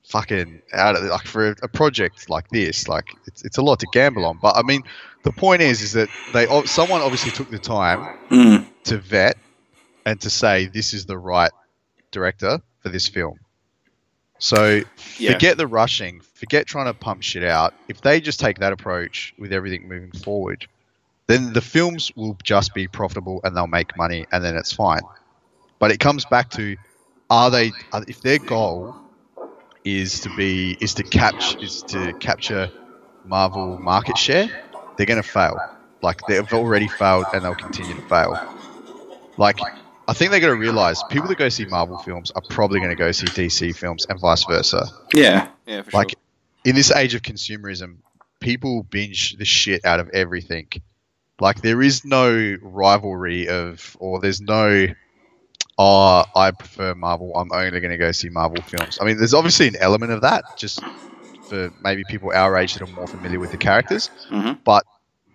[0.06, 3.80] fucking out of like for a, a project like this, like it's, it's a lot
[3.80, 4.38] to gamble on.
[4.40, 4.82] But I mean,
[5.22, 8.66] the point is, is that they someone obviously took the time mm.
[8.84, 9.36] to vet
[10.04, 11.50] and to say this is the right
[12.10, 13.40] director for this film.
[14.38, 14.82] So
[15.18, 15.32] Yeah.
[15.32, 17.74] forget the rushing, forget trying to pump shit out.
[17.88, 20.66] If they just take that approach with everything moving forward,
[21.28, 25.08] then the films will just be profitable and they'll make money and then it's fine.
[25.80, 26.76] But it comes back to
[27.30, 28.96] are they are- if their goal
[29.84, 32.70] is to be is to capture is to capture
[33.24, 34.50] Marvel market share,
[34.96, 35.64] they're going to fail.
[36.02, 38.42] Like they've already failed and they'll continue to fail.
[39.36, 39.68] Like
[40.08, 42.90] I think they're going to realize people that go see Marvel films are probably going
[42.90, 44.86] to go see DC films and vice versa.
[45.14, 46.16] Yeah, yeah, for Like sure.
[46.64, 47.98] in this age of consumerism,
[48.40, 50.68] people binge the shit out of everything.
[51.40, 54.86] Like there is no rivalry of, or there's no,
[55.78, 57.36] oh, I prefer Marvel.
[57.36, 58.98] I'm only going to go see Marvel films.
[59.00, 60.82] I mean, there's obviously an element of that, just
[61.48, 64.10] for maybe people our age that are more familiar with the characters.
[64.30, 64.58] Mhm.
[64.64, 64.84] But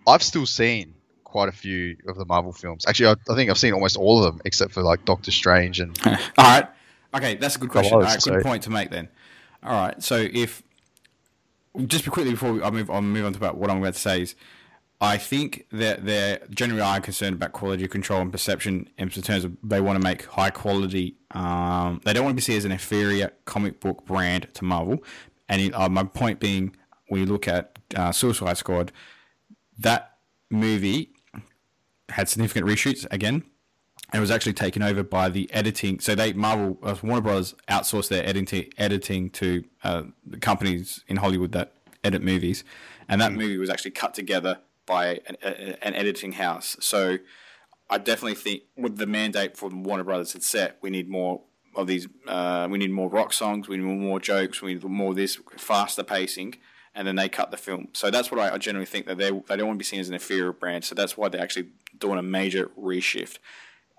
[0.06, 2.84] I've still seen quite a few of the Marvel films.
[2.86, 5.80] Actually, I, I think I've seen almost all of them except for like Doctor Strange
[5.80, 6.66] and All right.
[7.14, 7.94] Okay, that's a good question.
[7.94, 9.08] All was, right, good point to make then.
[9.62, 10.62] All right, so if
[11.86, 14.22] just quickly before I move, I'll move on to about what I'm about to say
[14.22, 14.34] is,
[15.02, 19.56] I think that they're generally are concerned about quality control and perception in terms of
[19.60, 21.16] they want to make high quality.
[21.32, 25.02] Um, they don't want to be seen as an inferior comic book brand to Marvel.
[25.48, 26.76] And uh, my point being,
[27.08, 28.92] when you look at uh, Suicide Squad,
[29.76, 30.18] that
[30.50, 31.10] movie
[32.10, 33.42] had significant reshoots again
[34.12, 35.98] and was actually taken over by the editing.
[35.98, 41.16] So they Marvel uh, Warner Brothers outsourced their editing editing to uh, the companies in
[41.16, 41.72] Hollywood that
[42.04, 42.62] edit movies,
[43.08, 44.60] and that movie was actually cut together
[44.92, 45.36] by an,
[45.86, 46.68] an editing house.
[46.80, 47.00] So
[47.94, 51.34] I definitely think with the mandate from Warner Brothers had set, we need more
[51.74, 52.06] of these.
[52.36, 53.68] Uh, we need more rock songs.
[53.68, 54.60] We need more jokes.
[54.62, 56.50] We need more this faster pacing.
[56.94, 57.88] And then they cut the film.
[58.00, 60.00] So that's what I, I generally think that they they don't want to be seen
[60.00, 60.84] as an inferior brand.
[60.84, 61.68] So that's why they're actually
[62.04, 63.36] doing a major reshift.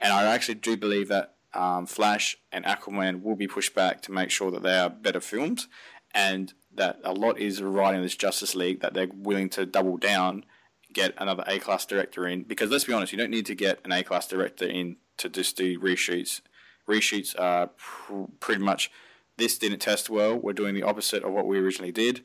[0.03, 1.27] And I actually do believe that
[1.63, 5.21] um, Flash and Aquaman will be pushed back to make sure that they are better
[5.21, 5.67] films,
[6.13, 10.45] and that a lot is riding this Justice League that they're willing to double down,
[10.93, 12.43] get another A class director in.
[12.43, 15.29] Because let's be honest, you don't need to get an A class director in to
[15.29, 16.41] just do reshoots.
[16.87, 18.91] Reshoots are pr- pretty much
[19.37, 20.37] this didn't test well.
[20.37, 22.23] We're doing the opposite of what we originally did.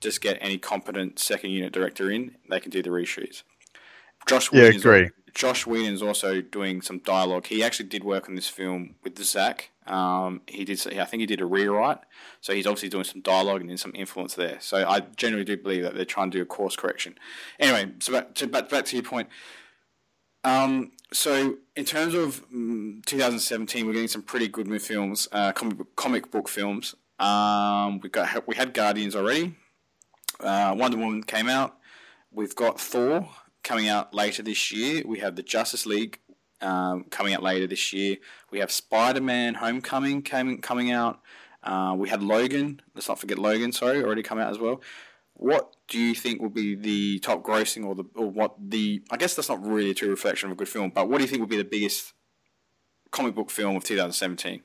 [0.00, 2.36] Just get any competent second unit director in.
[2.50, 3.42] They can do the reshoots.
[4.26, 5.10] Josh Yeah, agree.
[5.34, 7.46] Josh Whedon's also doing some dialogue.
[7.46, 9.70] He actually did work on this film with Zack.
[9.86, 10.86] Um, he did.
[10.98, 11.98] I think he did a rewrite.
[12.40, 14.58] So he's obviously doing some dialogue and some influence there.
[14.60, 17.18] So I generally do believe that they're trying to do a course correction.
[17.58, 19.28] Anyway, so back to back, back to your point.
[20.44, 25.52] Um, so in terms of mm 2017, we're getting some pretty good new films, uh,
[25.52, 26.94] comic book, comic book films.
[27.18, 29.54] Um, we got we had Guardians already.
[30.40, 31.76] Uh, Wonder Woman came out.
[32.30, 33.28] We've got Thor
[33.62, 35.02] coming out later this year.
[35.06, 36.18] We have the Justice League
[36.60, 38.16] um, coming out later this year.
[38.50, 41.20] We have Spider Man Homecoming coming coming out.
[41.62, 42.80] Uh, we had Logan.
[42.94, 43.72] Let's not forget Logan.
[43.72, 44.80] Sorry, already come out as well.
[45.34, 49.02] What do you think will be the top grossing, or the or what the?
[49.10, 50.90] I guess that's not really a true reflection of a good film.
[50.90, 52.12] But what do you think will be the biggest
[53.10, 54.62] comic book film of 2017?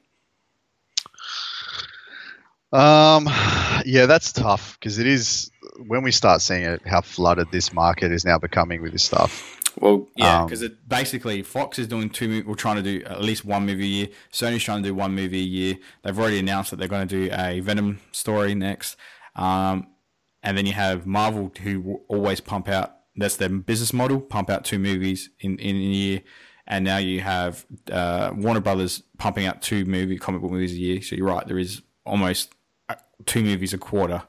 [2.74, 3.26] Um,
[3.86, 5.52] yeah, that's tough because it is
[5.86, 9.60] when we start seeing it how flooded this market is now becoming with this stuff.
[9.80, 12.44] Well, yeah, Um, because it Basically, Fox is doing two.
[12.48, 14.08] We're trying to do at least one movie a year.
[14.32, 15.78] Sony's trying to do one movie a year.
[16.04, 18.98] They've already announced that they're going to do a Venom story next.
[19.36, 19.88] Um,
[20.42, 22.96] and then you have Marvel, who always pump out.
[23.16, 26.22] That's their business model: pump out two movies in in a year.
[26.70, 30.78] And now you have uh, Warner Brothers pumping out two movie comic book movies a
[30.78, 31.02] year.
[31.02, 31.48] So you're right.
[31.48, 32.54] There is almost
[32.90, 32.96] uh,
[33.26, 34.24] two movies a quarter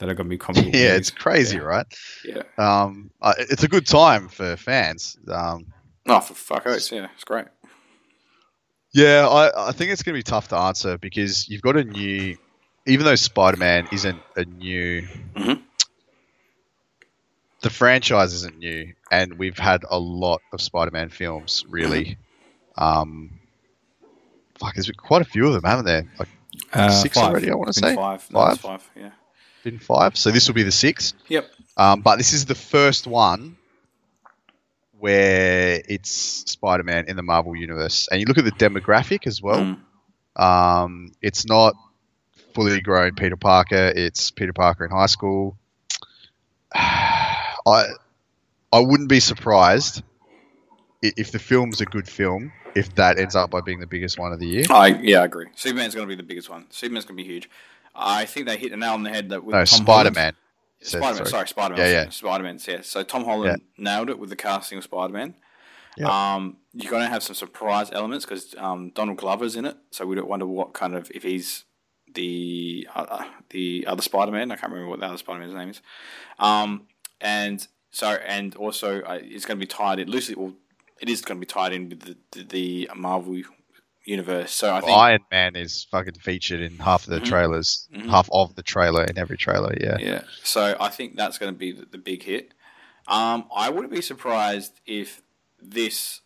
[0.00, 0.98] that are going to be comic book yeah, movies.
[0.98, 1.86] it's crazy, right?
[2.24, 2.42] yeah.
[2.58, 5.16] Um, uh, it's a good time for fans.
[5.28, 5.66] Um,
[6.06, 7.44] Oh, for fuck oaths, yeah, it's great.
[8.92, 11.84] Yeah, I, I think it's going to be tough to answer because you've got a
[11.84, 12.36] new,
[12.86, 15.06] even though Spider Man isn't a new,
[15.36, 15.62] Mhm.
[17.62, 22.16] the franchise isn't new, and we've had a lot of Spider Man films, really.
[22.76, 23.38] Um,
[24.58, 26.10] fuck, there's been quite a few of them, haven't there?
[26.18, 26.28] Like
[26.72, 27.30] Uh, six five.
[27.30, 27.94] already, I want to say.
[27.94, 28.60] five, no, Five?
[28.60, 29.10] five, yeah.
[29.62, 31.14] Been five, so this will be the sixth.
[31.28, 31.50] Yep.
[31.76, 33.56] Um, but this is the first one
[34.98, 39.42] where it's Spider Man in the Marvel universe, and you look at the demographic as
[39.42, 39.76] well.
[40.36, 40.42] Mm.
[40.42, 41.74] Um, it's not
[42.54, 43.92] fully grown Peter Parker.
[43.94, 45.56] It's Peter Parker in high school.
[46.74, 47.86] I
[48.72, 50.02] I wouldn't be surprised
[51.02, 54.32] if the film's a good film if that ends up by being the biggest one
[54.32, 54.64] of the year.
[54.70, 55.46] I yeah, I agree.
[55.54, 56.66] Superman's going to be the biggest one.
[56.70, 57.50] Superman's going to be huge.
[57.94, 60.34] I think they hit the nail on the head that with No, Spider Man.
[60.82, 61.86] Spider Man, sorry, Spider Man.
[61.86, 62.08] Yeah, yeah.
[62.10, 62.58] Spider Man.
[62.66, 62.80] Yeah.
[62.82, 65.34] So Tom Holland nailed it with the casting of Spider Man.
[65.96, 66.34] Yeah.
[66.34, 70.06] Um, you're going to have some surprise elements because um, Donald Glover's in it, so
[70.06, 71.64] we don't wonder what kind of if he's
[72.14, 74.50] the uh, the other Spider Man.
[74.50, 75.82] I can't remember what the other Spider Man's name is.
[76.38, 76.86] Um,
[77.20, 80.34] and so and also uh, it's going to be tied in loosely.
[80.34, 80.54] Well,
[81.00, 83.42] it is going to be tied in with the, the, the Marvel
[84.04, 84.52] universe.
[84.52, 87.26] So I think Iron Man is fucking featured in half of the Mhm.
[87.26, 88.08] trailers, Mhm.
[88.08, 89.74] half of the trailer in every trailer.
[89.80, 89.96] Yeah.
[90.00, 90.22] Yeah.
[90.42, 92.52] So I think that's going to be the, the big hit.
[93.06, 95.22] Um, I wouldn't be surprised if
[95.60, 96.20] this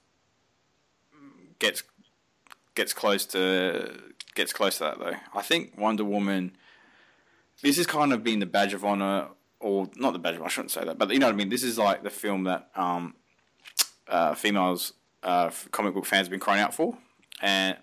[1.58, 1.82] gets
[2.74, 4.00] gets close to
[4.34, 5.16] gets close to that though.
[5.34, 6.56] I think Wonder Woman.
[7.62, 9.28] This has kind of been the badge of honor,
[9.60, 10.42] or not the badge of.
[10.42, 11.48] I shouldn't say that, but you know what I mean.
[11.48, 13.14] This is like the film that um,
[14.08, 14.92] uh, females,
[15.22, 16.98] uh, comic book fans have been crying out for,
[17.40, 17.76] and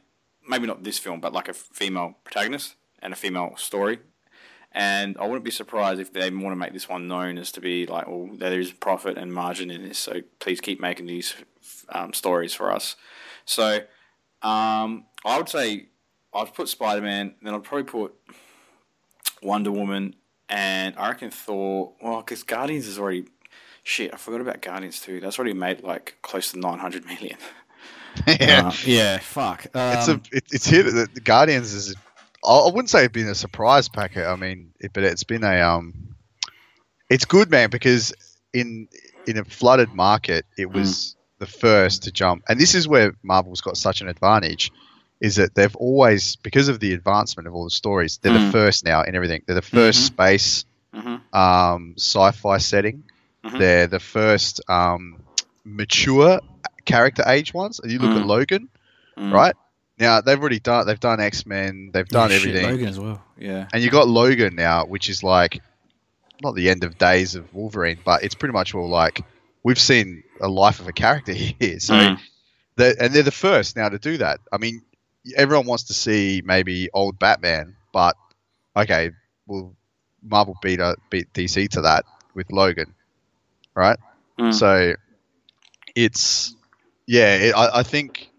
[0.47, 3.99] maybe not this film, but like a female protagonist and a female story
[4.73, 7.61] and I wouldn't be surprised if they want to make this one known as to
[7.61, 11.35] be like, well, there is profit and margin in this, so please keep making these
[11.89, 12.95] um, stories for us.
[13.43, 13.81] So
[14.41, 15.89] um, I would say
[16.33, 18.13] I'd put Spider Man, then I'd probably put
[19.43, 20.15] Wonder Woman,
[20.47, 21.93] and I reckon Thor.
[22.01, 23.25] Well, because Guardians is already
[23.83, 24.13] shit.
[24.13, 25.19] I forgot about Guardians too.
[25.19, 27.37] That's already made like close to nine hundred million.
[28.27, 28.67] yeah.
[28.67, 29.67] Uh, yeah, fuck.
[29.73, 31.95] Um, it's a it, it's hit the, the Guardians is
[32.45, 34.25] I I wouldn't say it's been a surprise packet.
[34.27, 36.15] I mean, it, but it's been a um,
[37.09, 38.13] it's good, man, because
[38.53, 38.87] in
[39.27, 43.61] in a flooded market, it was the first to jump, and this is where Marvel's
[43.61, 44.71] got such an advantage,
[45.19, 48.51] is that they've always because of the advancement of all the stories, they're the Mm.
[48.51, 49.41] first now in everything.
[49.45, 50.05] They're the 1st Mhm.
[50.05, 51.37] space Mm-hmm.
[51.37, 53.03] um, sci-fi setting.
[53.45, 53.59] Mhm.
[53.59, 55.23] They're the first um,
[55.63, 56.39] mature
[56.85, 57.79] character age ones.
[57.79, 58.27] And you look at Mm.
[58.27, 58.69] Logan,
[59.17, 59.31] Mm.
[59.33, 59.55] right?
[59.99, 60.87] Now they've already done.
[60.87, 61.91] They've done X Men.
[61.93, 63.23] They've done yeah, shit, everything, Logan as well.
[63.37, 63.67] Yeah.
[63.73, 65.61] and you got Logan now, which is like
[66.41, 69.21] not the end of days of Wolverine, but it's pretty much all like
[69.63, 71.79] we've seen a life of a character here.
[71.79, 72.19] So, Mm.
[72.77, 74.39] they're, and they're the first now to do that.
[74.51, 74.81] I mean,
[75.35, 78.15] everyone wants to see maybe old Batman, but
[78.75, 79.11] okay,
[79.45, 79.75] well,
[80.23, 82.93] Marvel beat uh, beat DC to that with Logan,
[83.75, 83.99] right?
[84.39, 84.51] Mm.
[84.53, 84.95] So
[85.95, 86.55] it's
[87.17, 88.29] yeah, it, I, I think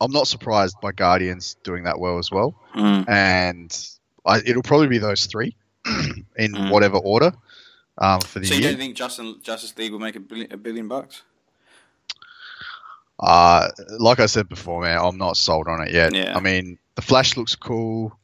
[0.00, 3.08] I'm not surprised by Guardians doing that well as well, Mm.
[3.08, 3.70] and
[4.26, 5.54] I, it'll probably be those three
[6.36, 6.70] in Mm.
[6.72, 7.32] whatever order
[7.98, 10.56] um, for the So you don't think Justin Justice League will make a billion, a
[10.56, 11.22] billion bucks?
[13.20, 13.68] Uh,
[13.98, 16.14] like I said before, man, I'm not sold on it yet.
[16.14, 16.36] Yeah.
[16.36, 18.16] I mean, the Flash looks cool.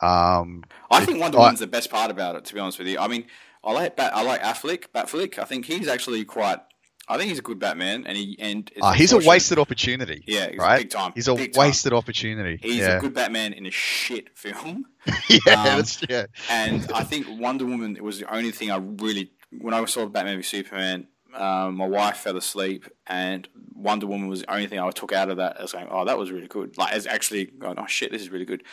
[0.00, 2.44] Um, I think Wonder I- Woman's the best part about it.
[2.46, 3.26] To be honest with you, I mean,
[3.64, 5.38] I like Bat, I like Affleck, Batfleck.
[5.38, 6.60] I think he's actually quite.
[7.08, 10.24] I think he's a good Batman, and he and uh, he's a wasted opportunity.
[10.26, 10.78] Yeah, right?
[10.78, 11.12] big time.
[11.14, 11.66] He's a big time.
[11.66, 12.58] wasted opportunity.
[12.60, 14.86] He's yeah, a good Batman in a shit film,
[15.28, 16.26] yeah, um, that's, yeah.
[16.50, 20.36] and I think Wonder Woman was the only thing I really when I saw Batman
[20.36, 21.06] v Superman.
[21.32, 25.28] Um, my wife fell asleep, and Wonder Woman was the only thing I took out
[25.28, 25.58] of that.
[25.58, 28.22] I was going, "Oh, that was really good." Like, as actually going, "Oh shit, this
[28.22, 28.64] is really good,"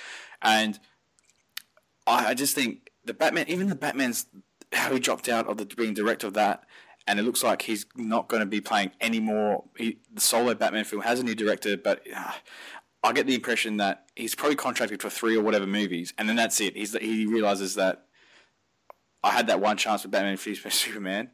[0.42, 0.80] and
[2.08, 4.26] I, I just think the Batman, even the Batman's
[4.72, 6.66] how he dropped out of the being director of that,
[7.08, 9.64] and it looks like he's not going to be playing any more.
[9.78, 12.32] He, the solo Batman film has a new director, but uh,
[13.04, 16.36] I get the impression that he's probably contracted for three or whatever movies, and then
[16.36, 16.76] that's it.
[16.76, 18.06] He's he realizes that
[19.24, 21.30] I had that one chance with Batman v Superman.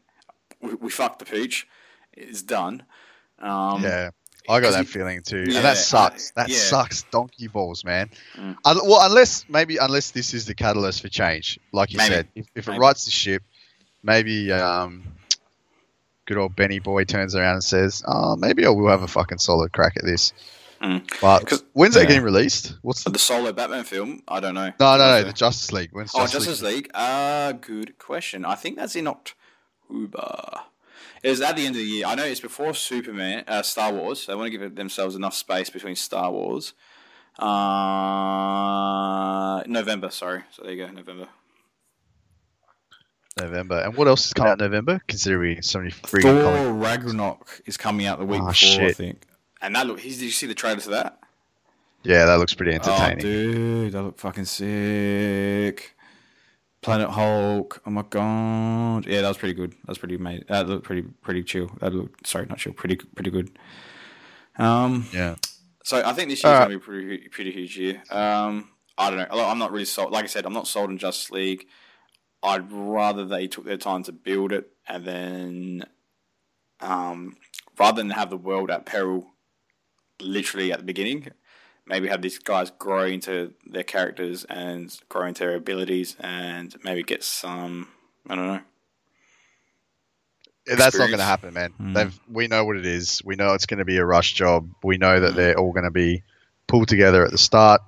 [0.62, 1.68] We, we fucked the pooch.
[2.14, 2.84] It's done.
[3.40, 4.10] Um, Yeah,
[4.50, 6.32] I got that he- feeling too, Yeah, and that sucks.
[6.32, 6.58] That yeah.
[6.58, 8.10] sucks, donkey balls, man.
[8.36, 8.58] Mm.
[8.66, 12.14] Un- well, unless maybe unless this is the catalyst for change, like you Maybe.
[12.16, 13.44] said, if, if it rights the ship,
[14.04, 15.04] maybe um,
[16.30, 19.40] good old Benny boy turns around and says, "Oh, maybe I will have a fucking
[19.40, 20.32] solid crack at this."
[20.82, 21.04] Mm.
[21.20, 22.08] But 'Cause- when's that yeah.
[22.08, 22.76] getting released?
[22.84, 24.72] What's the the solo Batman film, I don't know.
[24.80, 25.90] no, no, no, the Justice League.
[25.92, 26.90] When's Oh, Justice, Justice League.
[26.94, 28.46] Uh, good question.
[28.46, 30.62] I think that's in October.
[31.22, 32.06] It was at the end of the year.
[32.06, 34.26] I know it's before Superman, uh, Star Wars.
[34.26, 36.72] They want to give themselves enough space between Star Wars.
[38.40, 40.44] Uh, November, sorry.
[40.52, 41.28] So there you go, November.
[43.42, 43.80] November?
[43.80, 45.02] And what else is coming out in November?
[45.08, 46.24] Considering so many comic.
[46.24, 49.24] Thor Ragnarok is coming out the week Oh, before, I think.
[49.62, 51.20] And that look, did you see the trailer to that?
[52.04, 53.18] Yeah, that looks pretty Oh, entertaining.
[53.20, 55.96] dude, that look fucking sick.
[56.82, 57.82] Planet Hulk.
[57.86, 59.06] Oh my god.
[59.06, 59.72] Yeah, that was pretty good.
[59.72, 60.46] That was pretty made.
[60.48, 61.70] That looked pretty pretty chill.
[61.82, 62.72] That looked sorry, not chill.
[62.72, 63.52] Pretty pretty good.
[64.58, 65.06] Um.
[65.14, 65.36] yeah.
[65.84, 66.68] So I think this year's Alright.
[66.70, 68.02] gonna be pretty pretty huge year.
[68.10, 68.70] Um.
[68.98, 69.46] I don't know.
[69.46, 70.12] I'm not really sold.
[70.12, 71.68] Like I said, I'm not sold on Justice League.
[72.42, 75.84] I'd rather they took their time to build it and then,
[76.80, 77.38] um,
[77.78, 79.28] rather than have the world at peril,
[80.20, 81.30] literally at the beginning,
[81.86, 87.04] maybe have these guys grow into their characters and grow into their abilities and maybe
[87.04, 87.90] get some.
[88.28, 88.62] I don't know.
[90.68, 91.74] Yeah, That's not going to happen, man.
[91.82, 91.94] Mm.
[91.96, 93.22] They've we know what it is.
[93.26, 94.70] We know it's going to be a rush job.
[94.84, 96.24] We know that they're all going to be
[96.68, 97.82] pulled together at the start,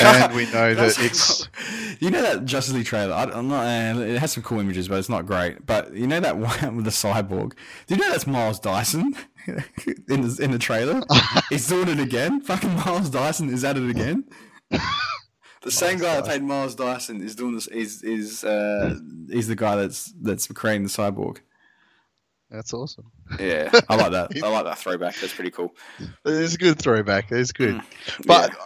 [0.00, 1.48] and we know that it's
[2.00, 3.12] you know that Justice League trailer.
[3.14, 3.64] I, I'm not.
[3.66, 5.64] Uh, it has some cool images, but it's not great.
[5.66, 7.52] But you know that one with the cyborg.
[7.86, 9.14] Do you know that's Miles Dyson
[9.46, 11.02] in the in the trailer?
[11.50, 12.40] He's doing it again.
[12.40, 14.24] Fucking Miles Dyson is at it again.
[15.62, 17.66] The same guy that played Miles Dyson is doing this.
[17.68, 18.98] Is is uh,
[19.30, 21.38] he's the guy that's that's creating the cyborg.
[22.50, 23.10] that's awesome.
[23.40, 24.30] Yeah, I like that.
[24.42, 25.16] I like that throwback.
[25.16, 25.74] That's pretty cool.
[26.26, 27.32] It's a good throwback.
[27.32, 28.26] It's good, Mm.
[28.26, 28.56] but yeah,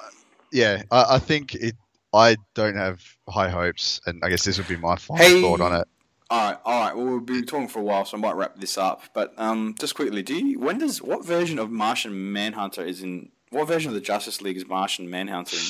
[0.55, 1.75] I, I think it.
[2.15, 5.43] I don't have high hopes, and I guess this would be my final Hey.
[5.43, 5.87] thought on it.
[6.31, 6.97] All right, all right.
[6.97, 9.03] Well, we've been talking for a while, so I might wrap this up.
[9.15, 13.31] But um, just quickly, do you, when does what version of Martian Manhunter is in?
[13.51, 15.63] What version of the Justice League is Martian Manhunter in?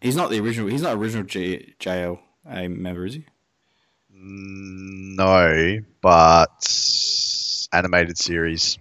[0.00, 0.68] He's not the original.
[0.70, 2.18] He's not original G, JLA
[2.74, 3.24] member, is he?
[4.10, 8.78] No, but animated series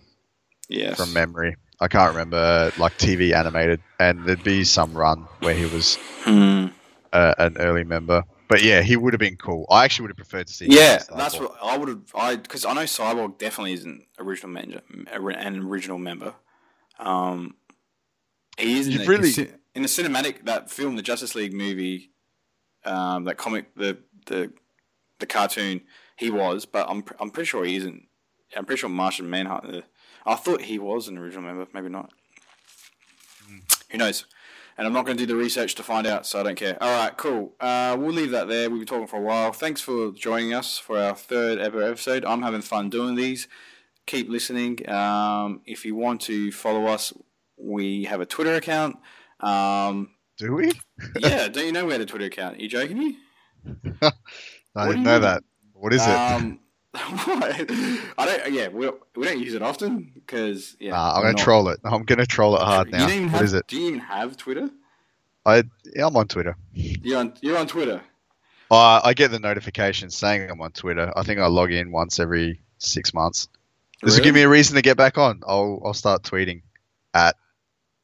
[0.69, 0.97] Yes.
[0.97, 1.55] from memory.
[1.79, 6.67] I can't remember like TV animated, and there'd be some run where he was Hmm.
[7.13, 8.23] uh, an early member.
[8.49, 9.65] But yeah, he would have been cool.
[9.69, 10.65] I actually would have preferred to see.
[10.65, 12.01] him Yeah, as that's what I would have.
[12.15, 14.81] I because I know Cyborg definitely isn't original member,
[15.31, 16.33] an original member.
[16.99, 17.55] Um,
[18.57, 21.53] he is in You've the, really- in, in the cinematic that film, the Justice League
[21.53, 22.11] movie,
[22.85, 24.51] um, that comic, the the
[25.19, 25.81] the cartoon.
[26.17, 28.07] He was, but I'm I'm pretty sure he isn't.
[28.55, 29.83] I'm pretty sure Martian Manhunter.
[30.27, 32.11] I thought he was an original member, maybe not.
[33.91, 34.25] Who knows?
[34.77, 36.77] And I'm not going to do the research to find out, so I don't care.
[36.83, 37.55] All right, cool.
[37.59, 38.69] Uh, we'll leave that there.
[38.69, 39.51] We've been talking for a while.
[39.51, 42.23] Thanks for joining us for our third ever episode.
[42.25, 43.47] I'm having fun doing these.
[44.05, 44.87] Keep listening.
[44.87, 47.11] Um, if you want to follow us,
[47.57, 48.97] we have a Twitter account.
[49.39, 50.71] Um, Do we?
[51.19, 52.57] yeah, don't you know we had a Twitter account?
[52.57, 53.17] Are you joking me?
[54.01, 55.21] I What didn't you know mean?
[55.21, 55.43] that.
[55.73, 56.09] What is it?
[56.09, 56.59] Um,
[56.99, 57.43] what?
[58.17, 58.53] I don't.
[58.53, 60.91] Yeah, we we don't use it often because yeah.
[60.91, 61.79] Nah, I'm gonna not- troll it.
[61.83, 62.99] I'm gonna troll it hard You now.
[63.07, 63.67] don't even What have, is it?
[63.67, 64.69] Do you even have Twitter?
[65.45, 65.63] I
[65.95, 66.55] yeah, I'm on Twitter.
[66.73, 67.33] You're on.
[67.41, 68.01] You're on Twitter.
[68.69, 71.13] Uh, I get the notification saying I'm on Twitter.
[71.15, 73.47] I think I log in once every six months.
[74.03, 75.41] This will give me a reason to get back on.
[75.47, 76.61] I'll I'll start tweeting
[77.13, 77.35] at.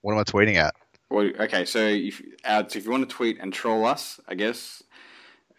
[0.02, 0.74] What am I tweeting at?
[1.10, 4.36] Well, okay, so if uh, so if you want to tweet and troll us, I
[4.36, 4.82] guess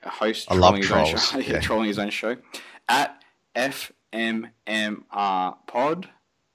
[0.03, 1.61] a host I love trolling his own trolls, show, yeah.
[1.61, 2.37] trolling his own show
[2.89, 3.23] at
[3.55, 6.09] FMMR Pod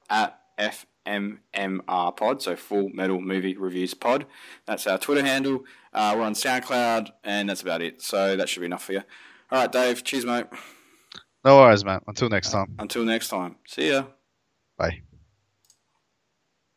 [0.10, 4.26] at FMMR Pod, so Full Metal Movie Reviews Pod.
[4.66, 5.64] That's our Twitter handle.
[5.94, 8.02] Uh, we're on SoundCloud, and that's about it.
[8.02, 9.04] So that should be enough for you.
[9.52, 10.04] All right, Dave.
[10.04, 10.46] Cheers, mate.
[11.44, 12.02] No worries, man.
[12.08, 12.76] Until next time.
[12.80, 13.56] Until next time.
[13.68, 14.06] See ya.
[14.78, 15.02] Bye.